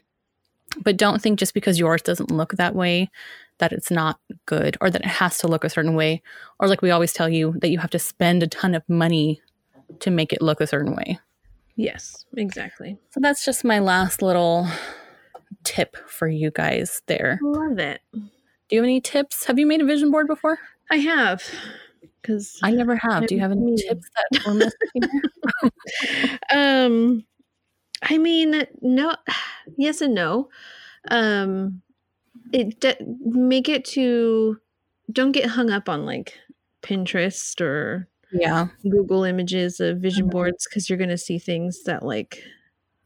but 0.83 0.97
don't 0.97 1.21
think 1.21 1.39
just 1.39 1.53
because 1.55 1.79
yours 1.79 2.03
doesn't 2.03 2.31
look 2.31 2.53
that 2.53 2.75
way 2.75 3.11
that 3.59 3.73
it's 3.73 3.91
not 3.91 4.21
good 4.47 4.77
or 4.81 4.91
that 4.91 5.03
it 5.03 5.07
has 5.07 5.39
to 5.39 5.49
look 5.49 5.65
a 5.65 5.71
certain 5.71 5.95
way. 5.95 6.23
Or, 6.61 6.69
like 6.69 6.83
we 6.83 6.91
always 6.91 7.13
tell 7.13 7.29
you, 7.29 7.55
that 7.61 7.71
you 7.71 7.79
have 7.79 7.91
to 7.91 7.99
spend 7.99 8.43
a 8.43 8.47
ton 8.47 8.75
of 8.75 8.83
money 8.89 9.41
to 10.01 10.11
make 10.11 10.33
it 10.33 10.43
look 10.43 10.61
a 10.61 10.67
certain 10.67 10.95
way. 10.95 11.19
Yes, 11.77 12.25
exactly. 12.37 12.99
So 13.11 13.21
that's 13.21 13.45
just 13.45 13.65
my 13.65 13.79
last 13.79 14.23
little 14.23 14.67
tip 15.65 15.97
for 16.09 16.29
you 16.29 16.51
guys 16.51 17.03
there. 17.07 17.39
Love 17.43 17.79
it. 17.79 18.01
Do 18.13 18.21
you 18.71 18.79
have 18.79 18.85
any 18.87 19.01
tips? 19.01 19.45
Have 19.45 19.59
you 19.59 19.67
made 19.67 19.81
a 19.81 19.85
vision 19.85 20.11
board 20.11 20.27
before? 20.27 20.59
I 20.91 20.97
have 20.97 21.43
because 22.27 22.59
I 22.63 22.73
never 22.73 22.97
have. 22.97 23.27
Do 23.27 23.35
you 23.35 23.41
have 23.41 23.53
any 23.53 23.73
Me. 23.73 23.77
tips 23.77 24.09
that 24.33 24.47
we're 24.47 24.55
missing? 24.55 25.23
um 26.55 27.25
i 28.03 28.19
mean 28.19 28.67
no 28.83 29.15
yes 29.77 30.01
and 30.01 30.15
no 30.15 30.49
um 31.11 31.81
it 32.57 32.81
d- 32.81 32.97
make 33.21 33.69
it 33.69 33.85
to 33.85 34.59
don't 35.13 35.33
get 35.33 35.51
hung 35.51 35.71
up 35.71 35.89
on 35.89 36.05
like 36.07 36.39
pinterest 36.83 37.61
or 37.61 38.09
yeah. 38.31 38.69
google 38.91 39.25
images 39.25 39.81
of 39.81 39.99
vision 40.01 40.27
Mhm. 40.27 40.31
boards 40.31 40.67
because 40.69 40.89
you're 40.89 40.99
going 40.99 41.11
to 41.11 41.19
see 41.19 41.39
things 41.39 41.85
that 41.85 42.03
like 42.05 42.43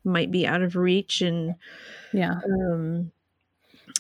might 0.05 0.31
be 0.31 0.47
out 0.47 0.63
of 0.63 0.77
reach 0.77 1.21
and 1.23 1.55
Yeah. 2.13 2.41
um 2.45 3.13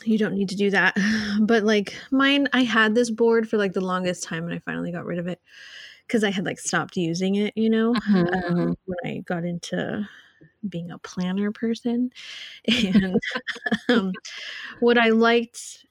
you 0.04 0.18
don't 0.18 0.34
need 0.34 0.48
to 0.48 0.56
do 0.56 0.70
that 0.70 0.96
but 1.42 1.64
like 1.64 1.96
mine 2.10 2.48
i 2.52 2.62
had 2.62 2.94
this 2.94 3.10
board 3.10 3.48
for 3.48 3.56
like 3.58 3.72
the 3.72 3.80
longest 3.80 4.24
time 4.24 4.44
and 4.44 4.54
i 4.54 4.58
finally 4.60 4.92
got 4.92 5.04
rid 5.04 5.18
of 5.18 5.26
it 5.26 5.40
because 6.06 6.24
i 6.24 6.30
had 6.30 6.44
like 6.46 6.58
stopped 6.58 6.96
using 6.96 7.36
it 7.36 7.52
you 7.56 7.70
know 7.70 7.92
Mhm, 7.94 8.26
um, 8.48 8.76
when 8.86 8.98
i 9.04 9.18
got 9.26 9.44
into 9.44 10.08
being 10.68 10.90
a 10.90 10.98
planner 10.98 11.50
person 11.50 12.10
and 12.68 13.18
um, 13.88 14.12
what 14.80 14.98
i 14.98 15.08
liked 15.08 15.86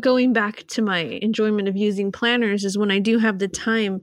going 0.00 0.32
back 0.32 0.66
to 0.66 0.82
my 0.82 0.98
enjoyment 0.98 1.68
of 1.68 1.76
using 1.76 2.12
planners 2.12 2.64
is 2.64 2.76
when 2.78 2.90
i 2.90 2.98
do 2.98 3.18
have 3.18 3.38
the 3.38 3.48
time 3.48 4.02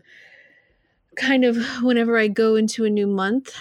kind 1.15 1.45
of 1.45 1.57
whenever 1.81 2.17
i 2.17 2.27
go 2.27 2.55
into 2.55 2.85
a 2.85 2.89
new 2.89 3.07
month 3.07 3.55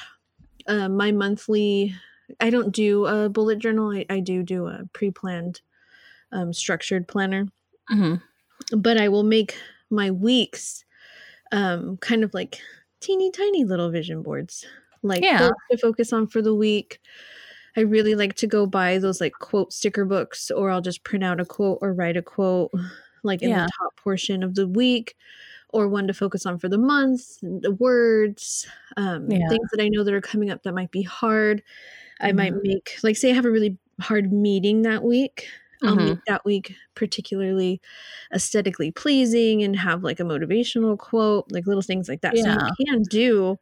uh, 0.66 0.88
my 0.88 1.12
monthly 1.12 1.95
i 2.40 2.51
don't 2.51 2.72
do 2.72 3.07
a 3.07 3.28
bullet 3.28 3.59
journal 3.59 3.90
i, 3.90 4.05
I 4.09 4.20
do 4.20 4.42
do 4.42 4.66
a 4.66 4.84
pre-planned 4.92 5.61
um, 6.32 6.53
structured 6.53 7.07
planner 7.07 7.47
mhm. 7.90 8.20
but 8.76 8.99
i 8.99 9.09
will 9.09 9.22
make 9.22 9.57
my 9.90 10.11
weeks 10.11 10.84
um, 11.53 11.99
kind 11.99 12.24
of 12.24 12.34
like 12.34 12.61
teeny 13.01 13.30
tiny 13.30 13.64
little 13.64 13.90
vision 13.90 14.22
boards 14.22 14.64
like 15.05 15.22
Yeah. 15.22 15.50
to 15.70 15.78
focus 15.78 16.12
on 16.12 16.26
for 16.28 16.42
the 16.42 16.55
week 16.55 17.00
I 17.76 17.80
really 17.82 18.14
like 18.14 18.34
to 18.36 18.46
go 18.46 18.66
buy 18.66 18.98
those 18.98 19.20
like 19.20 19.32
quote 19.40 19.72
sticker 19.72 20.05
books, 20.05 20.50
or 20.50 20.70
I'll 20.70 20.80
just 20.80 21.05
print 21.05 21.24
out 21.24 21.40
a 21.40 21.44
quote 21.44 21.78
or 21.82 21.92
write 21.92 22.16
a 22.16 22.22
quote 22.22 22.70
like 23.24 23.42
in 23.42 23.50
Yeah. 23.50 23.64
the 23.66 23.72
top 23.78 23.96
portion 23.96 24.42
of 24.44 24.55
the 24.55 24.68
week, 24.68 25.16
or 25.70 25.88
one 25.88 26.07
to 26.07 26.14
focus 26.14 26.46
on 26.46 26.59
for 26.59 26.68
the 26.68 26.78
month, 26.78 27.38
the 27.42 27.72
words, 27.80 28.66
um, 28.96 29.28
Yeah. 29.30 29.48
things 29.48 29.68
that 29.72 29.82
I 29.82 29.88
know 29.88 30.05
that 30.05 30.14
are 30.14 30.20
coming 30.20 30.50
up 30.50 30.62
that 30.62 30.74
might 30.74 30.90
be 30.92 31.02
hard. 31.02 31.62
I 32.20 32.32
might 32.32 32.55
Mhm. 32.55 32.61
make, 32.62 32.96
like, 33.02 33.16
say 33.16 33.30
I 33.30 33.34
have 33.34 33.44
a 33.46 33.50
really 33.50 33.78
hard 34.00 34.32
meeting 34.32 34.82
that 34.82 35.02
week. 35.02 35.48
I'll 35.82 35.96
make 35.96 36.18
that 36.26 36.44
week 36.46 36.74
particularly 36.94 37.80
aesthetically 38.34 38.90
pleasing 38.92 39.62
and 39.62 39.76
have 39.76 40.02
like 40.05 40.20
a 40.20 40.24
motivational 40.24 40.96
quote, 40.98 41.46
like 41.52 41.66
little 41.66 41.82
things 41.82 42.09
like 42.09 42.22
that. 42.22 42.36
Yeah. 42.36 42.59
So 42.59 42.66
you 42.78 42.86
can 42.92 43.02
do 43.02 43.59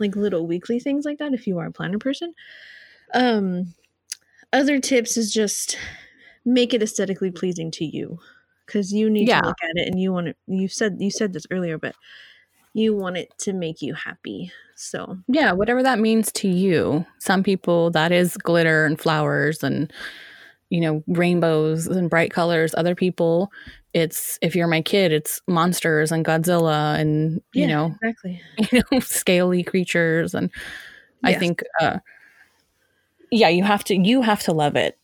like 0.00 0.16
little 0.16 0.46
weekly 0.46 0.78
things 0.80 1.04
like 1.04 1.18
that 1.18 1.34
if 1.34 1.46
you 1.46 1.58
are 1.58 1.66
a 1.66 1.72
planner 1.72 1.98
person. 1.98 2.34
Um 3.14 3.74
other 4.52 4.78
tips 4.80 5.16
is 5.16 5.32
just 5.32 5.76
make 6.44 6.72
it 6.72 6.82
aesthetically 6.82 7.30
pleasing 7.30 7.70
to 7.72 7.84
you 7.84 8.18
cuz 8.66 8.92
you 8.92 9.10
need 9.10 9.28
Yeah. 9.28 9.40
to 9.40 9.46
look 9.48 9.58
at 9.62 9.76
it 9.76 9.88
and 9.88 10.00
you 10.00 10.12
want 10.12 10.28
it 10.28 10.36
you 10.46 10.68
said 10.68 10.96
you 11.00 11.10
said 11.10 11.32
this 11.32 11.46
earlier 11.50 11.78
but 11.78 11.94
you 12.74 12.94
want 12.94 13.16
it 13.16 13.32
to 13.38 13.52
make 13.52 13.82
you 13.82 13.94
happy. 13.94 14.52
So, 14.76 15.18
Yeah, 15.26 15.50
whatever 15.52 15.82
that 15.82 15.98
means 15.98 16.30
to 16.32 16.46
you. 16.48 17.04
Some 17.18 17.42
people 17.42 17.90
that 17.90 18.12
is 18.12 18.36
glitter 18.36 18.84
and 18.84 19.00
flowers 19.00 19.64
and 19.64 19.92
you 20.70 20.80
know 20.80 21.02
rainbows 21.06 21.86
and 21.86 22.10
bright 22.10 22.32
colors. 22.32 22.74
Other 22.76 22.94
people, 22.94 23.50
it's 23.94 24.38
if 24.42 24.54
you're 24.54 24.66
my 24.68 24.82
kid, 24.82 25.12
it's 25.12 25.40
monsters 25.46 26.12
and 26.12 26.24
Godzilla 26.24 26.98
and 26.98 27.40
you 27.52 27.62
Yeah, 27.62 27.66
know 27.68 27.94
exactly. 28.02 28.40
you 28.72 28.82
know 28.90 29.00
scaly 29.00 29.62
creatures 29.62 30.34
and 30.34 30.50
I 31.24 31.34
think 31.34 31.62
uh 31.80 31.98
yeah, 33.30 33.48
you 33.48 33.62
have 33.64 33.84
to 33.84 33.96
you 33.96 34.22
have 34.22 34.42
to 34.44 34.52
love 34.52 34.76
it. 34.76 34.98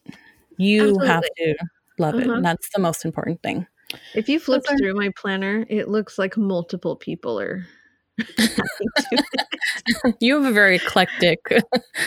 You 0.57 0.99
have 1.01 1.25
to 1.37 1.55
love 1.99 2.15
it. 2.15 2.25
Uh-huh. 2.25 2.37
And 2.37 2.45
that's 2.45 2.69
the 2.75 2.81
most 2.81 3.05
important 3.05 3.43
thing. 3.43 3.67
If 4.15 4.29
you 4.29 4.41
flip 4.41 4.65
through 4.79 4.95
my 4.95 5.11
planner, 5.17 5.67
it 5.69 5.89
looks 5.89 6.19
like 6.19 6.37
multiple 6.37 6.97
people 6.97 7.39
are 7.39 7.67
it. 8.19 9.25
You 10.21 10.37
have 10.37 10.45
a 10.45 10.53
very 10.53 10.77
eclectic 10.77 11.41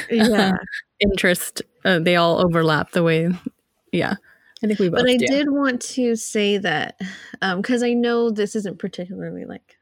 yeah. 0.10 0.54
interest. 1.00 1.62
Uh, 1.88 2.00
they 2.00 2.16
all 2.16 2.40
overlap 2.46 2.92
the 2.92 3.04
way 3.04 3.30
yeah. 3.92 4.16
I 4.64 4.68
think 4.68 4.80
we 4.80 4.90
both 4.90 5.00
but 5.02 5.10
I 5.10 5.18
do. 5.18 5.26
did 5.28 5.50
want 5.50 5.82
to 5.94 6.16
say 6.16 6.58
that 6.58 7.00
Um, 7.42 7.62
because 7.62 7.84
I 7.84 7.94
know 7.94 8.30
this 8.30 8.56
isn't 8.56 8.80
particularly 8.80 9.46
like 9.46 9.78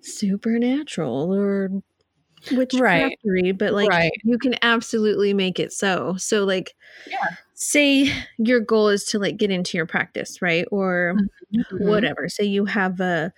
supernatural 0.00 1.34
or 1.34 1.70
witchcraftery, 2.50 3.56
but 3.56 3.72
like 3.74 3.88
Right. 3.88 4.12
you 4.24 4.38
can 4.38 4.54
absolutely 4.62 5.34
make 5.34 5.58
it 5.58 5.72
so. 5.72 6.14
So 6.16 6.44
like, 6.44 6.74
Yeah. 7.10 7.16
say 7.54 8.12
your 8.38 8.60
goal 8.60 8.88
is 8.88 9.04
to 9.06 9.18
like 9.18 9.36
get 9.36 9.50
into 9.50 9.76
your 9.76 9.86
practice, 9.86 10.40
right? 10.40 10.64
Or 10.70 11.16
Mhm. 11.52 11.86
whatever. 11.86 12.28
Say 12.28 12.44
you 12.44 12.64
have 12.66 13.00
a 13.00 13.32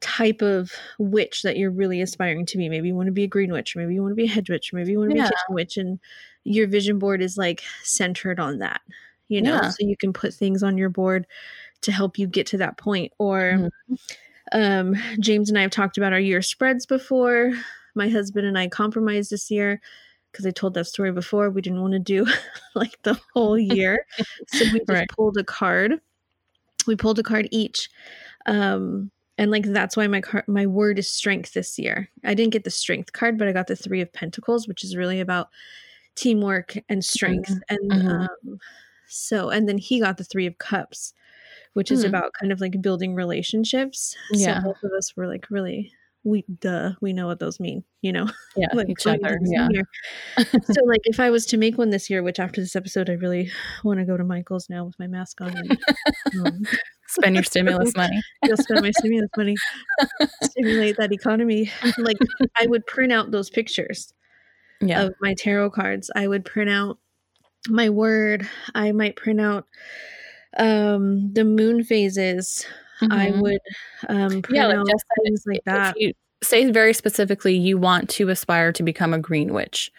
type 0.00 0.42
of 0.42 0.72
witch 0.98 1.42
that 1.42 1.56
you're 1.56 1.70
really 1.72 2.00
aspiring 2.00 2.46
to 2.46 2.58
be. 2.58 2.68
Maybe 2.68 2.88
you 2.88 2.94
want 2.94 3.06
to 3.06 3.12
be 3.12 3.24
a 3.24 3.28
green 3.28 3.50
witch, 3.52 3.74
or 3.74 3.80
maybe 3.80 3.94
you 3.94 4.02
want 4.02 4.12
to 4.12 4.16
be 4.16 4.24
a 4.24 4.28
hedge 4.28 4.48
witch, 4.50 4.72
or 4.72 4.76
maybe 4.76 4.92
you 4.92 4.98
want 4.98 5.10
to 5.10 5.14
be 5.14 5.18
Yeah. 5.20 5.26
a 5.26 5.30
kitchen 5.30 5.54
witch, 5.54 5.76
and 5.76 5.98
your 6.48 6.66
vision 6.66 6.98
board 6.98 7.20
is 7.22 7.36
like 7.36 7.62
centered 7.82 8.40
on 8.40 8.58
that. 8.58 8.80
You 9.28 9.42
know, 9.42 9.54
Yeah. 9.54 9.68
so 9.70 9.76
you 9.80 9.96
can 9.96 10.12
put 10.12 10.32
things 10.32 10.62
on 10.62 10.78
your 10.78 10.88
board 10.88 11.26
to 11.82 11.92
help 11.92 12.18
you 12.18 12.26
get 12.26 12.46
to 12.48 12.56
that 12.58 12.78
point. 12.78 13.12
Or 13.18 13.70
Mhm. 13.90 13.98
um, 14.52 14.96
James 15.20 15.48
and 15.50 15.58
I 15.58 15.62
have 15.62 15.70
talked 15.70 15.98
about 15.98 16.12
our 16.12 16.20
year 16.20 16.40
spreads 16.42 16.86
before. 16.86 17.52
My 17.94 18.08
husband 18.08 18.46
and 18.46 18.58
I 18.58 18.68
compromised 18.68 19.30
this 19.30 19.50
year 19.50 19.80
because 20.32 20.46
I 20.46 20.50
told 20.50 20.74
that 20.74 20.86
story 20.86 21.12
before. 21.12 21.50
We 21.50 21.60
didn't 21.60 21.82
want 21.82 21.92
to 21.92 21.98
do 21.98 22.26
like 22.74 23.00
the 23.02 23.18
whole 23.34 23.58
year, 23.58 24.06
so 24.46 24.64
we 24.72 24.78
just 24.80 24.88
Right. 24.88 25.08
pulled 25.10 25.36
a 25.36 25.44
card. 25.44 26.00
We 26.86 26.96
pulled 26.96 27.18
a 27.18 27.22
card 27.22 27.48
each. 27.50 27.90
Um, 28.46 29.10
and 29.36 29.50
like 29.50 29.64
that's 29.64 29.96
why 29.96 30.06
my 30.06 30.20
card, 30.22 30.48
my 30.48 30.66
word 30.66 30.98
is 30.98 31.08
strength 31.08 31.52
this 31.52 31.78
year. 31.78 32.08
I 32.24 32.32
didn't 32.34 32.52
get 32.52 32.64
the 32.64 32.70
strength 32.70 33.12
card, 33.12 33.36
but 33.36 33.46
I 33.46 33.52
got 33.52 33.66
the 33.66 33.76
three 33.76 34.00
of 34.00 34.12
pentacles, 34.12 34.66
which 34.66 34.82
is 34.84 34.96
really 34.96 35.20
about 35.20 35.48
teamwork 36.18 36.76
and 36.88 37.04
strength. 37.04 37.58
And 37.68 37.90
mhm. 37.90 38.28
um, 38.28 38.58
so, 39.06 39.50
and 39.50 39.68
then 39.68 39.78
he 39.78 40.00
got 40.00 40.16
the 40.18 40.24
three 40.24 40.46
of 40.46 40.58
cups, 40.58 41.14
which 41.74 41.90
is 41.90 42.02
Hmm. 42.02 42.08
about 42.08 42.32
kind 42.38 42.52
of 42.52 42.60
like 42.60 42.80
building 42.82 43.14
relationships. 43.14 44.16
Yeah. 44.32 44.60
So 44.60 44.64
both 44.68 44.82
of 44.82 44.90
us 44.98 45.16
were 45.16 45.26
like 45.26 45.46
really 45.50 45.92
we 46.24 46.44
duh 46.60 46.92
we 47.00 47.12
know 47.12 47.28
what 47.28 47.38
those 47.38 47.60
mean, 47.60 47.84
you 48.02 48.12
know. 48.12 48.28
Yeah, 48.56 48.66
like 48.74 48.88
each 48.90 49.06
other. 49.06 49.38
Yeah. 49.44 49.68
so 50.36 50.84
like 50.84 51.00
if 51.04 51.20
I 51.20 51.30
was 51.30 51.46
to 51.46 51.56
make 51.56 51.78
one 51.78 51.90
this 51.90 52.10
year, 52.10 52.22
which 52.22 52.40
after 52.40 52.60
this 52.60 52.76
episode 52.76 53.08
I 53.08 53.14
really 53.14 53.50
want 53.84 54.00
to 54.00 54.04
go 54.04 54.16
to 54.16 54.24
Michael's 54.24 54.68
now 54.68 54.84
with 54.84 54.98
my 54.98 55.06
mask 55.06 55.40
on 55.40 55.56
and 55.56 55.78
um, 56.44 56.62
Spend 57.10 57.36
your 57.36 57.44
stimulus 57.44 57.94
money. 57.96 58.20
You'll 58.44 58.58
spend 58.58 58.82
my 58.82 58.90
stimulus 58.90 59.30
money, 59.34 59.54
stimulate 60.42 60.98
that 60.98 61.10
economy. 61.10 61.70
Like 61.96 62.18
I 62.60 62.66
would 62.66 62.84
print 62.86 63.12
out 63.12 63.30
those 63.30 63.48
pictures 63.48 64.12
Yeah. 64.80 65.02
of 65.04 65.14
my 65.20 65.34
tarot 65.34 65.70
cards. 65.70 66.10
I 66.14 66.28
would 66.28 66.44
print 66.44 66.70
out 66.70 66.98
my 67.68 67.90
word. 67.90 68.48
I 68.74 68.92
might 68.92 69.16
print 69.16 69.40
out 69.40 69.66
um 70.56 71.32
the 71.34 71.44
moon 71.44 71.84
phases. 71.84 72.66
I 73.10 73.30
Mhm. 73.30 73.40
would 73.42 73.60
um 74.08 74.42
print 74.42 74.56
yeah, 74.56 74.66
like 74.66 74.78
out 74.78 74.86
said, 74.88 75.24
things 75.24 75.44
like 75.46 75.62
that. 75.64 75.94
you 75.98 76.12
say 76.42 76.70
very 76.70 76.92
specifically 76.92 77.54
you 77.56 77.76
want 77.78 78.08
to 78.10 78.28
aspire 78.28 78.72
to 78.72 78.82
become 78.82 79.12
a 79.12 79.18
green 79.18 79.52
witch, 79.52 79.90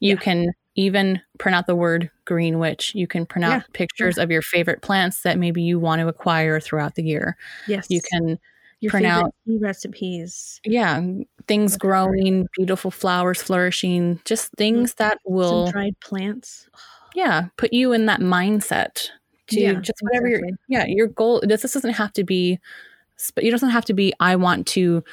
you 0.00 0.14
Yeah. 0.14 0.20
can 0.20 0.52
even 0.76 1.20
print 1.38 1.56
out 1.56 1.66
the 1.66 1.74
word 1.74 2.10
green 2.26 2.58
witch. 2.58 2.94
You 2.94 3.06
can 3.06 3.26
print 3.26 3.44
out 3.44 3.50
Yeah, 3.50 3.62
pictures 3.72 4.18
of 4.18 4.30
your 4.30 4.42
favorite 4.42 4.82
plants 4.82 5.22
that 5.22 5.38
maybe 5.38 5.62
you 5.62 5.78
want 5.80 6.00
to 6.00 6.08
acquire 6.08 6.60
throughout 6.60 6.94
the 6.94 7.02
year. 7.02 7.36
yes. 7.66 7.86
You 7.90 8.00
can, 8.12 8.38
your 8.80 9.06
out- 9.06 9.34
tea 9.46 9.58
recipes. 9.58 10.60
yeah, 10.64 11.02
things 11.46 11.76
growing, 11.76 12.46
beautiful 12.56 12.90
flowers 12.90 13.42
flourishing, 13.42 14.20
just 14.24 14.50
things 14.56 14.94
that 14.94 15.18
will, 15.24 15.66
Some 15.66 15.72
dried 15.72 16.00
plants. 16.00 16.68
yeah, 17.14 17.48
put 17.56 17.72
you 17.72 17.92
in 17.92 18.06
that 18.06 18.20
mindset 18.20 19.08
to 19.48 19.60
Yeah, 19.60 19.72
just 19.74 19.98
whatever 20.00 20.28
your, 20.28 20.38
exactly. 20.38 20.58
yeah, 20.68 20.84
your 20.86 21.06
goal. 21.08 21.40
This, 21.42 21.62
this 21.62 21.72
doesn't 21.74 21.94
have 21.94 22.12
to 22.14 22.24
be, 22.24 22.58
it 23.36 23.50
doesn't 23.50 23.70
have 23.70 23.84
to 23.86 23.94
be, 23.94 24.12
I 24.20 24.36
want 24.36 24.66
to 24.68 25.04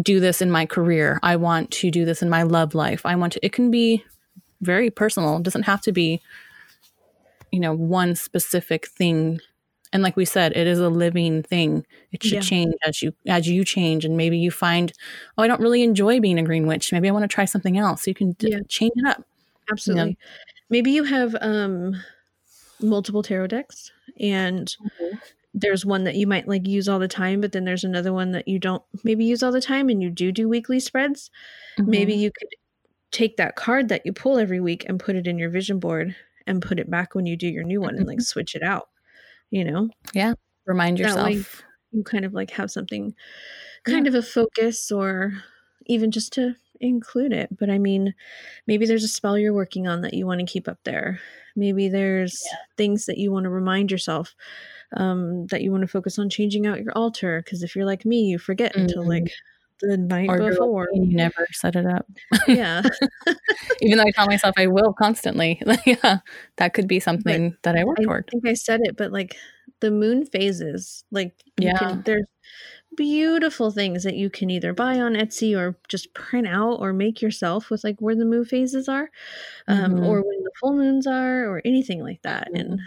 do 0.00 0.20
this 0.20 0.40
in 0.40 0.50
my 0.50 0.64
career. 0.66 1.18
I 1.22 1.34
want 1.36 1.70
to 1.72 1.90
do 1.90 2.04
this 2.04 2.22
in 2.22 2.28
my 2.30 2.44
love 2.44 2.74
life. 2.74 3.04
I 3.04 3.16
want 3.16 3.32
to, 3.32 3.44
it 3.44 3.52
can 3.52 3.70
be 3.70 4.04
very 4.60 4.90
personal. 4.90 5.36
It 5.38 5.42
doesn't 5.42 5.64
have 5.64 5.80
to 5.82 5.92
be, 5.92 6.20
you 7.50 7.58
know, 7.58 7.72
one 7.72 8.14
specific 8.14 8.86
thing. 8.88 9.40
And 9.92 10.02
like 10.02 10.16
we 10.16 10.24
said, 10.24 10.52
it 10.56 10.66
is 10.66 10.78
a 10.80 10.88
living 10.90 11.42
thing. 11.42 11.86
It 12.12 12.22
should 12.22 12.32
Yeah. 12.34 12.40
change 12.40 12.74
as 12.84 13.02
you 13.02 13.12
as 13.26 13.48
you 13.48 13.64
change, 13.64 14.04
and 14.04 14.16
maybe 14.16 14.38
you 14.38 14.50
find, 14.50 14.92
oh, 15.38 15.42
I 15.42 15.48
don't 15.48 15.60
really 15.60 15.82
enjoy 15.82 16.20
being 16.20 16.38
a 16.38 16.42
green 16.42 16.66
witch. 16.66 16.92
Maybe 16.92 17.08
I 17.08 17.12
want 17.12 17.24
to 17.24 17.28
try 17.34 17.44
something 17.46 17.78
else. 17.78 18.06
You 18.06 18.14
can 18.14 18.32
d- 18.32 18.48
Yeah. 18.52 18.60
change 18.68 18.92
it 18.96 19.06
up. 19.06 19.24
Absolutely. 19.70 20.16
Maybe 20.70 20.90
you 20.92 21.04
have 21.04 21.36
um 21.40 21.96
multiple 22.80 23.22
tarot 23.22 23.48
decks 23.48 23.90
and 24.20 24.74
there's 25.54 25.84
one 25.84 26.04
that 26.04 26.14
you 26.16 26.26
might 26.26 26.46
like 26.46 26.66
use 26.66 26.88
all 26.88 26.98
the 26.98 27.08
time, 27.08 27.40
but 27.40 27.52
then 27.52 27.64
there's 27.64 27.84
another 27.84 28.12
one 28.12 28.32
that 28.32 28.46
you 28.48 28.58
don't 28.58 28.82
maybe 29.04 29.24
use 29.24 29.42
all 29.42 29.52
the 29.52 29.60
time 29.60 29.88
and 29.88 30.02
you 30.02 30.10
do 30.10 30.30
do 30.32 30.48
weekly 30.48 30.78
spreads. 30.80 31.30
Maybe 31.78 32.14
Mhm. 32.14 32.18
you 32.20 32.30
could 32.32 32.48
take 33.12 33.36
that 33.38 33.56
card 33.56 33.88
that 33.88 34.04
you 34.06 34.12
pull 34.12 34.38
every 34.38 34.60
week 34.60 34.84
and 34.88 35.00
put 35.00 35.16
it 35.16 35.26
in 35.26 35.38
your 35.38 35.50
vision 35.50 35.78
board 35.80 36.14
and 36.46 36.62
put 36.62 36.78
it 36.78 36.90
back 36.90 37.14
when 37.14 37.26
you 37.26 37.36
do 37.36 37.48
your 37.48 37.64
new 37.64 37.80
one 37.80 37.96
and 37.96 38.06
like 38.06 38.20
switch 38.20 38.54
it 38.54 38.62
out. 38.62 38.88
You 39.50 39.64
know, 39.64 39.88
Yeah. 40.14 40.34
remind 40.66 40.98
that 40.98 41.16
way- 41.24 41.32
yourself. 41.34 41.64
you 41.92 42.02
kind 42.04 42.24
of 42.24 42.34
like 42.34 42.50
have 42.50 42.70
something 42.70 43.14
kind 43.84 44.06
of 44.06 44.14
a 44.14 44.22
focus 44.22 44.92
or 44.92 45.32
even 45.86 46.10
just 46.10 46.32
to 46.34 46.54
include 46.80 47.32
it. 47.32 47.48
But 47.56 47.70
I 47.70 47.78
mean, 47.78 48.14
maybe 48.66 48.84
there's 48.86 49.04
a 49.04 49.08
spell 49.08 49.38
you're 49.38 49.54
working 49.54 49.88
on 49.88 50.02
that 50.02 50.12
you 50.14 50.26
want 50.26 50.40
to 50.40 50.46
keep 50.46 50.68
up 50.68 50.78
there. 50.84 51.18
Maybe 51.56 51.88
there's 51.88 52.40
things 52.76 53.06
that 53.06 53.16
you 53.18 53.32
want 53.32 53.44
to 53.44 53.50
remind 53.50 53.90
yourself 53.90 54.34
um, 54.96 55.46
that 55.48 55.62
you 55.62 55.70
want 55.70 55.82
to 55.82 55.86
focus 55.88 56.18
on 56.18 56.28
changing 56.30 56.66
out 56.66 56.82
your 56.82 56.92
altar. 56.96 57.42
Because 57.44 57.62
if 57.62 57.74
you're 57.74 57.86
like 57.86 58.04
me, 58.04 58.22
you 58.24 58.38
forget 58.38 58.76
until 58.76 59.02
Mhm. 59.04 59.08
like 59.08 59.32
the 59.80 59.96
night 59.96 60.28
or 60.28 60.38
before. 60.50 60.88
you 60.92 61.06
never 61.06 61.46
set 61.52 61.76
it 61.76 61.86
up. 61.86 62.06
yeah. 62.46 62.82
Even 63.82 63.98
though 63.98 64.04
I 64.04 64.10
tell 64.10 64.26
myself 64.26 64.54
I 64.56 64.66
will 64.66 64.92
constantly. 64.92 65.60
Yeah, 65.86 66.18
that 66.56 66.74
could 66.74 66.88
be 66.88 67.00
something 67.00 67.56
that 67.62 67.76
I 67.76 67.84
work 67.84 67.98
I 68.00 68.04
toward. 68.04 68.24
I 68.28 68.30
think 68.32 68.46
I 68.48 68.54
said 68.54 68.80
it, 68.84 68.96
but 68.96 69.12
like 69.12 69.36
the 69.80 69.90
moon 69.90 70.26
phases, 70.26 71.04
like 71.10 71.34
Yeah. 71.58 71.78
can, 71.78 72.02
there's 72.04 72.26
beautiful 72.96 73.70
things 73.70 74.02
that 74.04 74.16
you 74.16 74.28
can 74.30 74.50
either 74.50 74.72
buy 74.72 74.98
on 75.00 75.14
Etsy 75.14 75.56
or 75.56 75.76
just 75.88 76.12
print 76.14 76.48
out 76.48 76.74
or 76.80 76.92
make 76.92 77.22
yourself 77.22 77.70
with 77.70 77.84
like 77.84 77.96
where 78.00 78.16
the 78.16 78.24
moon 78.24 78.44
phases 78.44 78.88
are, 78.88 79.10
um, 79.68 79.94
Mhm. 79.96 80.06
or 80.06 80.16
when 80.22 80.42
the 80.42 80.50
full 80.60 80.74
moons 80.74 81.06
are, 81.06 81.44
or 81.48 81.62
anything 81.64 82.02
like 82.02 82.22
that, 82.22 82.48
Mhm. 82.52 82.60
and 82.60 82.80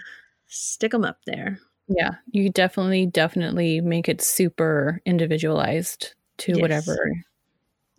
stick 0.47 0.91
them 0.91 1.05
up 1.05 1.19
there. 1.25 1.59
Yeah, 1.87 2.15
you 2.31 2.49
definitely, 2.49 3.05
definitely 3.05 3.79
make 3.81 4.09
it 4.09 4.21
super 4.21 5.01
individualized 5.05 6.13
to 6.41 6.53
Yes. 6.53 6.61
whatever 6.61 6.97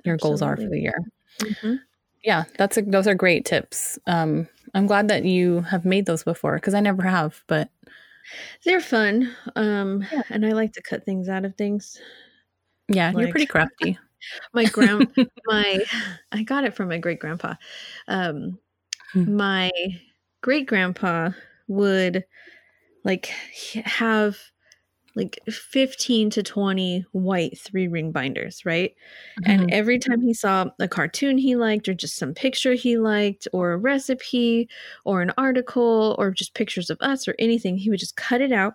your 0.05 0.16
goals 0.18 0.43
are 0.43 0.57
for 0.57 0.68
the 0.68 0.80
year. 0.80 0.99
Mhm. 1.40 1.78
Yeah, 2.24 2.45
that's 2.57 2.76
a, 2.76 2.82
those 2.82 3.07
are 3.09 3.14
great 3.14 3.45
tips. 3.45 3.99
Um, 4.07 4.49
I'm 4.74 4.86
glad 4.86 5.09
that 5.09 5.24
you 5.24 5.61
have 5.62 5.84
made 5.84 6.07
those 6.07 6.22
before 6.24 6.55
because 6.57 6.74
I 6.74 6.80
never 6.80 7.03
have. 7.03 7.43
But 7.47 7.70
They're 8.64 8.80
fun. 8.80 9.30
Um, 9.57 10.05
and 10.30 10.47
I 10.47 10.53
like 10.53 10.72
to 10.74 10.82
cut 10.82 11.05
things 11.05 11.28
out 11.28 11.45
of 11.45 11.57
things. 11.57 12.01
yeah, 12.88 13.12
you're 13.12 13.28
pretty 13.28 13.47
crafty. 13.47 13.99
My 14.55 14.64
grand 14.66 15.09
my 15.47 15.84
I 16.30 16.45
got 16.45 16.62
it 16.62 16.74
from 16.74 16.88
my 16.88 16.99
great 16.99 17.18
grandpa. 17.18 17.55
Um 18.07 18.59
Hmm. 19.12 19.36
my 19.36 19.70
great 20.43 20.66
grandpa 20.66 21.30
would 21.66 22.24
like 23.05 23.26
have 23.84 24.38
like 25.15 25.39
15 25.49 26.31
to 26.31 26.43
20 26.43 27.05
white 27.13 27.59
three 27.59 27.89
ring 27.89 28.13
binders, 28.13 28.65
right? 28.65 28.95
And 29.45 29.65
Mhm. 29.65 29.71
every 29.71 29.99
time 29.99 30.21
he 30.23 30.35
saw 30.35 30.67
a 30.81 30.89
cartoon 30.89 31.39
he 31.39 31.57
liked, 31.57 31.89
or 31.89 31.95
just 31.95 32.17
some 32.17 32.35
picture 32.35 32.75
he 32.75 32.99
liked, 32.99 33.49
or 33.53 33.73
a 33.73 33.79
recipe, 33.79 34.69
or 35.05 35.23
an 35.23 35.33
article, 35.39 36.17
or 36.19 36.31
just 36.31 36.55
pictures 36.55 36.91
of 36.91 36.99
us, 37.01 37.29
or 37.29 37.35
anything, 37.39 37.77
he 37.77 37.91
would 37.91 37.99
just 38.01 38.17
cut 38.17 38.41
it 38.41 38.53
out. 38.53 38.75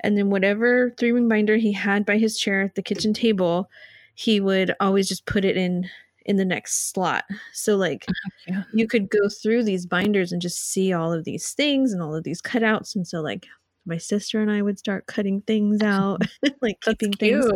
And 0.00 0.16
then 0.18 0.30
whatever 0.30 0.92
three 0.98 1.12
ring 1.12 1.28
binder 1.28 1.56
he 1.56 1.72
had 1.72 2.06
by 2.06 2.18
his 2.18 2.38
chair 2.38 2.62
at 2.62 2.74
the 2.76 2.82
kitchen 2.82 3.14
table, 3.14 3.70
he 4.14 4.40
would 4.40 4.74
always 4.80 5.08
just 5.08 5.26
put 5.26 5.44
it 5.44 5.56
in 5.56 5.88
in 6.26 6.36
the 6.36 6.44
next 6.44 6.90
slot. 6.92 7.24
So 7.52 7.76
like 7.76 8.10
Yeah. 8.46 8.64
you 8.72 8.86
could 8.88 9.08
go 9.10 9.28
through 9.28 9.64
these 9.64 9.86
binders 9.86 10.32
and 10.32 10.42
just 10.42 10.58
see 10.68 10.92
all 10.92 11.12
of 11.12 11.24
these 11.24 11.52
things 11.52 11.92
and 11.92 12.02
all 12.02 12.14
of 12.14 12.24
these 12.24 12.42
cutouts. 12.42 12.94
And 12.96 13.06
so 13.06 13.20
like 13.22 13.46
my 13.86 13.98
sister 13.98 14.40
and 14.40 14.50
I 14.50 14.62
would 14.62 14.78
start 14.78 15.06
cutting 15.06 15.42
things 15.42 15.82
out, 15.82 16.22
like 16.62 16.78
That's 16.84 16.98
keeping 16.98 17.12
things. 17.12 17.46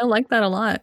I 0.00 0.04
like 0.04 0.28
that 0.30 0.42
a 0.42 0.48
lot. 0.48 0.82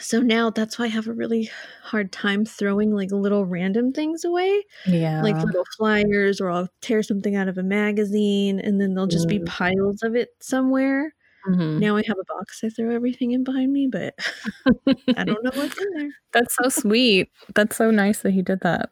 so 0.00 0.20
now 0.20 0.50
that's 0.50 0.78
why 0.78 0.86
I 0.86 0.88
have 0.88 1.06
a 1.06 1.12
really 1.12 1.50
hard 1.82 2.10
time 2.12 2.44
throwing 2.44 2.92
like 2.92 3.12
little 3.12 3.44
random 3.46 3.92
things 3.92 4.24
away, 4.24 4.64
Yeah. 4.86 5.22
like 5.22 5.36
little 5.42 5.64
flyers, 5.76 6.40
or 6.40 6.50
I'll 6.50 6.68
tear 6.80 7.02
something 7.02 7.36
out 7.36 7.48
of 7.48 7.58
a 7.58 7.62
magazine 7.62 8.58
and 8.60 8.80
then 8.80 8.94
there'll 8.94 9.06
just 9.06 9.28
be 9.28 9.38
Mm. 9.38 9.46
piles 9.46 10.02
of 10.02 10.16
it 10.16 10.30
somewhere. 10.40 11.14
Mhm. 11.48 11.78
Now 11.78 11.96
I 11.96 12.02
have 12.08 12.16
a 12.18 12.24
box 12.24 12.62
I 12.64 12.70
throw 12.70 12.90
everything 12.94 13.32
in 13.32 13.44
behind 13.44 13.72
me, 13.72 13.86
but 13.86 14.14
I 15.16 15.24
don't 15.24 15.44
know 15.44 15.50
what's 15.54 15.78
in 15.78 15.90
there. 15.94 16.10
That's 16.32 16.56
so 16.60 16.68
sweet. 16.70 17.28
That's 17.54 17.76
so 17.76 17.90
nice 17.90 18.22
that 18.22 18.32
he 18.32 18.42
did 18.42 18.60
that. 18.60 18.90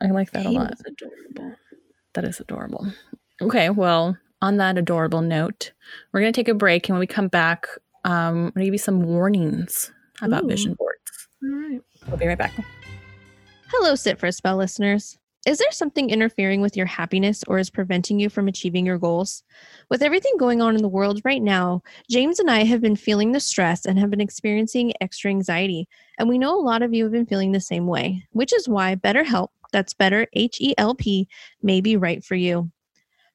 I 0.00 0.06
like 0.06 0.30
that 0.32 0.46
a 0.46 0.50
lot. 0.50 0.74
adorable. 0.86 1.54
That 2.14 2.24
is 2.24 2.40
adorable. 2.40 2.86
Okay, 3.42 3.68
well, 3.70 4.16
on 4.42 4.56
that 4.56 4.78
adorable 4.78 5.20
note, 5.20 5.72
we're 6.12 6.20
going 6.20 6.32
to 6.32 6.38
take 6.38 6.48
a 6.48 6.54
break. 6.54 6.88
And 6.88 6.94
when 6.94 7.00
we 7.00 7.06
come 7.06 7.28
back, 7.28 7.66
um, 8.04 8.12
I'm 8.12 8.40
going 8.42 8.52
to 8.52 8.64
give 8.64 8.74
you 8.74 8.78
some 8.78 9.02
warnings 9.02 9.92
about 10.22 10.44
Ooh. 10.44 10.48
vision 10.48 10.74
boards. 10.74 11.28
All 11.42 11.50
right. 11.50 11.80
We'll 12.08 12.16
be 12.16 12.26
right 12.26 12.38
back. 12.38 12.52
Hello, 13.68 13.94
Sit 13.94 14.18
for 14.18 14.26
a 14.26 14.32
Spell 14.32 14.56
listeners. 14.56 15.16
Is 15.46 15.56
there 15.56 15.72
something 15.72 16.10
interfering 16.10 16.60
with 16.60 16.76
your 16.76 16.84
happiness 16.84 17.42
or 17.48 17.58
is 17.58 17.70
preventing 17.70 18.20
you 18.20 18.28
from 18.28 18.46
achieving 18.46 18.84
your 18.84 18.98
goals? 18.98 19.42
With 19.88 20.02
everything 20.02 20.32
going 20.38 20.60
on 20.60 20.76
in 20.76 20.82
the 20.82 20.88
world 20.88 21.22
right 21.24 21.40
now, 21.40 21.82
James 22.10 22.38
and 22.38 22.50
I 22.50 22.64
have 22.64 22.82
been 22.82 22.96
feeling 22.96 23.32
the 23.32 23.40
stress 23.40 23.86
and 23.86 23.98
have 23.98 24.10
been 24.10 24.20
experiencing 24.20 24.92
extra 25.00 25.30
anxiety. 25.30 25.88
And 26.18 26.28
we 26.28 26.36
know 26.36 26.54
a 26.54 26.60
lot 26.60 26.82
of 26.82 26.92
you 26.92 27.04
have 27.04 27.12
been 27.12 27.24
feeling 27.24 27.52
the 27.52 27.60
same 27.60 27.86
way, 27.86 28.22
which 28.32 28.52
is 28.52 28.68
why 28.68 28.96
BetterHelp, 28.96 29.48
that's 29.72 29.94
better 29.94 30.26
H 30.34 30.58
E 30.60 30.74
L 30.76 30.94
P, 30.94 31.26
may 31.62 31.80
be 31.80 31.96
right 31.96 32.22
for 32.22 32.34
you. 32.34 32.70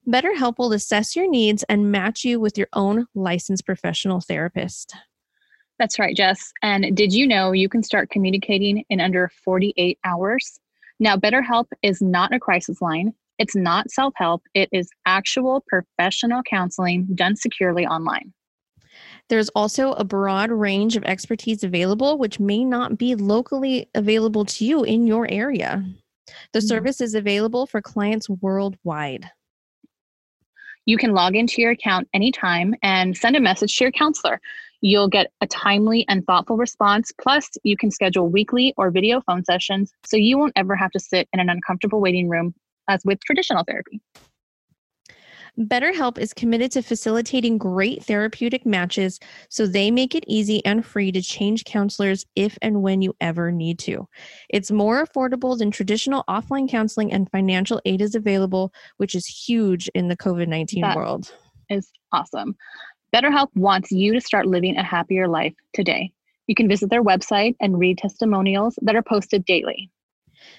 BetterHelp 0.07 0.57
will 0.59 0.71
assess 0.73 1.15
your 1.15 1.29
needs 1.29 1.63
and 1.67 1.91
match 1.91 2.23
you 2.23 2.39
with 2.39 2.57
your 2.57 2.67
own 2.73 3.07
licensed 3.15 3.65
professional 3.65 4.21
therapist. 4.21 4.95
That's 5.79 5.99
right, 5.99 6.15
Jess. 6.15 6.51
And 6.61 6.95
did 6.95 7.11
you 7.13 7.27
know 7.27 7.51
you 7.51 7.67
can 7.67 7.83
start 7.83 8.09
communicating 8.09 8.85
in 8.89 9.01
under 9.01 9.29
48 9.43 9.97
hours? 10.05 10.59
Now, 10.99 11.17
BetterHelp 11.17 11.65
is 11.81 12.01
not 12.01 12.33
a 12.33 12.39
crisis 12.39 12.81
line. 12.81 13.13
It's 13.39 13.55
not 13.55 13.91
self 13.91 14.13
help. 14.15 14.43
It 14.53 14.69
is 14.71 14.89
actual 15.05 15.63
professional 15.67 16.41
counseling 16.43 17.07
done 17.15 17.35
securely 17.35 17.85
online. 17.85 18.33
There's 19.27 19.49
also 19.49 19.91
a 19.93 20.05
broad 20.05 20.51
range 20.51 20.95
of 20.95 21.03
expertise 21.03 21.63
available, 21.63 22.17
which 22.17 22.39
may 22.39 22.63
not 22.63 22.97
be 22.97 23.15
locally 23.15 23.89
available 23.95 24.45
to 24.45 24.65
you 24.65 24.83
in 24.83 25.07
your 25.07 25.29
area. 25.29 25.83
The 26.53 26.59
Mhm. 26.59 26.67
service 26.67 27.01
is 27.01 27.13
available 27.15 27.65
for 27.65 27.81
clients 27.81 28.29
worldwide. 28.29 29.31
You 30.85 30.97
can 30.97 31.13
log 31.13 31.35
into 31.35 31.61
your 31.61 31.71
account 31.71 32.07
anytime 32.13 32.75
and 32.83 33.17
send 33.17 33.35
a 33.35 33.39
message 33.39 33.75
to 33.77 33.85
your 33.85 33.91
counselor. 33.91 34.39
You'll 34.81 35.07
get 35.07 35.31
a 35.41 35.47
timely 35.47 36.05
and 36.07 36.23
thoughtful 36.25 36.57
response. 36.57 37.11
Plus, 37.19 37.49
you 37.63 37.75
can 37.75 37.89
schedule 37.89 38.29
weekly 38.29 38.73
or 38.77 38.91
video 38.91 39.19
phone 39.21 39.43
sessions 39.43 39.91
so 40.05 40.15
you 40.15 40.37
won't 40.37 40.53
ever 40.55 40.75
have 40.75 40.91
to 40.91 40.99
sit 40.99 41.27
in 41.33 41.39
an 41.39 41.49
uncomfortable 41.49 42.01
waiting 42.01 42.29
room 42.29 42.53
as 42.87 43.01
with 43.03 43.19
traditional 43.23 43.63
therapy. 43.63 43.99
BetterHelp 45.57 46.17
is 46.17 46.33
committed 46.33 46.71
to 46.71 46.81
facilitating 46.81 47.57
great 47.57 48.03
therapeutic 48.03 48.65
matches, 48.65 49.19
so 49.49 49.65
they 49.65 49.89
make 49.89 50.13
it 50.13 50.25
easy 50.27 50.63
and 50.65 50.85
free 50.85 51.11
to 51.13 51.21
change 51.21 51.63
counselors 51.63 52.25
if 52.35 52.57
and 52.61 52.81
when 52.81 53.01
you 53.01 53.15
ever 53.21 53.51
need 53.51 53.79
to. 53.79 54.07
It's 54.49 54.69
more 54.69 55.05
affordable 55.05 55.57
than 55.57 55.71
traditional 55.71 56.25
offline 56.29 56.69
counseling, 56.69 57.13
and 57.13 57.29
financial 57.31 57.81
aid 57.85 58.01
is 58.01 58.15
available, 58.15 58.73
which 58.97 59.15
is 59.15 59.25
huge 59.25 59.87
in 59.95 60.09
the 60.09 60.17
COVID 60.17 60.47
19 60.47 60.93
world. 60.93 61.31
is 61.69 61.89
awesome. 62.11 62.55
BetterHelp 63.13 63.47
wants 63.55 63.91
you 63.91 64.13
to 64.13 64.19
start 64.19 64.47
living 64.47 64.75
a 64.75 64.83
happier 64.83 65.27
life 65.27 65.53
today. 65.73 66.11
You 66.47 66.55
can 66.55 66.67
visit 66.67 66.89
their 66.89 67.03
website 67.03 67.55
and 67.61 67.79
read 67.79 67.97
testimonials 67.97 68.77
that 68.81 68.95
are 68.95 69.01
posted 69.01 69.45
daily. 69.45 69.89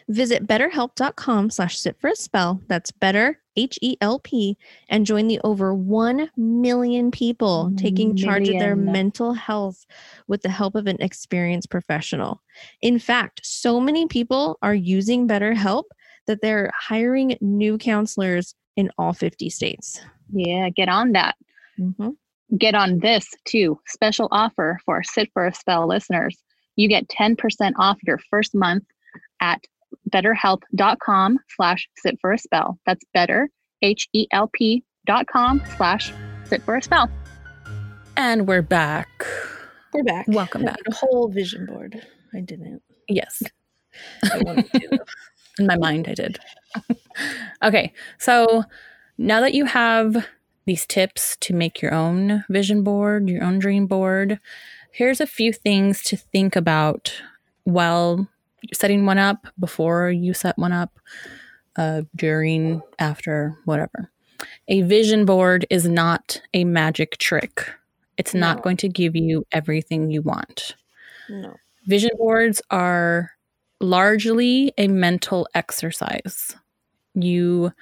Visit 0.08 0.46
betterhelp.com 0.46 1.50
slash 1.50 1.78
sit 1.78 1.96
for 2.00 2.08
a 2.08 2.16
spell. 2.16 2.60
That's 2.68 2.90
better, 2.90 3.40
H 3.56 3.78
E 3.82 3.96
L 4.00 4.18
P, 4.20 4.56
and 4.88 5.06
join 5.06 5.26
the 5.26 5.40
over 5.42 5.74
1 5.74 6.30
million 6.36 7.10
people 7.10 7.72
taking 7.76 8.14
charge 8.16 8.48
of 8.48 8.58
their 8.58 8.76
mental 8.76 9.32
health 9.32 9.86
with 10.28 10.42
the 10.42 10.48
help 10.48 10.74
of 10.74 10.86
an 10.86 10.96
experienced 11.00 11.70
professional. 11.70 12.42
In 12.82 12.98
fact, 12.98 13.40
so 13.44 13.80
many 13.80 14.06
people 14.06 14.58
are 14.62 14.74
using 14.74 15.26
BetterHelp 15.26 15.84
that 16.26 16.40
they're 16.42 16.70
hiring 16.78 17.36
new 17.40 17.78
counselors 17.78 18.54
in 18.76 18.90
all 18.98 19.12
50 19.12 19.48
states. 19.50 20.00
Yeah, 20.32 20.68
get 20.70 20.88
on 20.88 21.12
that. 21.12 21.36
Mhm. 21.78 22.16
Get 22.58 22.74
on 22.74 22.98
this 22.98 23.28
too. 23.44 23.78
Special 23.86 24.28
offer 24.30 24.78
for 24.84 25.02
Sit 25.02 25.30
for 25.32 25.46
a 25.46 25.54
Spell 25.54 25.86
listeners. 25.86 26.42
You 26.76 26.88
get 26.88 27.08
10% 27.08 27.74
off 27.78 27.98
your 28.06 28.18
first 28.30 28.54
month 28.54 28.84
at 29.40 29.64
betterhelp.com 30.10 31.38
slash 31.56 31.88
sit 31.96 32.18
for 32.20 32.32
a 32.32 32.38
spell. 32.38 32.78
That's 32.86 33.04
better, 33.12 33.48
H-E-L-P 33.82 34.82
dot 35.06 35.26
com 35.26 35.62
slash 35.76 36.12
sit 36.44 36.62
for 36.62 36.76
a 36.76 36.82
spell. 36.82 37.10
And 38.16 38.46
we're 38.46 38.62
back. 38.62 39.26
We're 39.92 40.04
back. 40.04 40.26
Welcome 40.28 40.62
I 40.62 40.66
back. 40.66 40.78
made 40.86 40.94
A 40.94 40.96
whole 40.96 41.28
vision 41.28 41.66
board. 41.66 42.02
I 42.34 42.40
didn't. 42.40 42.82
Yes. 43.08 43.42
I 44.24 44.38
wanted 44.38 44.70
to. 44.72 44.98
In 45.58 45.66
my 45.66 45.76
mind, 45.76 46.06
I 46.08 46.14
did. 46.14 46.38
okay. 47.62 47.92
So 48.18 48.64
now 49.16 49.40
that 49.40 49.54
you 49.54 49.64
have 49.64 50.26
these 50.66 50.86
tips 50.86 51.36
to 51.40 51.54
make 51.54 51.80
your 51.80 51.94
own 51.94 52.44
vision 52.50 52.82
board, 52.82 53.28
your 53.28 53.42
own 53.42 53.58
dream 53.58 53.86
board, 53.86 54.38
here's 54.92 55.20
a 55.20 55.26
few 55.26 55.52
things 55.52 56.02
to 56.04 56.16
think 56.16 56.56
about 56.56 57.22
while 57.64 58.28
setting 58.72 59.06
one 59.06 59.18
up, 59.18 59.46
before 59.58 60.10
you 60.10 60.34
set 60.34 60.56
one 60.58 60.72
up, 60.72 60.98
uh, 61.76 62.02
during, 62.14 62.82
after, 62.98 63.56
whatever. 63.64 64.10
A 64.68 64.82
vision 64.82 65.24
board 65.24 65.66
is 65.70 65.86
not 65.88 66.40
a 66.52 66.64
magic 66.64 67.18
trick. 67.18 67.68
It's 68.16 68.34
not 68.34 68.62
going 68.62 68.76
to 68.78 68.88
give 68.88 69.14
you 69.14 69.46
everything 69.52 70.10
you 70.10 70.22
want. 70.22 70.74
No. 71.28 71.56
Vision 71.86 72.10
boards 72.18 72.62
are 72.70 73.32
largely 73.80 74.72
a 74.78 74.88
mental 74.88 75.46
exercise. 75.54 76.56
You 77.14 77.72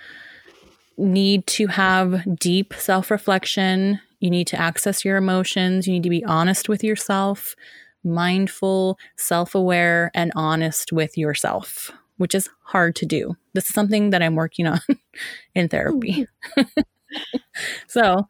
need 0.97 1.47
to 1.49 1.67
have 1.69 2.23
deep 2.39 2.75
self 2.75 3.11
reflection. 3.11 4.01
You 4.21 4.31
need 4.31 4.47
to 4.49 4.61
access 4.61 5.05
your 5.05 5.17
emotions. 5.17 5.87
You 5.87 5.95
need 5.95 6.03
to 6.05 6.11
be 6.11 6.25
honest 6.25 6.69
with 6.69 6.83
yourself, 6.85 7.57
mindful, 8.05 8.99
self 9.17 9.55
aware, 9.55 10.11
and 10.15 10.33
honest 10.37 10.93
with 10.93 11.17
yourself, 11.17 11.91
which 12.19 12.35
is 12.35 12.49
hard 12.65 12.95
to 12.97 13.07
do. 13.07 13.37
This 13.53 13.67
is 13.67 13.75
something 13.75 14.11
that 14.11 14.23
I'm 14.23 14.35
working 14.35 14.67
on 14.67 14.81
in 15.55 15.69
therapy. 15.69 16.27
so, 17.87 18.29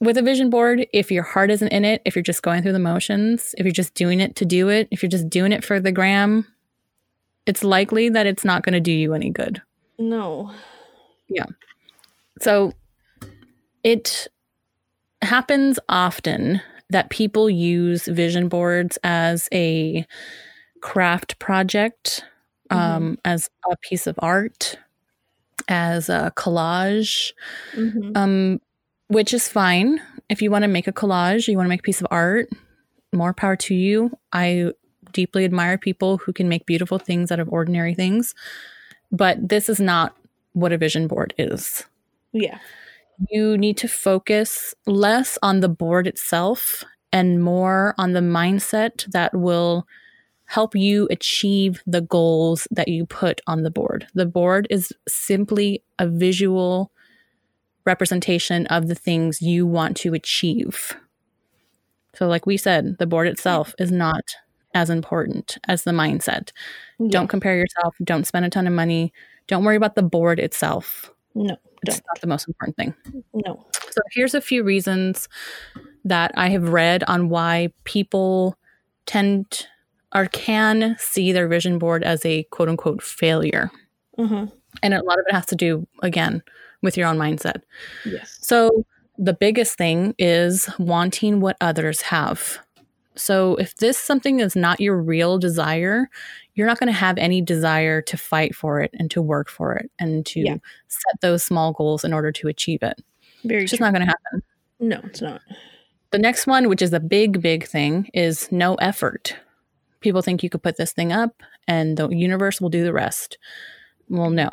with 0.00 0.18
a 0.18 0.22
vision 0.22 0.50
board, 0.50 0.86
if 0.92 1.10
your 1.10 1.22
heart 1.22 1.50
isn't 1.50 1.68
in 1.68 1.84
it, 1.84 2.02
if 2.04 2.14
you're 2.14 2.22
just 2.22 2.42
going 2.42 2.62
through 2.62 2.72
the 2.72 2.78
motions, 2.78 3.54
if 3.58 3.64
you're 3.64 3.72
just 3.72 3.94
doing 3.94 4.20
it 4.20 4.36
to 4.36 4.44
do 4.44 4.68
it, 4.68 4.88
if 4.90 5.02
you're 5.02 5.10
just 5.10 5.30
doing 5.30 5.52
it 5.52 5.64
for 5.64 5.80
the 5.80 5.92
gram, 5.92 6.46
it's 7.46 7.64
likely 7.64 8.08
that 8.10 8.26
it's 8.26 8.44
not 8.44 8.62
going 8.62 8.74
to 8.74 8.80
do 8.80 8.92
you 8.92 9.14
any 9.14 9.30
good. 9.30 9.62
No. 9.98 10.52
Yeah. 11.28 11.46
So 12.40 12.72
it 13.82 14.28
happens 15.22 15.78
often 15.88 16.60
that 16.90 17.10
people 17.10 17.48
use 17.50 18.06
vision 18.06 18.48
boards 18.48 18.98
as 19.04 19.48
a 19.52 20.06
craft 20.82 21.38
project 21.38 22.24
um, 22.70 23.16
as 23.24 23.48
a 23.70 23.76
piece 23.76 24.06
of 24.06 24.16
art, 24.18 24.76
as 25.68 26.08
a 26.08 26.32
collage, 26.36 27.32
Mhm. 27.76 28.16
um, 28.16 28.60
which 29.08 29.32
is 29.32 29.48
fine. 29.48 30.00
If 30.28 30.42
you 30.42 30.50
want 30.50 30.62
to 30.62 30.68
make 30.68 30.88
a 30.88 30.92
collage, 30.92 31.46
you 31.48 31.56
want 31.56 31.66
to 31.66 31.70
make 31.70 31.80
a 31.80 31.84
piece 31.84 32.00
of 32.00 32.08
art, 32.10 32.48
more 33.12 33.32
power 33.32 33.54
to 33.56 33.74
you. 33.74 34.16
I 34.32 34.72
deeply 35.12 35.44
admire 35.44 35.78
people 35.78 36.18
who 36.18 36.32
can 36.32 36.48
make 36.48 36.66
beautiful 36.66 36.98
things 36.98 37.30
out 37.30 37.38
of 37.40 37.48
ordinary 37.52 37.94
things, 37.94 38.34
but 39.12 39.48
this 39.48 39.68
is 39.68 39.78
not 39.80 40.16
what 40.52 40.72
a 40.72 40.78
vision 40.78 41.06
board 41.06 41.34
is. 41.38 41.84
yeah. 42.32 42.58
You 43.30 43.56
need 43.56 43.76
to 43.78 43.88
focus 43.88 44.74
less 44.86 45.38
on 45.42 45.60
the 45.60 45.68
board 45.68 46.06
itself 46.06 46.84
and 47.12 47.42
more 47.42 47.94
on 47.98 48.12
the 48.12 48.20
mindset 48.20 49.06
that 49.12 49.34
will 49.34 49.86
help 50.46 50.74
you 50.76 51.08
achieve 51.10 51.82
the 51.86 52.00
goals 52.02 52.68
that 52.70 52.88
you 52.88 53.06
put 53.06 53.40
on 53.46 53.62
the 53.62 53.70
board. 53.70 54.06
The 54.14 54.26
board 54.26 54.66
is 54.70 54.92
simply 55.08 55.82
a 55.98 56.06
visual 56.08 56.92
representation 57.86 58.66
of 58.68 58.88
the 58.88 58.94
things 58.94 59.42
you 59.42 59.66
want 59.66 59.96
to 59.98 60.14
achieve. 60.14 60.96
So, 62.14 62.26
like 62.28 62.46
we 62.46 62.56
said, 62.56 62.96
the 62.98 63.06
board 63.06 63.28
itself 63.28 63.74
is 63.78 63.92
not 63.92 64.22
as 64.74 64.90
important 64.90 65.58
as 65.68 65.84
the 65.84 65.90
mindset. 65.92 66.50
Don't 67.08 67.28
compare 67.28 67.56
yourself. 67.56 67.94
Don't 68.04 68.26
spend 68.26 68.44
a 68.46 68.50
ton 68.50 68.66
of 68.66 68.72
money. 68.72 69.12
Don't 69.48 69.64
worry 69.64 69.76
about 69.76 69.94
the 69.96 70.02
board 70.02 70.38
itself. 70.38 71.10
No. 71.36 71.56
It's 71.82 71.96
Don't. 71.96 72.06
not 72.08 72.20
the 72.22 72.26
most 72.26 72.48
important 72.48 72.76
thing. 72.76 72.94
No. 73.34 73.64
So 73.90 74.00
here's 74.12 74.34
a 74.34 74.40
few 74.40 74.64
reasons 74.64 75.28
that 76.04 76.32
I 76.34 76.48
have 76.48 76.70
read 76.70 77.04
on 77.04 77.28
why 77.28 77.72
people 77.84 78.56
tend 79.04 79.66
or 80.14 80.26
can 80.26 80.96
see 80.98 81.32
their 81.32 81.46
vision 81.46 81.78
board 81.78 82.02
as 82.02 82.24
a 82.24 82.44
quote 82.44 82.70
unquote 82.70 83.02
failure. 83.02 83.70
Uh-huh. 84.16 84.46
And 84.82 84.94
a 84.94 85.02
lot 85.02 85.18
of 85.18 85.26
it 85.28 85.34
has 85.34 85.46
to 85.46 85.56
do, 85.56 85.86
again, 86.02 86.42
with 86.82 86.96
your 86.96 87.06
own 87.06 87.18
mindset. 87.18 87.62
Yes. 88.04 88.38
So 88.40 88.84
the 89.18 89.34
biggest 89.34 89.76
thing 89.76 90.14
is 90.18 90.70
wanting 90.78 91.40
what 91.40 91.56
others 91.60 92.00
have. 92.02 92.58
So 93.14 93.56
if 93.56 93.76
this 93.76 93.98
something 93.98 94.40
is 94.40 94.56
not 94.56 94.80
your 94.80 94.96
real 94.96 95.38
desire, 95.38 96.08
you're 96.56 96.66
not 96.66 96.78
going 96.80 96.88
to 96.88 96.92
have 96.98 97.16
any 97.18 97.40
desire 97.40 98.02
to 98.02 98.16
fight 98.16 98.54
for 98.54 98.80
it 98.80 98.90
and 98.98 99.10
to 99.12 99.22
work 99.22 99.48
for 99.48 99.74
it 99.76 99.88
and 100.00 100.26
to 100.26 100.40
Yeah. 100.40 100.56
set 100.88 101.20
those 101.20 101.44
small 101.44 101.72
goals 101.72 102.02
in 102.04 102.12
order 102.12 102.32
to 102.32 102.48
achieve 102.48 102.82
it. 102.82 103.00
Very 103.44 103.62
It's 103.62 103.70
just 103.70 103.78
true. 103.78 103.86
not 103.86 103.94
going 103.94 104.06
to 104.06 104.12
happen. 104.12 104.42
No, 104.80 105.00
it's 105.04 105.20
not. 105.22 105.40
The 106.10 106.18
next 106.18 106.46
one, 106.46 106.68
which 106.68 106.82
is 106.82 106.92
a 106.92 107.00
big, 107.00 107.40
big 107.40 107.66
thing, 107.66 108.10
is 108.14 108.50
no 108.50 108.74
effort. 108.76 109.36
People 110.00 110.22
think 110.22 110.42
you 110.42 110.50
could 110.50 110.62
put 110.62 110.76
this 110.76 110.92
thing 110.92 111.12
up 111.12 111.42
and 111.68 111.96
the 111.96 112.08
universe 112.08 112.60
will 112.60 112.68
do 112.70 112.82
the 112.84 112.92
rest. 112.92 113.38
Well, 114.08 114.30
no. 114.30 114.50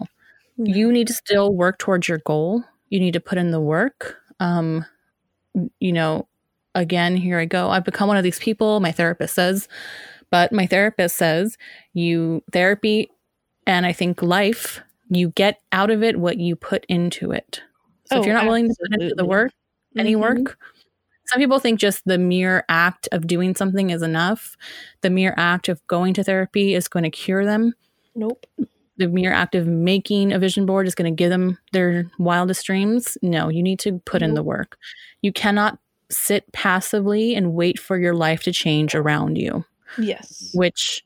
No. 0.58 0.74
You 0.74 0.92
need 0.92 1.08
to 1.08 1.14
still 1.14 1.54
work 1.54 1.80
towards 1.80 2.08
your 2.08 2.20
goal. 2.20 2.64
You 2.90 3.00
need 3.00 3.14
to 3.14 3.20
put 3.20 3.38
in 3.38 3.52
the 3.52 3.62
work. 3.62 4.18
Um, 4.40 4.86
you 5.80 5.92
know, 5.94 6.28
again, 6.76 7.16
here 7.18 7.40
I 7.40 7.46
go. 7.46 7.70
I've 7.70 7.86
become 7.86 8.08
one 8.08 8.18
of 8.18 8.24
these 8.24 8.40
people, 8.40 8.80
my 8.80 8.92
therapist 8.92 9.36
says, 9.36 9.68
but 10.34 10.52
my 10.52 10.66
therapist 10.66 11.16
says 11.16 11.60
you 11.94 12.44
therapy 12.52 13.08
and 13.68 13.86
I 13.86 13.94
think 13.94 14.24
life, 14.24 14.82
you 15.10 15.30
get 15.30 15.62
out 15.72 15.92
of 15.92 16.02
it 16.02 16.20
what 16.20 16.40
you 16.40 16.56
put 16.56 16.86
into 16.90 17.32
it. 17.32 17.62
So 18.06 18.18
Oh, 18.18 18.20
if 18.22 18.26
you're 18.26 18.34
not 18.34 18.48
willing 18.48 18.68
to 18.68 18.76
put 18.82 19.00
into 19.00 19.14
the 19.14 19.26
work, 19.26 19.52
any 19.96 20.16
Mhm. 20.16 20.22
work. 20.22 20.58
Some 21.28 21.40
people 21.40 21.60
think 21.60 21.80
just 21.80 22.02
the 22.06 22.18
mere 22.18 22.66
act 22.68 23.08
of 23.12 23.28
doing 23.28 23.54
something 23.56 23.92
is 23.92 24.02
enough. 24.02 24.58
The 25.02 25.12
mere 25.12 25.36
act 25.38 25.70
of 25.70 25.86
going 25.86 26.16
to 26.16 26.24
therapy 26.24 26.74
is 26.74 26.88
going 26.88 27.04
to 27.04 27.12
cure 27.12 27.46
them. 27.46 27.74
Nope. 28.16 28.44
The 28.98 29.08
mere 29.10 29.34
act 29.34 29.54
of 29.54 29.68
making 29.68 30.34
a 30.34 30.40
vision 30.40 30.66
board 30.66 30.88
is 30.88 30.96
going 30.96 31.16
to 31.16 31.16
give 31.16 31.30
them 31.30 31.60
their 31.74 32.10
wildest 32.18 32.66
dreams. 32.66 33.20
No, 33.22 33.50
you 33.50 33.62
need 33.62 33.78
to 33.82 34.00
put 34.06 34.24
in 34.24 34.34
the 34.34 34.42
work. 34.42 34.78
You 35.22 35.32
cannot 35.32 35.78
sit 36.10 36.52
passively 36.54 37.36
and 37.36 37.54
wait 37.54 37.78
for 37.80 38.00
your 38.00 38.16
life 38.16 38.42
to 38.46 38.52
change 38.52 38.96
around 38.96 39.38
you, 39.38 39.64
Yes. 39.98 40.52
which 40.54 41.04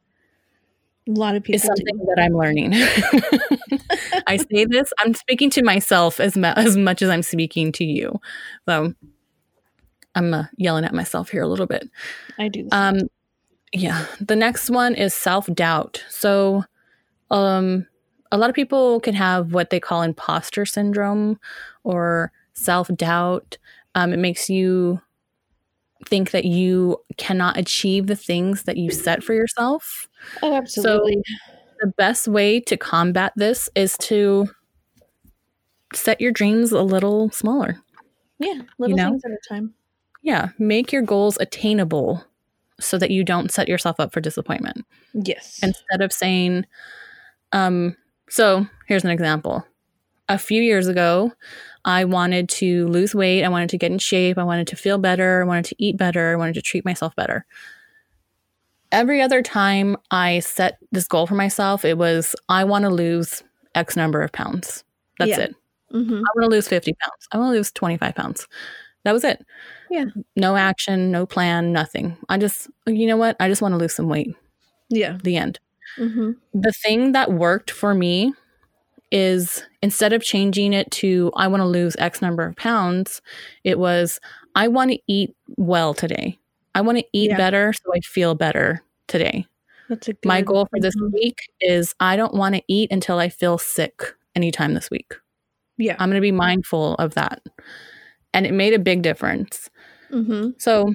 A 1.07 1.11
lot 1.11 1.35
of 1.35 1.43
people 1.43 1.55
is 1.55 1.63
something 1.63 1.97
do. 1.97 2.05
that 2.15 2.21
I'm 2.21 2.33
learning. 2.33 2.73
I 4.27 4.37
say 4.37 4.65
this, 4.65 4.91
I'm 4.99 5.13
speaking 5.13 5.49
to 5.51 5.63
myself 5.63 6.19
as, 6.19 6.35
mu- 6.35 6.47
as 6.55 6.75
much 6.77 7.01
as 7.01 7.09
I'm 7.09 7.23
speaking 7.23 7.71
to 7.73 7.85
you. 7.85 8.19
So 8.67 8.93
I'm 10.15 10.33
uh, 10.33 10.45
yelling 10.57 10.83
at 10.85 10.93
myself 10.93 11.29
here 11.29 11.43
a 11.43 11.47
little 11.47 11.67
bit. 11.67 11.89
I 12.39 12.47
do. 12.47 12.67
Um, 12.71 12.97
yeah. 13.73 14.05
The 14.19 14.35
next 14.35 14.69
one 14.69 14.95
is 14.95 15.13
self 15.13 15.45
doubt. 15.47 16.03
So, 16.09 16.63
um, 17.29 17.85
a 18.31 18.37
lot 18.37 18.49
of 18.49 18.55
people 18.55 18.99
can 18.99 19.13
have 19.13 19.53
what 19.53 19.69
they 19.69 19.79
call 19.79 20.01
imposter 20.01 20.65
syndrome 20.65 21.39
or 21.83 22.31
self 22.53 22.87
doubt. 22.89 23.57
Um, 23.95 24.11
it 24.11 24.19
makes 24.19 24.49
you 24.49 24.99
think 26.05 26.31
that 26.31 26.45
you 26.45 26.97
cannot 27.17 27.57
achieve 27.57 28.07
the 28.07 28.15
things 28.15 28.63
that 28.63 28.77
you 28.77 28.91
set 28.91 29.23
for 29.23 29.33
yourself. 29.33 30.07
oh, 30.41 30.53
absolutely. 30.53 31.21
The 31.81 31.87
best 31.87 32.27
way 32.27 32.59
to 32.61 32.77
combat 32.77 33.33
this 33.35 33.69
is 33.75 33.97
to 33.99 34.47
set 35.93 36.19
your 36.19 36.31
dreams 36.31 36.71
a 36.71 36.81
little 36.81 37.29
smaller. 37.31 37.77
yeah. 38.39 38.61
Little 38.77 38.97
know? 38.97 39.09
things 39.09 39.23
at 39.25 39.31
a 39.31 39.37
time. 39.47 39.73
Yeah. 40.23 40.49
Make 40.57 40.91
your 40.91 41.01
goals 41.03 41.37
attainable 41.39 42.23
so 42.79 42.97
that 42.97 43.11
you 43.11 43.23
don't 43.23 43.51
set 43.51 43.67
yourself 43.67 43.99
up 43.99 44.11
for 44.13 44.21
disappointment. 44.21 44.85
Yes. 45.13 45.59
instead 45.63 46.01
of 46.01 46.13
saying 46.13 46.65
um 47.53 47.95
so 48.29 48.67
here's 48.87 49.03
an 49.03 49.09
example 49.09 49.65
a 50.29 50.37
few 50.37 50.61
years 50.61 50.87
ago 50.87 51.31
i 51.85 52.03
wanted 52.03 52.49
to 52.49 52.87
lose 52.89 53.15
weight. 53.15 53.43
I 53.43 53.49
wanted 53.49 53.69
to 53.69 53.77
get 53.77 53.91
in 53.93 53.97
shape. 53.99 54.37
I 54.37 54.43
wanted 54.43 54.67
to 54.67 54.75
feel 54.75 54.97
better. 54.97 55.41
I 55.41 55.45
wanted 55.45 55.65
to 55.65 55.75
eat 55.79 55.95
better. 55.95 56.33
I 56.33 56.35
wanted 56.35 56.55
to 56.55 56.61
treat 56.61 56.83
myself 56.83 57.15
better. 57.15 57.45
Every 58.91 59.21
other 59.21 59.41
time 59.41 59.97
i 60.11 60.39
set 60.39 60.77
this 60.91 61.07
goal 61.07 61.27
for 61.27 61.35
myself 61.35 61.83
it 61.85 61.97
was 61.97 62.35
i 62.49 62.63
want 62.63 62.83
to 62.83 62.89
lose 62.89 63.43
x 63.75 63.95
number 63.95 64.21
of 64.21 64.31
pounds. 64.31 64.83
That's 65.19 65.31
Yeah. 65.31 65.39
it. 65.41 65.55
Hmm 65.91 66.15
i 66.15 66.29
want 66.35 66.43
to 66.43 66.49
lose 66.49 66.67
50 66.67 66.93
pounds. 67.01 67.27
I 67.31 67.37
want 67.37 67.51
to 67.53 67.57
lose 67.57 67.71
25 67.71 68.15
pounds. 68.15 68.47
That 69.03 69.13
was 69.13 69.23
it. 69.23 69.45
Yeah. 69.89 70.05
no 70.35 70.55
action 70.57 71.11
no 71.11 71.25
plan 71.25 71.71
nothing. 71.71 72.17
I 72.29 72.37
just 72.37 72.67
you 72.85 73.07
know 73.07 73.17
what? 73.17 73.35
I 73.39 73.47
just 73.47 73.61
want 73.61 73.73
to 73.73 73.77
lose 73.77 73.93
some 73.95 74.09
weight. 74.09 74.35
Yeah. 74.89 75.17
the 75.23 75.37
end. 75.37 75.59
Hmm 75.95 76.31
the 76.53 76.73
thing 76.73 77.13
that 77.13 77.31
worked 77.31 77.71
for 77.71 77.93
me 77.93 78.33
is 79.11 79.63
instead 79.81 80.13
of 80.13 80.21
changing 80.21 80.73
it 80.73 80.89
to 80.91 81.31
I 81.35 81.47
want 81.47 81.61
to 81.61 81.65
lose 81.67 81.95
X 81.97 82.21
number 82.21 82.43
of 82.45 82.55
pounds, 82.55 83.21
it 83.63 83.79
was 83.79 84.19
I 84.55 84.67
want 84.67 84.91
to 84.91 84.99
eat 85.07 85.35
well 85.57 85.93
today. 85.93 86.37
I 86.75 86.81
want 86.81 86.97
to 86.97 87.05
eat 87.13 87.29
Yeah. 87.31 87.37
better 87.37 87.73
so 87.73 87.93
I 87.93 87.99
feel 88.01 88.35
better 88.35 88.83
today. 89.07 89.45
That's 89.89 90.07
a 90.09 90.13
good. 90.13 90.25
My 90.25 90.41
goal 90.41 90.67
for 90.69 90.79
this 90.79 90.95
week 91.13 91.39
is 91.61 91.95
I 91.99 92.15
don't 92.17 92.33
want 92.33 92.55
to 92.55 92.63
eat 92.67 92.91
until 92.91 93.19
I 93.19 93.29
feel 93.29 93.57
sick 93.57 94.01
anytime 94.35 94.73
this 94.73 94.91
week. 94.91 95.13
Yeah. 95.77 95.95
I'm 95.99 96.09
going 96.09 96.15
to 96.17 96.21
be 96.21 96.31
mindful 96.31 96.95
of 96.95 97.13
that. 97.13 97.41
And 98.33 98.45
it 98.45 98.53
made 98.53 98.73
a 98.73 98.79
big 98.79 99.01
difference. 99.03 99.69
hmm 100.09 100.49
So 100.57 100.91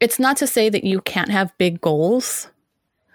it's 0.00 0.18
not 0.18 0.36
to 0.38 0.46
say 0.46 0.68
that 0.70 0.84
you 0.84 1.00
can't 1.02 1.30
have 1.30 1.56
big 1.58 1.80
goals. 1.80 2.48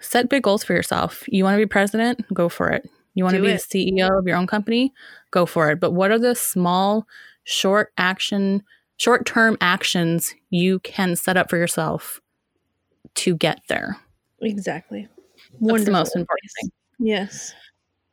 Set 0.00 0.28
big 0.28 0.42
goals 0.44 0.62
for 0.62 0.72
yourself. 0.74 1.24
You 1.26 1.42
want 1.42 1.54
to 1.54 1.58
be 1.58 1.66
president? 1.66 2.24
Go 2.32 2.48
for 2.48 2.68
it. 2.70 2.88
You 3.16 3.24
want 3.24 3.34
to 3.34 3.42
be 3.42 3.48
it. 3.48 3.66
the 3.68 3.96
CEO 3.96 4.18
of 4.18 4.26
your 4.26 4.36
own 4.36 4.46
company? 4.46 4.92
Go 5.30 5.46
for 5.46 5.70
it. 5.70 5.80
But 5.80 5.92
what 5.92 6.10
are 6.10 6.18
the 6.18 6.34
small, 6.34 7.08
short 7.44 7.90
action, 7.96 8.62
short 8.98 9.24
term 9.24 9.56
actions 9.62 10.34
you 10.50 10.80
can 10.80 11.16
set 11.16 11.38
up 11.38 11.48
for 11.48 11.56
yourself 11.56 12.20
to 13.14 13.34
get 13.34 13.62
there? 13.68 13.96
Exactly. 14.42 15.08
That's 15.62 15.86
the 15.86 15.90
most 15.90 16.14
important 16.14 16.50
thing. 16.60 16.70
Yes. 16.98 17.54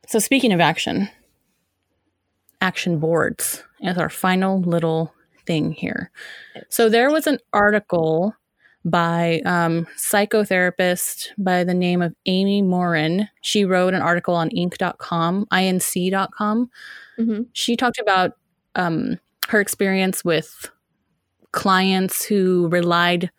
So, 0.06 0.18
speaking 0.18 0.52
of 0.54 0.60
action, 0.60 1.10
action 2.62 2.98
boards 2.98 3.62
is 3.80 3.98
our 3.98 4.08
final 4.08 4.62
little 4.62 5.12
thing 5.46 5.72
here. 5.72 6.10
So, 6.70 6.88
there 6.88 7.10
was 7.10 7.26
an 7.26 7.40
article 7.52 8.34
by 8.84 9.40
um, 9.46 9.86
psychotherapist 9.96 11.28
by 11.38 11.64
the 11.64 11.74
name 11.74 12.02
of 12.02 12.14
Amy 12.26 12.62
Morin. 12.62 13.28
She 13.42 13.64
wrote 13.64 13.94
an 13.94 14.02
article 14.02 14.34
on 14.34 14.50
inc.com, 14.50 15.46
inc.com. 15.52 16.70
hmm 17.16 17.42
She 17.52 17.76
talked 17.76 17.98
about 17.98 18.32
um, 18.74 19.18
her 19.48 19.60
experience 19.60 20.24
with 20.24 20.70
clients 21.52 22.24
who 22.24 22.68
relied 22.68 23.30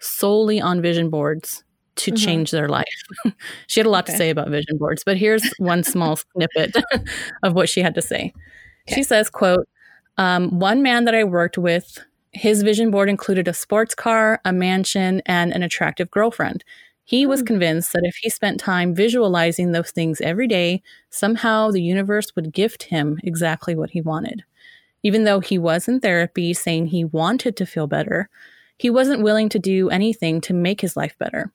solely 0.00 0.60
on 0.60 0.80
vision 0.82 1.10
boards 1.10 1.64
to 1.96 2.12
Mhm. 2.12 2.18
change 2.24 2.50
their 2.52 2.68
life. 2.68 2.86
she 3.66 3.80
had 3.80 3.86
a 3.86 3.90
lot 3.90 4.06
to 4.06 4.12
say 4.12 4.30
about 4.30 4.48
vision 4.50 4.78
boards, 4.78 5.02
but 5.04 5.16
here's 5.16 5.44
one 5.58 5.82
small 5.82 6.16
snippet 6.34 6.76
of 7.42 7.54
what 7.54 7.68
she 7.68 7.82
had 7.82 7.94
to 7.96 8.02
say. 8.02 8.32
She 8.88 9.02
says, 9.02 9.30
quote, 9.30 9.68
um, 10.18 10.58
one 10.58 10.82
man 10.82 11.04
that 11.06 11.14
I 11.14 11.24
worked 11.24 11.58
with, 11.58 11.98
his 12.32 12.62
vision 12.62 12.90
board 12.90 13.08
included 13.08 13.48
a 13.48 13.54
sports 13.54 13.94
car, 13.94 14.40
a 14.44 14.52
mansion, 14.52 15.22
and 15.26 15.52
an 15.52 15.62
attractive 15.62 16.10
girlfriend. 16.10 16.64
He 17.04 17.26
was 17.26 17.40
Hmm. 17.40 17.46
convinced 17.46 17.92
that 17.94 18.04
if 18.04 18.16
he 18.16 18.28
spent 18.30 18.60
time 18.60 18.94
visualizing 18.94 19.72
those 19.72 19.90
things 19.90 20.20
every 20.20 20.46
day, 20.46 20.82
somehow 21.10 21.70
the 21.70 21.82
universe 21.82 22.34
would 22.36 22.52
gift 22.52 22.84
him 22.84 23.18
exactly 23.22 23.74
what 23.74 23.90
he 23.90 24.00
wanted. 24.00 24.42
Even 25.02 25.24
though 25.24 25.40
he 25.40 25.58
was 25.58 25.88
in 25.88 26.00
therapy 26.00 26.52
saying 26.52 26.88
he 26.88 27.04
wanted 27.04 27.56
to 27.56 27.66
feel 27.66 27.86
better, 27.86 28.28
he 28.78 28.90
wasn't 28.90 29.22
willing 29.22 29.48
to 29.48 29.58
do 29.58 29.88
anything 29.90 30.40
to 30.42 30.54
make 30.54 30.80
his 30.80 30.96
life 30.96 31.16
better. 31.18 31.52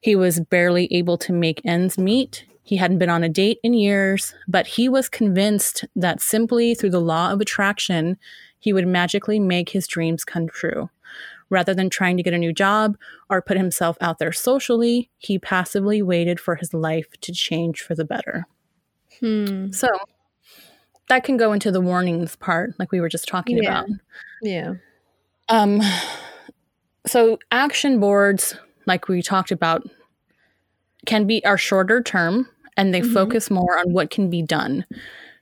He 0.00 0.14
was 0.14 0.40
barely 0.40 0.92
able 0.92 1.16
to 1.18 1.32
make 1.32 1.60
ends 1.64 1.98
meet. 1.98 2.44
He 2.62 2.76
hadn't 2.76 2.98
been 2.98 3.10
on 3.10 3.24
a 3.24 3.28
date 3.28 3.58
in 3.62 3.74
years, 3.74 4.34
but 4.46 4.66
he 4.66 4.88
was 4.88 5.08
convinced 5.08 5.84
that 5.94 6.20
simply 6.20 6.74
through 6.74 6.90
the 6.90 7.00
law 7.00 7.30
of 7.32 7.40
attraction, 7.40 8.18
he 8.66 8.72
would 8.72 8.88
magically 8.88 9.38
make 9.38 9.68
his 9.68 9.86
dreams 9.86 10.24
come 10.24 10.48
true. 10.48 10.90
Rather 11.50 11.72
than 11.72 11.88
trying 11.88 12.16
to 12.16 12.22
get 12.24 12.34
a 12.34 12.38
new 12.38 12.52
job 12.52 12.96
or 13.30 13.40
put 13.40 13.56
himself 13.56 13.96
out 14.00 14.18
there 14.18 14.32
socially, 14.32 15.08
he 15.18 15.38
passively 15.38 16.02
waited 16.02 16.40
for 16.40 16.56
his 16.56 16.74
life 16.74 17.06
to 17.20 17.30
change 17.30 17.80
for 17.80 17.94
the 17.94 18.04
better. 18.04 18.44
Hmm. 19.20 19.70
So 19.70 19.86
that 21.08 21.22
can 21.22 21.36
go 21.36 21.52
into 21.52 21.70
the 21.70 21.80
warnings 21.80 22.34
part, 22.34 22.74
like 22.80 22.90
we 22.90 23.00
were 23.00 23.08
just 23.08 23.28
talking 23.28 23.58
Yeah. 23.58 23.68
about. 23.70 23.88
Yeah. 24.42 24.74
Um, 25.48 25.80
so 27.06 27.38
action 27.52 28.00
boards, 28.00 28.56
like 28.84 29.06
we 29.06 29.22
talked 29.22 29.52
about, 29.52 29.88
can 31.06 31.24
be 31.24 31.44
are 31.44 31.56
shorter 31.56 32.02
term 32.02 32.48
and 32.76 32.92
they 32.92 33.00
Mhm. 33.02 33.14
focus 33.14 33.48
more 33.48 33.78
on 33.78 33.92
what 33.92 34.10
can 34.10 34.28
be 34.28 34.42
done. 34.42 34.84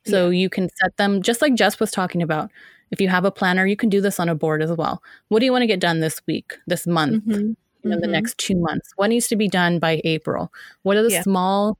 So 0.07 0.29
you 0.29 0.51
can 0.51 0.69
set 0.77 0.99
them 0.99 1.23
just 1.23 1.41
like 1.41 1.55
Jess 1.55 1.81
was 1.81 1.91
talking 1.91 2.21
about. 2.21 2.51
If 2.95 3.01
you 3.01 3.09
have 3.09 3.25
a 3.25 3.33
planner, 3.33 3.67
you 3.67 3.75
can 3.75 3.89
do 3.89 4.01
this 4.01 4.21
on 4.21 4.29
a 4.29 4.37
board 4.37 4.63
as 4.63 4.71
well. 4.71 5.03
What 5.27 5.41
do 5.41 5.47
you 5.47 5.51
want 5.51 5.63
to 5.63 5.67
get 5.67 5.81
done 5.81 5.99
this 5.99 6.23
week, 6.29 6.57
this 6.69 6.87
month, 6.87 7.25
Mhm. 7.25 7.57
you 7.83 7.91
know, 7.91 7.99
the 7.99 8.07
Mhm. 8.07 8.13
next 8.13 8.39
two 8.39 8.55
months? 8.55 8.93
What 8.95 9.09
needs 9.09 9.27
to 9.29 9.35
be 9.37 9.49
done 9.49 9.81
by 9.81 10.01
April? 10.05 10.53
What 10.83 10.97
are 10.97 11.03
the 11.03 11.11
Yeah. 11.11 11.23
small 11.23 11.77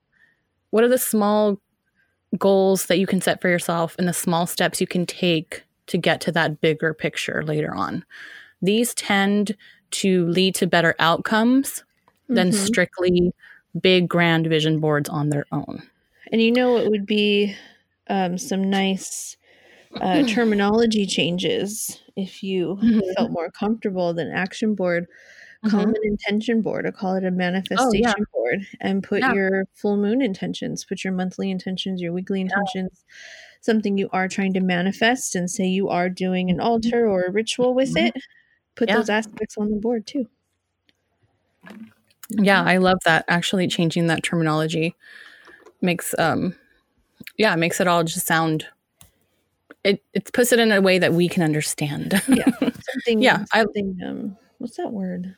what 0.71 0.83
are 0.83 0.89
the 0.89 0.99
small 0.99 1.61
goals 2.37 2.87
that 2.87 2.99
you 2.99 3.07
can 3.07 3.21
set 3.21 3.41
for 3.41 3.49
yourself 3.49 3.95
and 3.97 4.09
the 4.09 4.13
small 4.13 4.45
steps 4.45 4.81
you 4.81 4.89
can 4.89 5.07
take 5.07 5.63
to 5.87 5.97
get 5.97 6.21
to 6.23 6.33
that 6.33 6.61
bigger 6.61 6.93
picture 6.93 7.45
later 7.45 7.73
on? 7.73 8.05
These 8.61 8.93
tend 8.95 9.57
to 9.93 10.27
lead 10.27 10.57
to 10.57 10.67
better 10.67 10.97
outcomes 10.99 11.85
than 12.29 12.49
Mhm. 12.51 12.55
strictly 12.55 13.33
big 13.81 14.09
grand 14.09 14.49
vision 14.49 14.81
boards 14.81 15.09
on 15.09 15.29
their 15.29 15.47
own. 15.53 15.81
And 16.33 16.43
you 16.43 16.51
know 16.51 16.77
it 16.77 16.91
would 16.91 17.07
be 17.07 17.55
um, 18.09 18.37
some 18.37 18.69
nice 18.69 19.37
uh, 20.01 20.23
terminology 20.27 21.07
changes 21.07 22.01
if 22.17 22.43
you 22.43 22.77
Mhm. 22.83 23.15
felt 23.17 23.31
more 23.33 23.51
comfortable 23.51 24.15
than 24.15 24.31
action 24.31 24.75
board. 24.75 25.07
Call 25.65 25.81
Mhm. 25.81 25.87
them 25.87 25.95
an 25.97 26.03
intention 26.05 26.63
board 26.63 26.87
or 26.87 26.93
call 26.93 27.15
it 27.17 27.25
a 27.25 27.31
manifestation 27.31 28.25
board 28.33 28.67
and 28.81 29.03
put 29.03 29.21
Yeah. 29.23 29.33
your 29.33 29.65
full 29.75 29.97
moon 29.97 30.23
intentions, 30.23 30.85
put 30.85 31.05
your 31.05 31.13
monthly 31.15 31.51
intentions, 31.51 32.03
your 32.03 32.13
weekly 32.13 32.41
intentions, 32.43 33.05
something 33.63 33.99
you 33.99 34.09
are 34.13 34.29
trying 34.29 34.53
to 34.55 34.61
manifest 34.61 35.35
and 35.37 35.51
say 35.51 35.67
you 35.67 35.89
are 35.89 36.09
doing 36.11 36.51
an 36.51 36.61
altar 36.61 37.09
or 37.09 37.25
a 37.25 37.31
ritual 37.33 37.75
with 37.75 37.95
Mhm. 37.95 38.09
it. 38.09 38.15
Put 38.77 38.89
Yeah. 38.89 38.97
those 38.97 39.09
aspects 39.11 39.57
on 39.59 39.71
the 39.71 39.77
board 39.77 40.07
too. 40.07 40.29
Yeah, 42.31 42.63
I 42.63 42.79
love 42.79 42.99
that. 43.05 43.25
Actually, 43.29 43.67
changing 43.69 44.07
that 44.07 44.23
terminology 44.23 44.95
makes 45.83 46.15
um, 46.19 46.57
yeah, 47.39 47.57
makes 47.57 47.81
it 47.81 47.89
all 47.89 48.05
just 48.05 48.27
sound. 48.27 48.67
It 49.85 50.03
it 50.15 50.33
puts 50.33 50.53
it 50.53 50.59
in 50.59 50.73
a 50.73 50.81
way 50.81 50.99
that 50.99 51.13
we 51.13 51.29
can 51.29 51.43
understand. 51.43 52.21
Yeah. 52.29 52.51
Something 52.61 53.23
Yeah, 53.23 53.45
I- 53.53 53.61
something 53.63 53.99
um 54.05 54.37
what's 54.59 54.77
that 54.79 54.93
word? 54.93 55.37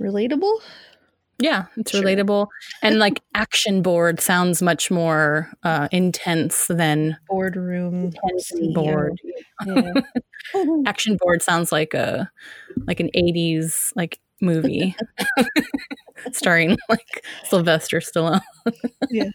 Relatable? 0.00 0.60
yeah, 1.40 1.66
it's 1.76 1.92
Sure. 1.92 2.02
relatable, 2.02 2.46
and 2.82 2.98
like 3.04 3.20
action 3.34 3.82
board 3.82 4.20
sounds 4.20 4.60
much 4.62 4.90
more 4.90 5.48
uh, 5.64 5.88
intense 5.92 6.66
than 6.68 7.16
Boardroom 7.28 8.12
board. 8.74 9.18
Yeah. 9.66 9.92
Action 10.86 11.16
board 11.20 11.42
sounds 11.42 11.70
like 11.72 11.94
a 11.94 12.30
like 12.86 13.00
an 13.00 13.10
'80s 13.14 13.92
like 13.96 14.18
movie 14.40 14.94
starring 16.32 16.76
like 16.88 17.24
Sylvester 17.44 17.98
Stallone. 18.00 18.40
Yeah. 19.10 19.30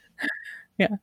Yeah. 0.78 0.95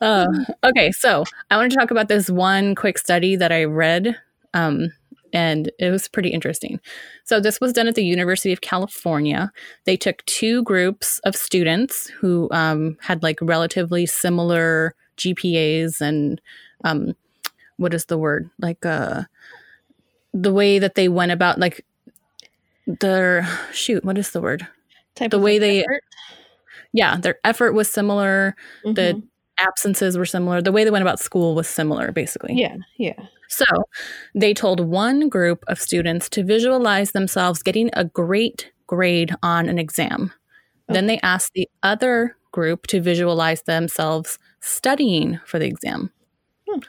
Uh, 0.00 0.26
okay, 0.64 0.90
so 0.92 1.24
I 1.50 1.56
want 1.56 1.70
to 1.72 1.78
talk 1.78 1.90
about 1.90 2.08
this 2.08 2.28
one 2.30 2.74
quick 2.74 2.98
study 2.98 3.36
that 3.36 3.52
I 3.52 3.64
read, 3.64 4.16
um, 4.54 4.92
and 5.32 5.70
it 5.78 5.90
was 5.90 6.08
pretty 6.08 6.30
interesting. 6.30 6.80
So 7.24 7.38
this 7.40 7.60
was 7.60 7.72
done 7.72 7.86
at 7.86 7.94
the 7.94 8.04
University 8.04 8.52
of 8.52 8.60
California. 8.62 9.52
They 9.84 9.96
took 9.96 10.24
two 10.26 10.62
groups 10.64 11.20
of 11.20 11.36
students 11.36 12.08
who 12.20 12.48
um, 12.50 12.96
had 13.00 13.22
like 13.22 13.38
relatively 13.40 14.06
similar 14.06 14.94
GPAs 15.16 16.00
and 16.00 16.40
um, 16.84 17.14
what 17.76 17.94
is 17.94 18.06
the 18.06 18.18
word 18.18 18.50
like 18.58 18.84
uh, 18.84 19.22
the 20.34 20.52
way 20.52 20.78
that 20.78 20.94
they 20.96 21.08
went 21.08 21.32
about 21.32 21.58
like 21.58 21.84
their 22.86 23.46
shoot 23.72 24.04
what 24.04 24.18
is 24.18 24.30
the 24.32 24.40
word 24.40 24.66
Type 25.14 25.30
The 25.30 25.38
way 25.38 25.58
they- 25.58 25.80
effort. 25.80 26.02
Yeah 26.92 27.16
their 27.16 27.38
effort 27.44 27.72
was 27.72 27.88
similar. 27.90 28.54
The 28.84 29.14
Mhm. 29.14 29.22
absences 29.58 30.16
were 30.18 30.24
similar. 30.26 30.62
The 30.62 30.72
way 30.72 30.84
they 30.84 30.90
went 30.90 31.02
about 31.02 31.20
school 31.20 31.54
was 31.54 31.68
similar 31.68 32.12
basically. 32.12 32.54
Yeah, 32.54 32.76
yeah. 32.98 33.14
so 33.48 33.64
they 34.34 34.54
told 34.54 34.80
one 34.80 35.28
group 35.28 35.64
of 35.68 35.80
students 35.80 36.28
to 36.30 36.44
visualize 36.44 37.12
themselves 37.12 37.62
getting 37.62 37.90
a 37.94 38.04
great 38.04 38.70
grade 38.86 39.34
on 39.42 39.68
an 39.68 39.78
exam. 39.78 40.32
Then 40.88 41.06
they 41.06 41.18
asked 41.22 41.52
the 41.54 41.68
other 41.82 42.36
group 42.52 42.86
to 42.88 43.00
visualize 43.00 43.62
themselves 43.62 44.38
studying 44.60 45.38
for 45.46 45.58
the 45.58 45.66
exam. 45.66 46.10
Hmm. 46.68 46.80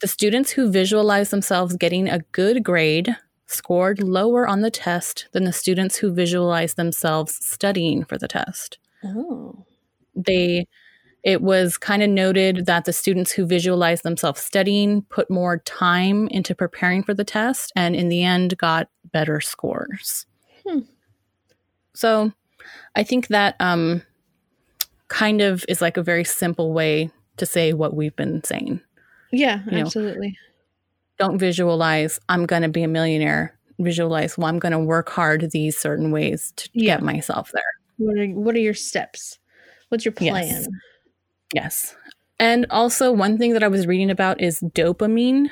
the 0.00 0.08
students 0.08 0.50
who 0.50 0.70
visualized 0.70 1.30
themselves 1.32 1.76
getting 1.76 2.08
a 2.08 2.18
good 2.32 2.62
grade 2.62 3.16
scored 3.46 4.02
lower 4.02 4.46
on 4.46 4.60
the 4.60 4.70
test 4.70 5.26
than 5.32 5.44
the 5.44 5.52
students 5.52 5.96
who 5.96 6.12
visualized 6.12 6.76
themselves 6.76 7.38
studying 7.44 8.04
for 8.04 8.18
the 8.18 8.28
test 8.28 8.78
Oh. 9.04 9.64
they 10.14 10.66
it 11.22 11.42
was 11.42 11.76
kind 11.76 12.02
of 12.04 12.08
noted 12.10 12.66
that 12.66 12.84
the 12.84 12.92
students 12.92 13.32
who 13.32 13.44
visualized 13.46 14.04
themselves 14.04 14.40
studying 14.40 15.02
put 15.02 15.28
more 15.28 15.58
time 15.58 16.28
into 16.28 16.54
preparing 16.54 17.02
for 17.02 17.14
the 17.14 17.24
test 17.24 17.72
and 17.74 17.96
in 17.96 18.08
the 18.08 18.22
end 18.22 18.56
got 18.58 18.88
better 19.12 19.40
scores 19.40 20.26
Hmm. 20.66 20.80
so 21.94 22.32
i 22.94 23.02
think 23.04 23.28
that 23.28 23.54
um 23.60 24.02
kind 25.08 25.40
of 25.40 25.64
is 25.68 25.80
like 25.80 25.96
a 25.96 26.02
very 26.02 26.24
simple 26.24 26.72
way 26.72 27.10
to 27.36 27.46
say 27.46 27.72
what 27.72 27.94
we've 27.94 28.16
been 28.16 28.42
saying 28.44 28.80
Yeah, 29.30 29.60
You 29.66 29.72
know. 29.72 29.80
absolutely. 29.82 30.36
don't 31.18 31.38
visualize 31.38 32.18
i'm 32.28 32.46
going 32.46 32.62
to 32.62 32.68
be 32.68 32.82
a 32.82 32.88
millionaire 32.88 33.56
visualize 33.78 34.36
well 34.38 34.48
i'm 34.48 34.58
going 34.58 34.72
to 34.72 34.78
work 34.78 35.10
hard 35.10 35.50
these 35.52 35.76
certain 35.78 36.10
ways 36.10 36.52
to 36.56 36.68
Yeah. 36.72 36.96
get 36.96 37.02
myself 37.02 37.52
there 37.52 37.62
What 37.98 38.18
are 38.18 38.26
what 38.28 38.54
are 38.54 38.58
your 38.60 38.74
steps? 38.74 39.38
What's 39.88 40.04
your 40.04 40.12
plan? 40.12 40.80
Yes. 41.54 41.96
And 42.40 42.66
also, 42.70 43.12
one 43.12 43.38
thing 43.38 43.52
that 43.54 43.64
I 43.64 43.68
was 43.68 43.86
reading 43.86 44.10
about 44.10 44.40
is 44.42 44.60
dopamine. 44.60 45.50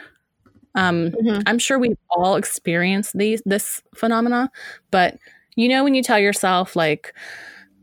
Um, 0.74 1.12
Mhm. 1.12 1.42
I'm 1.46 1.58
sure 1.58 1.78
we've 1.78 1.96
all 2.10 2.36
experienced 2.36 3.16
these 3.18 3.42
this 3.46 3.82
phenomena, 3.94 4.50
but 4.90 5.18
you 5.56 5.68
know 5.68 5.84
when 5.84 5.94
you 5.94 6.02
tell 6.02 6.18
yourself 6.18 6.76
like, 6.76 7.14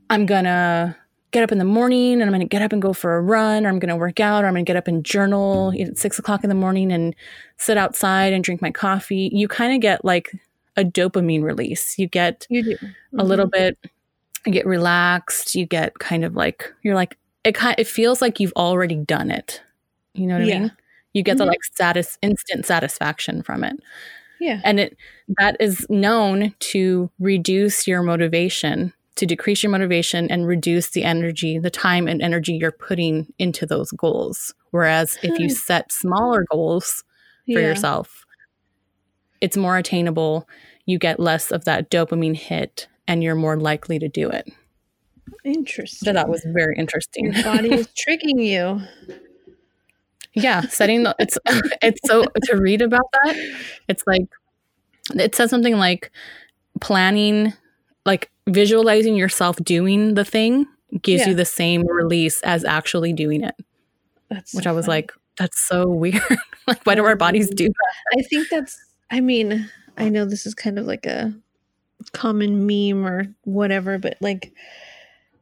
"I'm 0.09 0.25
gonna 0.27 0.97
get 1.31 1.43
up 1.43 1.51
in 1.53 1.59
the 1.59 1.65
morning 1.65 2.13
and 2.15 2.23
I'm 2.23 2.31
gonna 2.31 2.45
get 2.45 2.61
up 2.63 2.73
and 2.73 2.81
go 2.81 2.93
for 2.93 3.17
a 3.17 3.21
run, 3.21 3.65
or 3.65 3.69
I'm 3.69 3.79
gonna 3.79 3.97
work 3.97 4.19
out, 4.21 4.43
or 4.43 4.47
I'm 4.47 4.53
gonna 4.55 4.63
get 4.65 4.77
up 4.77 4.87
and 4.89 5.05
journal 5.05 5.73
at 5.79 5.97
six 5.99 6.19
o'clock 6.19 6.43
in 6.43 6.49
the 6.49 6.55
morning 6.55 6.91
and 6.91 7.15
sit 7.57 7.77
outside 7.77 8.33
and 8.33 8.43
drink 8.43 8.61
my 8.61 8.71
coffee," 8.71 9.29
you 9.33 9.47
kind 9.49 9.73
of 9.75 9.81
get 9.81 10.05
like 10.05 10.31
a 10.77 10.83
dopamine 10.85 11.43
release. 11.43 11.99
You 11.99 12.07
get 12.07 12.47
You 12.49 12.63
do 12.63 12.77
a 13.19 13.25
little 13.25 13.47
Mhm. 13.47 13.51
bit 13.53 13.77
you 14.45 14.51
get 14.51 14.65
relaxed 14.65 15.55
you 15.55 15.65
get 15.65 15.97
kind 15.99 16.23
of 16.25 16.35
like 16.35 16.73
you're 16.83 16.95
like 16.95 17.17
it 17.43 17.53
kind 17.55 17.75
it 17.77 17.87
feels 17.87 18.21
like 18.21 18.39
you've 18.39 18.53
already 18.55 18.95
done 18.95 19.31
it 19.31 19.61
you 20.13 20.25
know 20.27 20.37
what 20.39 20.45
Yeah. 20.47 20.55
i 20.55 20.59
mean 20.59 20.71
you 21.13 21.23
get 21.23 21.37
the 21.37 21.43
Mhm. 21.43 21.47
like 21.49 21.63
satis 21.73 22.17
instant 22.21 22.65
satisfaction 22.65 23.43
from 23.43 23.63
it 23.63 23.75
Yeah. 24.39 24.61
and 24.63 24.79
it 24.79 24.97
that 25.37 25.57
is 25.59 25.85
known 25.89 26.53
to 26.59 27.09
reduce 27.19 27.87
your 27.87 28.01
motivation 28.03 28.93
to 29.17 29.25
decrease 29.25 29.61
your 29.61 29.71
motivation 29.71 30.31
and 30.31 30.47
reduce 30.47 30.89
the 30.91 31.03
energy 31.03 31.59
the 31.59 31.69
time 31.69 32.07
and 32.07 32.21
energy 32.21 32.53
you're 32.53 32.71
putting 32.71 33.31
into 33.37 33.65
those 33.65 33.91
goals 33.91 34.53
whereas 34.71 35.17
if 35.21 35.37
you 35.39 35.47
Hmm. 35.47 35.53
set 35.53 35.91
smaller 35.91 36.45
goals 36.49 37.03
for 37.45 37.59
yeah. 37.59 37.67
yourself 37.67 38.25
it's 39.41 39.57
more 39.57 39.77
attainable 39.77 40.47
you 40.85 40.97
get 40.97 41.19
less 41.19 41.51
of 41.51 41.65
that 41.65 41.89
dopamine 41.91 42.35
hit 42.35 42.87
and 43.07 43.23
you're 43.23 43.35
more 43.35 43.57
likely 43.57 43.99
to 43.99 44.07
do 44.09 44.29
it 44.29 44.49
Interesting. 45.43 46.05
so 46.07 46.13
that 46.13 46.29
was 46.29 46.43
very 46.45 46.75
interesting 46.77 47.33
your 47.33 47.43
body 47.43 47.73
is 47.73 47.87
tricking 47.97 48.39
you. 48.39 48.81
yeah 50.33 50.61
setting 50.61 51.03
the 51.03 51.15
it's 51.19 51.37
it's 51.81 51.99
so 52.07 52.25
to 52.43 52.57
read 52.57 52.81
about 52.81 53.05
that 53.13 53.35
it's 53.87 54.03
like 54.07 54.23
it 55.15 55.35
says 55.35 55.49
something 55.49 55.77
like 55.77 56.11
planning 56.79 57.53
like 58.05 58.29
visualizing 58.47 59.15
yourself 59.15 59.57
doing 59.57 60.13
the 60.15 60.25
thing 60.25 60.65
gives 61.01 61.21
Yeah. 61.23 61.29
you 61.29 61.35
the 61.35 61.45
same 61.45 61.85
release 61.87 62.41
as 62.41 62.65
actually 62.65 63.13
doing 63.13 63.43
it, 63.43 63.55
That's 64.29 64.53
which 64.53 64.63
so 64.65 64.69
I 64.71 64.73
was 64.73 64.87
funny. 64.87 64.97
like, 64.97 65.13
that's 65.37 65.57
so 65.59 65.87
weird. 66.03 66.21
like, 66.67 66.83
why 66.83 66.95
do 66.95 67.05
our 67.05 67.15
bodies 67.15 67.49
do 67.49 67.67
that? 67.69 68.19
I 68.19 68.23
think 68.23 68.49
that's, 68.49 68.77
I 69.09 69.21
mean, 69.21 69.69
I 69.97 70.09
know 70.09 70.25
this 70.25 70.45
is 70.45 70.53
kind 70.53 70.77
of 70.79 70.85
like 70.85 71.05
a 71.05 71.33
common 72.13 72.65
meme 72.65 73.05
or 73.05 73.27
whatever, 73.43 73.97
but 73.97 74.17
like, 74.21 74.53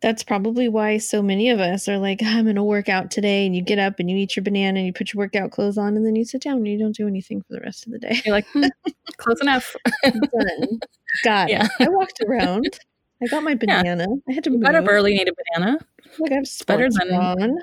that's 0.01 0.23
probably 0.23 0.69
why 0.69 0.97
so 0.97 1.21
many 1.21 1.49
of 1.49 1.59
us 1.59 1.89
are 1.89 1.97
like, 1.97 2.21
I'm 2.23 2.45
going 2.45 2.55
to 2.55 2.63
work 2.63 2.87
out 2.87 3.11
today. 3.11 3.45
And 3.45 3.53
you 3.55 3.61
get 3.61 3.79
up 3.79 3.99
and 3.99 4.09
you 4.09 4.15
eat 4.15 4.35
your 4.35 4.43
banana 4.43 4.79
and 4.79 4.87
you 4.87 4.93
put 4.93 5.13
your 5.13 5.19
workout 5.19 5.51
clothes 5.51 5.77
on 5.77 5.97
and 5.97 6.05
then 6.05 6.15
you 6.15 6.23
sit 6.23 6.41
down 6.41 6.57
and 6.57 6.67
you 6.67 6.79
don't 6.79 6.95
do 6.95 7.05
anything 7.07 7.41
for 7.41 7.53
the 7.53 7.59
rest 7.59 7.85
of 7.85 7.91
the 7.91 7.99
day. 7.99 8.21
You're 8.25 8.33
like, 8.35 8.47
hmm, 8.53 8.63
close 9.17 9.41
enough. 9.41 9.75
Done. 10.03 10.79
Got 11.25 11.49
Yeah. 11.49 11.65
it. 11.79 11.87
I 11.87 11.89
walked 11.89 12.21
around. 12.25 12.79
I 13.21 13.27
got 13.27 13.43
my 13.43 13.51
Yeah. 13.51 13.81
banana. 13.81 14.07
I 14.29 14.31
had 14.31 14.45
to 14.45 14.51
You 14.51 14.57
move. 14.59 14.65
got 14.65 14.75
up 14.75 14.85
early 14.87 15.11
and 15.11 15.19
ate 15.21 15.27
a 15.27 15.35
banana, 15.57 15.79
Like 16.19 16.31
I 16.31 16.35
have 16.35 16.45
better 16.65 16.87
than- 16.89 17.11
on. 17.13 17.57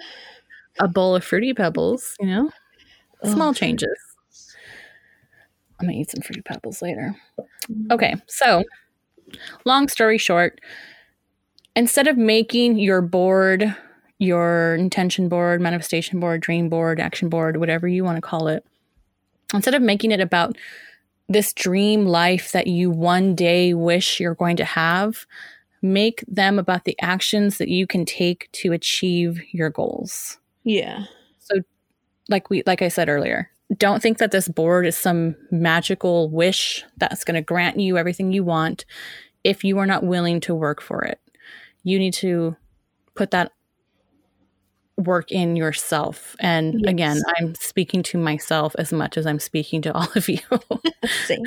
a 0.78 0.88
bowl 0.88 1.16
of 1.16 1.24
fruity 1.24 1.54
pebbles, 1.54 2.14
you 2.20 2.26
know? 2.26 2.50
Small 3.24 3.54
changes. 3.54 3.88
I'm 5.80 5.86
gonna 5.86 5.98
eat 5.98 6.10
some 6.10 6.20
fruity 6.20 6.42
pebbles 6.42 6.82
later. 6.82 7.16
Mm-hmm. 7.70 7.92
Okay, 7.92 8.14
so 8.26 8.62
long 9.64 9.88
story 9.88 10.18
short, 10.18 10.60
instead 11.74 12.06
of 12.06 12.16
making 12.16 12.78
your 12.78 13.02
board, 13.02 13.74
your 14.18 14.74
intention 14.76 15.28
board, 15.28 15.60
manifestation 15.60 16.20
board, 16.20 16.40
dream 16.40 16.68
board, 16.68 17.00
action 17.00 17.28
board, 17.28 17.58
whatever 17.58 17.86
you 17.86 18.04
want 18.04 18.16
to 18.16 18.22
call 18.22 18.48
it, 18.48 18.64
instead 19.52 19.74
of 19.74 19.82
making 19.82 20.10
it 20.10 20.20
about 20.20 20.56
this 21.28 21.52
dream 21.52 22.06
life 22.06 22.52
that 22.52 22.66
you 22.66 22.90
one 22.90 23.34
day 23.34 23.74
wish 23.74 24.20
you're 24.20 24.34
going 24.34 24.56
to 24.56 24.64
have, 24.64 25.26
make 25.82 26.24
them 26.28 26.58
about 26.58 26.84
the 26.84 26.96
actions 27.00 27.58
that 27.58 27.68
you 27.68 27.86
can 27.86 28.04
take 28.04 28.50
to 28.52 28.72
achieve 28.72 29.40
your 29.52 29.70
goals 29.70 30.38
Yeah. 30.64 31.04
So 31.38 31.60
like 32.28 32.50
we 32.50 32.62
like 32.66 32.82
I 32.82 32.88
said 32.88 33.08
earlier, 33.08 33.50
don't 33.76 34.00
think 34.02 34.18
that 34.18 34.30
this 34.30 34.48
board 34.48 34.86
is 34.86 34.96
some 34.96 35.34
magical 35.50 36.30
wish 36.30 36.84
that's 36.98 37.24
going 37.24 37.34
to 37.34 37.40
grant 37.42 37.78
you 37.80 37.98
everything 37.98 38.32
you 38.32 38.44
want 38.44 38.84
if 39.44 39.64
you 39.64 39.78
are 39.78 39.86
not 39.86 40.04
willing 40.04 40.40
to 40.40 40.54
work 40.54 40.80
for 40.80 41.02
it. 41.02 41.20
You 41.82 41.98
need 41.98 42.14
to 42.14 42.56
put 43.14 43.30
that 43.32 43.52
work 44.96 45.30
in 45.30 45.56
yourself. 45.56 46.36
And 46.40 46.74
Yes. 46.80 46.90
again, 46.90 47.22
I'm 47.38 47.54
speaking 47.54 48.02
to 48.04 48.18
myself 48.18 48.74
as 48.78 48.92
much 48.92 49.16
as 49.18 49.26
I'm 49.26 49.38
speaking 49.38 49.82
to 49.82 49.92
all 49.92 50.08
of 50.14 50.28
you. 50.28 50.38
Same. 51.26 51.42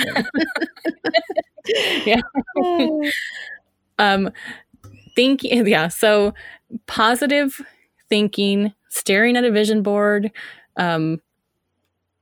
Yeah. 2.06 2.22
um 4.00 4.32
think 5.16 5.42
yeah 5.44 5.88
so 5.88 6.34
positive 6.88 7.62
thinking 8.10 8.74
staring 8.90 9.36
at 9.36 9.44
a 9.44 9.52
vision 9.52 9.82
board 9.84 10.32
um 10.78 11.20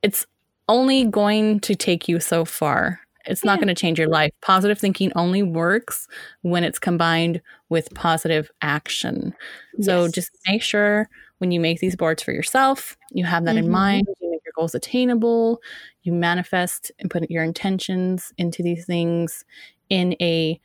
it's 0.03 0.25
only 0.69 1.05
going 1.05 1.59
to 1.61 1.75
take 1.75 2.07
you 2.07 2.19
so 2.19 2.45
far 2.45 2.99
it's 3.25 3.43
not 3.43 3.53
Yeah. 3.59 3.65
going 3.65 3.75
to 3.75 3.81
change 3.81 3.99
your 3.99 4.07
life 4.07 4.31
positive 4.41 4.77
thinking 4.79 5.11
only 5.15 5.43
works 5.43 6.07
when 6.43 6.63
it's 6.63 6.79
combined 6.79 7.41
with 7.69 7.93
positive 7.93 8.49
action 8.61 9.33
so 9.81 10.03
Yes. 10.03 10.11
just 10.13 10.31
make 10.47 10.61
sure 10.61 11.09
when 11.39 11.51
you 11.51 11.59
make 11.59 11.79
these 11.79 11.95
boards 11.95 12.23
for 12.23 12.31
yourself 12.31 12.97
you 13.11 13.25
have 13.25 13.45
that 13.45 13.55
Mhm. 13.55 13.59
in 13.59 13.69
mind 13.71 14.07
you 14.21 14.29
make 14.31 14.41
your 14.45 14.53
goals 14.55 14.75
attainable 14.75 15.61
you 16.03 16.13
manifest 16.13 16.91
and 16.99 17.09
put 17.11 17.29
your 17.29 17.43
intentions 17.43 18.33
into 18.37 18.61
these 18.63 18.85
things 18.85 19.43
in 19.89 20.15
a 20.21 20.59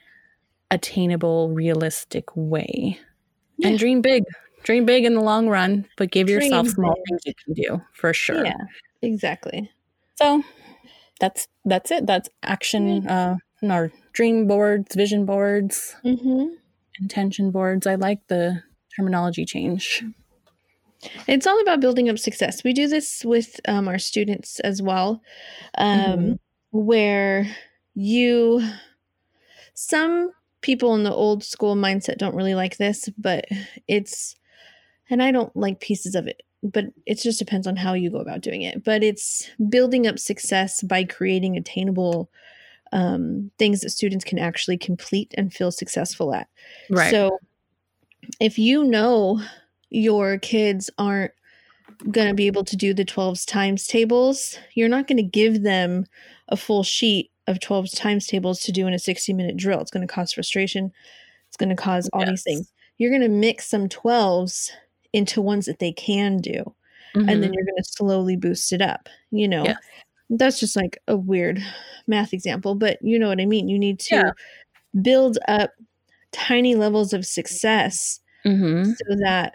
attainable 0.70 1.50
realistic 1.50 2.24
way 2.34 2.98
Yeah. 3.58 3.68
and 3.68 3.78
dream 3.78 4.00
big 4.02 4.24
dream 4.64 4.84
big 4.84 5.04
in 5.04 5.14
the 5.14 5.20
long 5.20 5.48
run 5.48 5.86
but 5.96 6.10
give 6.10 6.28
yourself 6.30 6.68
small 6.68 6.94
big. 6.94 7.04
things 7.08 7.22
you 7.26 7.34
can 7.44 7.54
do 7.54 7.82
for 7.92 8.12
sure 8.14 8.44
Yeah. 8.44 8.54
Exactly. 9.02 9.70
so 10.16 10.42
that's 11.20 11.48
that's 11.64 11.90
it 11.90 12.06
that's 12.06 12.28
action 12.42 13.06
uh 13.06 13.36
our 13.68 13.92
dream 14.12 14.46
boards 14.48 14.94
vision 14.94 15.24
boards 15.26 15.94
Mm-hmm. 16.04 16.54
intention 17.00 17.50
boards 17.50 17.86
i 17.86 17.94
like 17.94 18.20
the 18.28 18.62
terminology 18.96 19.44
change 19.44 20.04
It's 21.26 21.46
all 21.46 21.60
about 21.60 21.80
building 21.80 22.08
up 22.08 22.18
success. 22.18 22.62
We 22.62 22.72
do 22.72 22.86
this 22.86 23.24
with 23.24 23.60
um, 23.66 23.88
our 23.88 23.98
students 23.98 24.60
as 24.60 24.80
well, 24.80 25.20
um, 25.76 25.88
Mhm. 25.98 26.38
where 26.70 27.48
you, 27.94 28.62
some 29.74 30.30
people 30.60 30.94
in 30.94 31.02
the 31.02 31.12
old 31.12 31.42
school 31.44 31.74
mindset 31.74 32.18
don't 32.18 32.34
really 32.36 32.54
like 32.54 32.76
this, 32.76 33.08
but 33.18 33.46
it's, 33.88 34.36
and 35.10 35.22
I 35.22 35.32
don't 35.32 35.54
like 35.56 35.80
pieces 35.80 36.14
of 36.14 36.26
it, 36.26 36.42
but 36.62 36.86
it 37.06 37.18
just 37.18 37.38
depends 37.38 37.66
on 37.66 37.76
how 37.76 37.92
you 37.94 38.10
go 38.10 38.18
about 38.18 38.40
doing 38.40 38.62
it. 38.62 38.84
But 38.84 39.02
it's 39.02 39.50
building 39.68 40.06
up 40.06 40.18
success 40.18 40.82
by 40.82 41.04
creating 41.04 41.56
attainable 41.56 42.30
um, 42.92 43.50
things 43.58 43.80
that 43.80 43.90
students 43.90 44.24
can 44.24 44.38
actually 44.38 44.78
complete 44.78 45.34
and 45.36 45.52
feel 45.52 45.72
successful 45.72 46.34
at. 46.34 46.48
right 46.90 47.10
So 47.10 47.38
if 48.40 48.58
you 48.58 48.84
know 48.84 49.40
your 49.90 50.38
kids 50.38 50.90
aren't 50.98 51.32
going 52.10 52.28
to 52.28 52.34
be 52.34 52.46
able 52.46 52.64
to 52.64 52.76
do 52.76 52.94
the 52.94 53.04
12s 53.04 53.46
times 53.46 53.86
tables, 53.86 54.58
you're 54.74 54.88
not 54.88 55.06
going 55.06 55.16
to 55.16 55.22
give 55.22 55.62
them 55.62 56.04
a 56.48 56.56
full 56.56 56.82
sheet 56.82 57.30
of 57.46 57.58
12s 57.58 57.96
times 57.96 58.26
tables 58.26 58.60
to 58.60 58.72
do 58.72 58.86
in 58.86 58.94
a 58.94 58.98
60 58.98 59.32
minute 59.32 59.56
drill. 59.56 59.80
It's 59.80 59.90
going 59.90 60.06
to 60.06 60.12
cause 60.12 60.32
frustration. 60.32 60.92
It's 61.48 61.56
going 61.56 61.70
to 61.70 61.76
cause 61.76 62.08
all 62.12 62.24
these 62.24 62.42
things. 62.42 62.72
You're 62.98 63.10
going 63.10 63.22
to 63.22 63.28
mix 63.28 63.68
some 63.68 63.88
12s 63.88 64.70
into 65.12 65.40
ones 65.42 65.66
that 65.66 65.78
they 65.78 65.92
can 65.92 66.38
do, 66.38 66.62
Mhm. 67.14 67.30
and 67.30 67.42
then 67.42 67.52
you're 67.52 67.64
going 67.64 67.76
to 67.76 67.84
slowly 67.84 68.36
boost 68.36 68.72
it 68.72 68.82
up. 68.82 69.08
You 69.30 69.48
know, 69.48 69.64
Yes. 69.64 69.76
that's 70.30 70.60
just 70.60 70.76
like 70.76 70.98
a 71.08 71.16
weird 71.16 71.62
math 72.06 72.32
example, 72.32 72.74
but 72.74 72.98
you 73.02 73.18
know 73.18 73.28
what 73.28 73.40
I 73.40 73.46
mean. 73.46 73.68
You 73.68 73.78
need 73.78 73.98
to 74.00 74.14
Yeah. 74.16 74.30
build 75.02 75.38
up 75.48 75.72
tiny 76.32 76.74
levels 76.74 77.12
of 77.12 77.26
success 77.26 78.20
Mhm. 78.46 78.86
so 78.96 79.16
that 79.24 79.54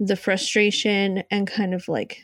the 0.00 0.16
frustration 0.16 1.22
and 1.30 1.46
kind 1.48 1.74
of 1.74 1.88
like 1.88 2.22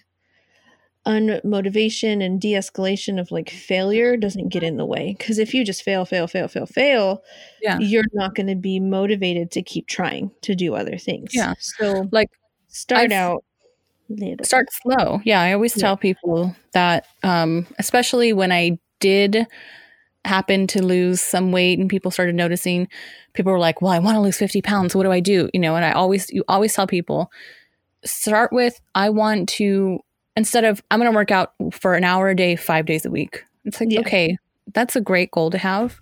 unmotivation 1.07 2.25
and 2.25 2.41
de-escalation 2.41 3.21
of 3.21 3.31
like 3.31 3.51
failure 3.51 4.17
doesn't 4.17 4.49
get 4.49 4.63
in 4.63 4.79
the 4.79 4.87
way 4.87 5.15
because 5.19 5.39
if 5.39 5.53
you 5.53 5.63
just 5.63 5.83
fail 5.83 6.07
fail 6.07 6.27
fail 6.27 6.49
fail 6.49 6.65
fail 6.67 7.23
Yeah. 7.61 7.79
you're 7.79 8.07
not 8.15 8.35
going 8.35 8.47
to 8.47 8.55
be 8.55 8.81
motivated 8.81 9.51
to 9.53 9.63
keep 9.63 9.87
trying 9.87 10.31
to 10.43 10.55
do 10.55 10.75
other 10.75 10.97
things 10.97 11.33
Yeah. 11.35 11.53
so 11.59 12.09
like 12.11 12.31
start 12.75 13.01
I've- 13.03 13.15
out 13.15 13.45
start 14.43 14.67
slow. 14.71 15.21
Yeah, 15.25 15.41
I 15.41 15.53
always 15.55 15.75
Yeah. 15.77 15.81
tell 15.83 15.97
people 15.97 16.55
that, 16.73 17.07
um, 17.23 17.67
especially 17.79 18.33
when 18.35 18.53
I 18.53 18.79
did 19.01 19.47
happen 20.27 20.67
to 20.69 20.83
lose 20.83 21.21
some 21.23 21.53
weight 21.53 21.79
and 21.79 21.89
people 21.89 22.11
started 22.11 22.35
noticing, 22.35 22.87
people 23.33 23.51
were 23.53 23.59
like, 23.59 23.81
"Well, 23.83 23.93
I 23.93 23.99
want 23.99 24.17
to 24.17 24.21
lose 24.21 24.37
fifty 24.37 24.61
pounds. 24.63 24.95
What 24.95 25.05
do 25.05 25.11
I 25.13 25.21
do?" 25.21 25.49
You 25.55 25.61
know, 25.61 25.75
and 25.77 25.85
I 25.85 25.93
always, 25.93 26.31
you 26.31 26.45
always 26.49 26.75
tell 26.75 26.87
people, 26.87 27.31
start 28.05 28.53
with, 28.53 28.79
"I 28.95 29.09
want 29.11 29.49
to." 29.51 30.01
Instead 30.37 30.65
of, 30.65 30.83
"I'm 30.91 30.99
going 30.99 31.11
to 31.11 31.17
work 31.17 31.31
out 31.31 31.53
for 31.73 31.95
an 31.95 32.05
hour 32.05 32.29
a 32.29 32.37
day, 32.37 32.57
five 32.57 32.87
days 32.87 33.07
a 33.07 33.11
week." 33.11 33.45
It's 33.65 33.81
like, 33.81 33.91
Yeah. 33.91 34.01
okay, 34.01 34.37
that's 34.75 34.97
a 34.97 35.01
great 35.01 35.31
goal 35.31 35.51
to 35.51 35.59
have, 35.59 35.99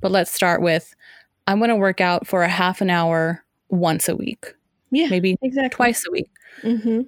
but 0.00 0.10
let's 0.10 0.30
start 0.32 0.60
with, 0.62 0.94
"I'm 1.46 1.58
going 1.58 1.70
to 1.70 1.76
work 1.76 2.00
out 2.00 2.26
for 2.26 2.42
a 2.42 2.48
half 2.48 2.80
an 2.80 2.90
hour 2.90 3.42
once 3.70 4.08
a 4.08 4.16
week, 4.16 4.54
yeah 4.90 5.08
maybe 5.08 5.36
exactly 5.42 5.68
twice 5.76 6.04
a 6.06 6.10
week." 6.10 6.30
hmm 6.62 7.00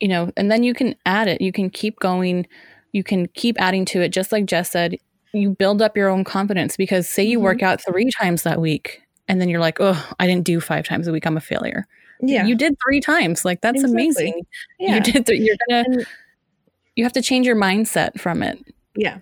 you 0.00 0.08
know, 0.08 0.32
and 0.36 0.50
then 0.50 0.64
you 0.64 0.74
can 0.74 0.96
add 1.06 1.28
it. 1.28 1.40
You 1.40 1.52
can 1.52 1.70
keep 1.70 2.00
going. 2.00 2.44
You 2.90 3.04
can 3.04 3.28
keep 3.34 3.54
adding 3.60 3.84
to 3.84 4.00
it. 4.02 4.08
Just 4.08 4.32
like 4.32 4.46
Jess 4.46 4.68
said, 4.68 4.96
you 5.32 5.50
build 5.50 5.80
up 5.80 5.96
your 5.96 6.08
own 6.08 6.24
confidence 6.24 6.76
because 6.76 7.08
say 7.08 7.22
you 7.22 7.38
Mhm. 7.38 7.42
work 7.42 7.62
out 7.62 7.80
three 7.80 8.10
times 8.18 8.42
that 8.42 8.60
week 8.60 9.00
and 9.28 9.40
then 9.40 9.48
you're 9.48 9.60
like, 9.60 9.76
oh, 9.78 10.12
I 10.18 10.26
didn't 10.26 10.44
do 10.44 10.60
five 10.60 10.84
times 10.86 11.06
a 11.06 11.12
week. 11.12 11.24
I'm 11.24 11.36
a 11.36 11.40
failure. 11.40 11.86
yeah 12.20 12.44
You 12.44 12.56
did 12.56 12.74
three 12.84 13.00
times. 13.00 13.44
Like 13.44 13.60
that's 13.60 13.76
Exactly. 13.84 14.02
amazing. 14.02 14.42
yeah 14.80 14.94
You 14.96 15.00
did. 15.02 15.26
Th- 15.26 15.40
you're 15.40 15.56
gonna. 15.68 15.84
And- 15.88 16.06
you 16.96 17.04
have 17.04 17.12
to 17.12 17.22
change 17.22 17.46
your 17.46 17.56
mindset 17.56 18.20
from 18.20 18.42
it. 18.42 18.58
Yeah. 18.96 19.18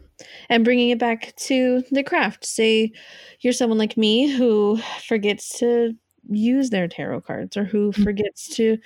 And 0.48 0.64
bringing 0.64 0.88
it 0.90 0.98
back 0.98 1.34
to 1.36 1.84
the 1.90 2.02
craft. 2.02 2.46
Say 2.46 2.92
you're 3.40 3.52
someone 3.52 3.78
like 3.78 3.98
me 3.98 4.28
who 4.28 4.78
forgets 5.06 5.58
to 5.58 5.94
use 6.28 6.70
their 6.70 6.88
tarot 6.88 7.22
cards 7.22 7.56
or 7.56 7.64
who 7.64 7.92
Mhm. 7.96 8.04
forgets 8.04 8.48
to 8.56 8.78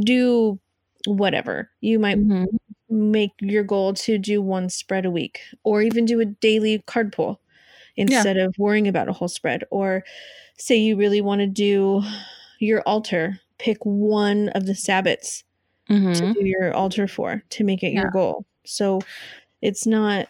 do 0.00 0.58
whatever. 1.06 1.70
You 1.80 1.98
might 1.98 2.18
make 2.90 3.32
your 3.40 3.64
goal 3.64 3.94
to 3.94 4.18
do 4.18 4.42
one 4.42 4.68
spread 4.70 5.06
a 5.06 5.10
week 5.10 5.40
or 5.64 5.82
even 5.82 6.04
do 6.06 6.20
a 6.20 6.26
daily 6.26 6.80
card 6.86 7.12
pull 7.12 7.40
instead 7.96 8.36
of 8.38 8.54
worrying 8.58 8.88
about 8.88 9.08
a 9.08 9.12
whole 9.12 9.28
spread. 9.28 9.64
Or 9.70 10.04
say 10.58 10.76
you 10.76 10.96
really 10.96 11.20
want 11.22 11.40
to 11.42 11.46
do 11.48 12.02
your 12.60 12.82
altar, 12.82 13.40
pick 13.58 13.78
one 13.84 14.50
of 14.50 14.66
the 14.66 14.74
Sabbats 14.74 15.44
Mhm. 15.88 16.14
to 16.14 16.40
do 16.40 16.46
your 16.46 16.72
altar 16.74 17.08
for 17.08 17.42
to 17.50 17.64
make 17.64 17.82
it 17.84 17.92
Yeah. 17.92 18.02
your 18.02 18.10
goal. 18.10 18.46
So 18.64 19.00
it's 19.62 19.86
not 19.86 20.28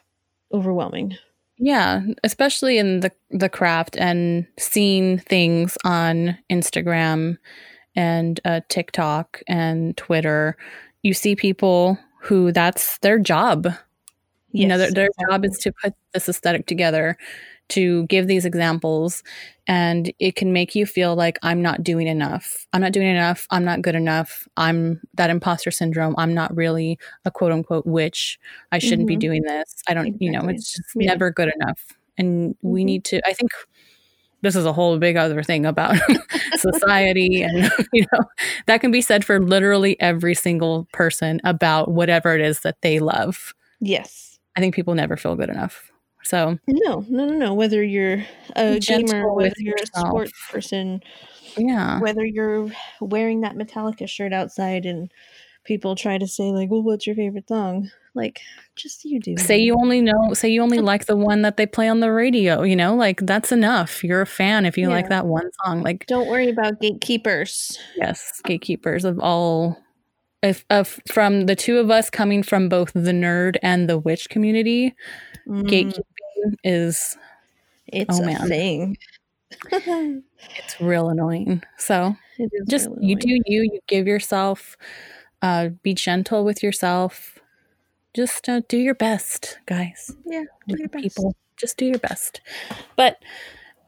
overwhelming. 0.53 1.17
Yeah, 1.59 2.03
especially 2.23 2.79
in 2.79 3.01
the 3.01 3.11
the 3.31 3.49
craft 3.49 3.97
and 3.97 4.47
seeing 4.59 5.19
things 5.19 5.77
on 5.85 6.39
Instagram 6.51 7.37
and 7.97 8.41
uh, 8.45 8.61
TikTok 8.69 9.43
and 9.49 9.97
Twitter, 9.97 10.57
you 11.03 11.15
see 11.15 11.35
people 11.37 11.99
who 12.21 12.53
that's 12.53 12.99
their 12.99 13.19
job. 13.19 13.69
you 14.53 14.67
know, 14.67 14.79
their, 14.79 14.91
their 14.93 15.07
exactly. 15.07 15.27
job 15.31 15.45
is 15.47 15.59
to 15.59 15.73
put 15.83 15.95
this 16.15 16.29
aesthetic 16.29 16.67
together, 16.67 17.17
to 17.71 18.07
give 18.07 18.27
these 18.27 18.45
examples, 18.45 19.23
and 19.67 20.13
it 20.19 20.37
can 20.37 20.53
make 20.53 20.75
you 20.75 20.87
feel 20.87 21.15
like 21.15 21.39
I'm 21.43 21.61
not 21.63 21.83
doing 21.85 22.07
enough. 22.07 22.67
I'm 22.73 22.81
not 22.81 22.93
doing 22.93 23.09
enough. 23.09 23.47
I'm 23.51 23.65
not 23.65 23.83
good 23.83 23.95
enough. 23.95 24.49
I'm 24.57 25.01
that 25.15 25.31
imposter 25.31 25.71
syndrome. 25.71 26.15
I'm 26.19 26.35
not 26.35 26.55
really 26.57 26.99
a 27.25 27.31
quote 27.31 27.53
unquote 27.53 27.87
witch. 27.87 28.39
I 28.73 28.79
shouldn't 28.79 29.09
be 29.09 29.17
Mhm. 29.17 29.21
doing 29.21 29.43
this. 29.43 29.75
I 29.89 29.95
don't, 29.95 30.21
you 30.21 30.31
know, 30.31 30.49
it's 30.49 30.73
just 30.73 30.89
Yeah. 30.97 31.09
never 31.13 31.31
good 31.31 31.53
enough. 31.61 31.81
And 32.17 32.55
we 32.63 32.83
Mhm. 32.83 32.87
need 32.87 33.05
to, 33.05 33.21
I 33.29 33.33
think 33.35 33.51
this 34.43 34.55
is 34.57 34.65
a 34.65 34.73
whole 34.73 34.99
big 34.99 35.17
other 35.17 35.43
thing 35.43 35.67
about 35.67 35.97
society 36.57 37.43
and 37.43 37.71
you 37.93 38.05
know 38.13 38.21
that 38.67 38.81
can 38.81 38.91
be 38.93 39.01
said 39.03 39.25
for 39.25 39.41
literally 39.41 40.01
every 40.01 40.35
single 40.35 40.87
person 40.93 41.41
about 41.45 41.91
whatever 41.91 42.35
it 42.37 42.41
is 42.41 42.61
that 42.61 42.81
they 42.83 43.01
love 43.01 43.53
Yes. 43.81 44.39
i 44.57 44.61
think 44.61 44.75
people 44.77 44.95
never 44.95 45.17
feel 45.17 45.35
good 45.35 45.51
enough 45.51 45.91
so 46.25 46.59
No, 46.67 47.05
no, 47.09 47.27
no, 47.27 47.35
no. 47.35 47.55
Whether 47.55 47.83
you're 47.83 48.25
a 48.57 48.79
gamer, 48.79 49.33
whether 49.35 49.55
you're 49.59 49.77
a 49.83 49.87
sports 49.99 50.33
person, 50.51 51.03
yeah 51.57 51.99
whether 52.01 52.25
you're 52.25 52.71
wearing 53.01 53.41
that 53.41 53.57
Metallica 53.57 54.09
shirt 54.09 54.33
outside 54.33 54.87
and 54.87 55.11
people 55.65 55.95
try 55.97 56.19
to 56.19 56.27
say 56.27 56.45
like, 56.51 56.71
"Well, 56.71 56.83
what's 56.83 57.07
your 57.07 57.17
favorite 57.17 57.49
song?" 57.49 57.91
Like, 58.15 58.41
just 58.75 59.05
you 59.05 59.21
do. 59.21 59.37
say 59.37 59.59
you 59.59 59.75
only 59.75 60.01
know 60.01 60.33
say 60.35 60.49
you 60.49 60.63
only 60.63 60.79
like 60.79 61.07
the 61.07 61.17
one 61.17 61.43
that 61.43 61.57
they 61.57 61.67
play 61.67 61.89
on 61.89 62.01
the 62.01 62.11
radio 62.11 62.63
you 62.63 62.75
know 62.75 62.95
like 62.95 63.21
that's 63.27 63.53
enough 63.53 64.03
you're 64.03 64.23
a 64.23 64.27
fan 64.27 64.65
if 64.67 64.79
you 64.79 64.89
like 64.89 65.09
that 65.09 65.27
one 65.27 65.49
song 65.65 65.83
like 65.83 66.07
Don't 66.07 66.27
worry 66.29 66.49
about 66.49 66.81
gatekeepers. 66.81 67.79
yes 67.97 68.41
gatekeepers 68.45 69.05
of 69.05 69.19
all 69.21 69.77
if 70.43 70.65
of 70.71 71.01
from 71.09 71.47
the 71.47 71.57
two 71.57 71.79
of 71.79 71.91
us 71.91 72.11
coming 72.11 72.43
from 72.43 72.69
both 72.69 72.93
the 72.93 73.13
nerd 73.13 73.57
and 73.63 73.89
the 73.89 73.99
witch 73.99 74.29
community 74.29 74.95
Mm, 75.49 75.69
gatekeeping 75.69 76.55
is 76.65 77.17
it's 77.89 78.19
oh, 78.19 78.23
a 78.23 78.27
man. 78.27 78.49
thing. 78.49 78.97
it's 80.59 80.81
real 80.81 81.09
annoying 81.09 81.63
so 81.79 82.15
just 82.69 82.89
you 83.01 83.17
do 83.17 83.29
you 83.31 83.43
you 83.73 83.81
give 83.89 84.07
yourself 84.07 84.77
uh 85.43 85.69
be 85.83 85.95
gentle 85.95 86.45
with 86.45 86.63
yourself 86.63 87.39
just 88.15 88.49
uh, 88.49 88.61
do 88.69 88.77
your 88.79 88.95
best 88.95 89.59
guys 89.67 90.17
Yeah, 90.27 90.45
do 90.69 90.77
your 90.79 90.89
best. 90.89 91.03
people 91.03 91.35
just 91.57 91.77
do 91.77 91.87
your 91.87 91.99
best 91.99 92.41
but 92.97 93.19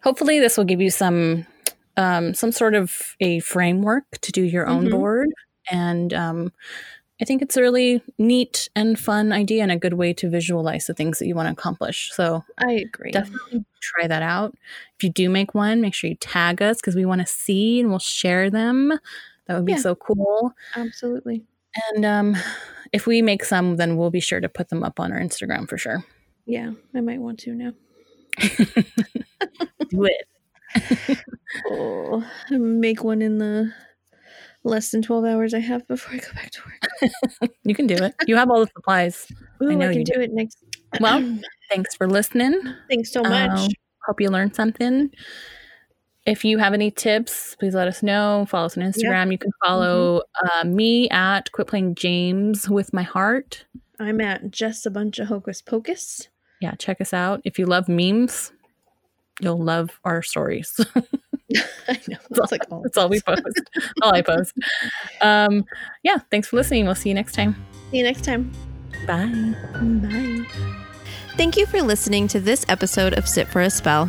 hopefully 0.03 0.41
this 0.41 0.57
will 0.57 0.65
give 0.65 0.81
you 0.81 0.91
some 0.91 1.47
um 1.97 2.35
some 2.35 2.53
sort 2.53 2.75
of 2.75 3.15
a 3.21 3.41
framework 3.41 4.05
to 4.23 4.33
do 4.33 4.43
your 4.43 4.67
own 4.67 4.87
Mhm. 4.87 4.91
board 4.91 5.29
and 5.71 6.13
um 6.13 6.53
I 7.23 7.27
think 7.27 7.43
it's 7.43 7.57
a 7.59 7.61
really 7.61 8.03
neat 8.17 8.71
and 8.75 8.99
fun 8.99 9.31
idea 9.31 9.63
and 9.63 9.71
a 9.71 9.77
good 9.77 9.93
way 9.93 10.15
to 10.15 10.31
visualize 10.31 10.87
the 10.87 10.95
things 10.95 11.19
that 11.19 11.27
you 11.27 11.35
want 11.35 11.49
to 11.49 11.53
accomplish. 11.53 12.11
So 12.15 12.43
I 12.57 12.73
agree. 12.73 13.11
definitely 13.11 13.63
try 13.83 14.07
that 14.07 14.23
out. 14.23 14.55
If 14.97 15.05
you 15.05 15.11
do 15.11 15.29
make 15.29 15.55
one, 15.55 15.83
make 15.83 15.93
sure 15.93 16.09
you 16.09 16.17
tag 16.17 16.63
us 16.63 16.79
because 16.79 16.97
we 16.97 17.05
want 17.05 17.21
to 17.21 17.27
see 17.27 17.79
and 17.79 17.91
we'll 17.91 17.99
share 17.99 18.49
them. 18.49 18.99
That 19.47 19.57
would 19.57 19.67
be 19.67 19.73
Yeah. 19.73 19.79
so 19.81 19.95
cool. 19.97 20.53
Absolutely. 20.75 21.45
And 21.95 22.07
um, 22.07 22.37
if 22.93 23.07
we 23.07 23.21
make 23.21 23.45
some, 23.45 23.77
then 23.77 23.99
we'll 23.99 24.11
be 24.11 24.21
sure 24.21 24.41
to 24.41 24.49
put 24.49 24.71
them 24.71 24.83
up 24.83 24.99
on 24.99 25.13
our 25.13 25.21
Instagram 25.21 25.69
for 25.69 25.77
sure. 25.77 26.03
Yeah, 26.47 26.73
I 26.95 27.03
might 27.03 27.21
want 27.21 27.39
to 27.41 27.53
now. 27.55 27.73
Do 29.91 30.05
it. 30.07 30.27
Oh, 31.69 32.25
make 32.51 33.03
one 33.03 33.21
in 33.23 33.39
the 33.39 33.73
less 34.65 34.91
than 34.91 35.03
12 35.03 35.25
hours 35.25 35.55
I 35.55 35.61
have 35.61 35.87
before 35.89 36.15
I 36.15 36.19
go 36.19 36.33
back 36.35 36.51
to 36.51 36.61
work. 36.67 37.51
You 37.65 37.75
can 37.75 37.87
do 37.87 37.95
it. 37.95 38.15
You 38.27 38.37
have 38.37 38.51
all 38.51 38.61
the 38.61 38.71
supplies. 38.75 39.27
Ooh, 39.63 39.71
I, 39.71 39.75
know 39.75 39.89
can 39.89 39.99
you 39.99 40.05
do 40.05 40.21
it 40.21 40.31
next. 40.33 40.65
Well, 41.01 41.39
Thanks 41.71 41.95
for 41.95 42.09
listening. 42.09 42.61
thanks 42.89 43.13
so 43.13 43.23
much. 43.23 43.51
Um, 43.53 43.69
hope 44.05 44.21
you 44.21 44.29
learned 44.29 44.57
something. 44.57 45.11
If 46.27 46.45
you 46.45 46.59
have 46.59 46.75
any 46.75 46.91
tips, 46.91 47.55
please 47.61 47.75
let 47.75 47.87
us 47.87 48.03
know. 48.03 48.45
Follow 48.49 48.67
us 48.67 48.77
on 48.77 48.83
Instagram. 48.83 49.31
You 49.31 49.39
can 49.39 49.53
follow 49.65 50.23
uh, 50.43 50.65
me 50.65 51.09
at 51.11 51.53
Quit 51.53 51.69
Playing 51.69 51.95
Games 51.95 52.69
with 52.69 52.93
my 52.93 53.05
heart. 53.05 53.65
I'm 54.01 54.21
at 54.21 54.51
just 54.51 54.85
a 54.85 54.91
bunch 54.91 55.21
of 55.21 55.29
hocus 55.29 55.63
pocus. 55.63 56.29
Yeah, 56.61 56.75
check 56.75 57.01
us 57.01 57.15
out. 57.15 57.41
If 57.45 57.59
you 57.59 57.67
love 57.67 57.89
memes, 57.89 58.53
you'll 59.41 59.63
love 59.63 59.99
our 60.05 60.23
stories. 60.23 60.75
I 61.89 61.99
know. 62.09 62.17
It's 62.31 62.53
like 62.53 62.63
all, 62.71 62.83
That's 62.83 62.97
all 62.97 63.09
we 63.09 63.21
post. 63.21 63.43
all 64.03 64.15
I 64.15 64.23
post. 64.23 64.53
Um, 65.21 65.65
yeah, 66.03 66.19
thanks 66.31 66.49
for 66.49 66.57
listening. 66.57 66.85
We'll 66.87 66.95
see 66.95 67.09
you 67.09 67.15
next 67.15 67.35
time. 67.35 67.57
See 67.91 67.99
you 67.99 68.05
next 68.05 68.25
time. 68.25 68.53
Bye. 69.07 69.55
Bye. 69.75 70.47
Thank 71.37 71.57
you 71.57 71.67
for 71.67 71.83
listening 71.83 72.29
to 72.29 72.41
this 72.41 72.65
episode 72.69 73.15
of 73.15 73.27
Sit 73.27 73.49
for 73.49 73.63
a 73.63 73.71
Spell. 73.71 74.09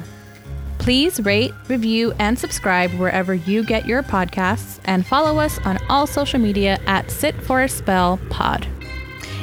Please 0.78 1.20
rate, 1.22 1.54
review, 1.68 2.12
and 2.20 2.38
subscribe 2.38 2.92
wherever 2.96 3.34
you 3.36 3.64
get 3.64 3.86
your 3.86 4.04
podcasts 4.04 4.80
and 4.86 5.06
follow 5.06 5.40
us 5.40 5.60
on 5.60 5.78
all 5.90 6.08
social 6.08 6.40
media 6.40 6.80
at 6.88 7.10
Sit 7.12 7.36
for 7.44 7.62
a 7.62 7.70
Spell 7.70 8.20
Pod. 8.30 8.68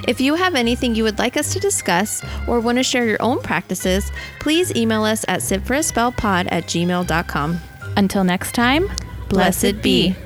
If 0.08 0.22
you 0.22 0.36
have 0.36 0.54
anything 0.54 0.94
you 0.94 1.04
would 1.04 1.18
like 1.18 1.36
us 1.36 1.52
to 1.52 1.60
discuss 1.60 2.24
or 2.46 2.60
want 2.60 2.78
to 2.78 2.82
share 2.82 3.04
your 3.04 3.20
own 3.20 3.42
practices, 3.42 4.10
please 4.40 4.74
email 4.74 5.04
us 5.04 5.22
at 5.28 5.40
sitforaspellpod 5.40 6.48
at 6.50 6.64
gmail.com. 6.64 7.60
Until 7.94 8.24
next 8.24 8.52
time, 8.54 8.88
Blessed 9.28 9.82
be. 9.82 10.16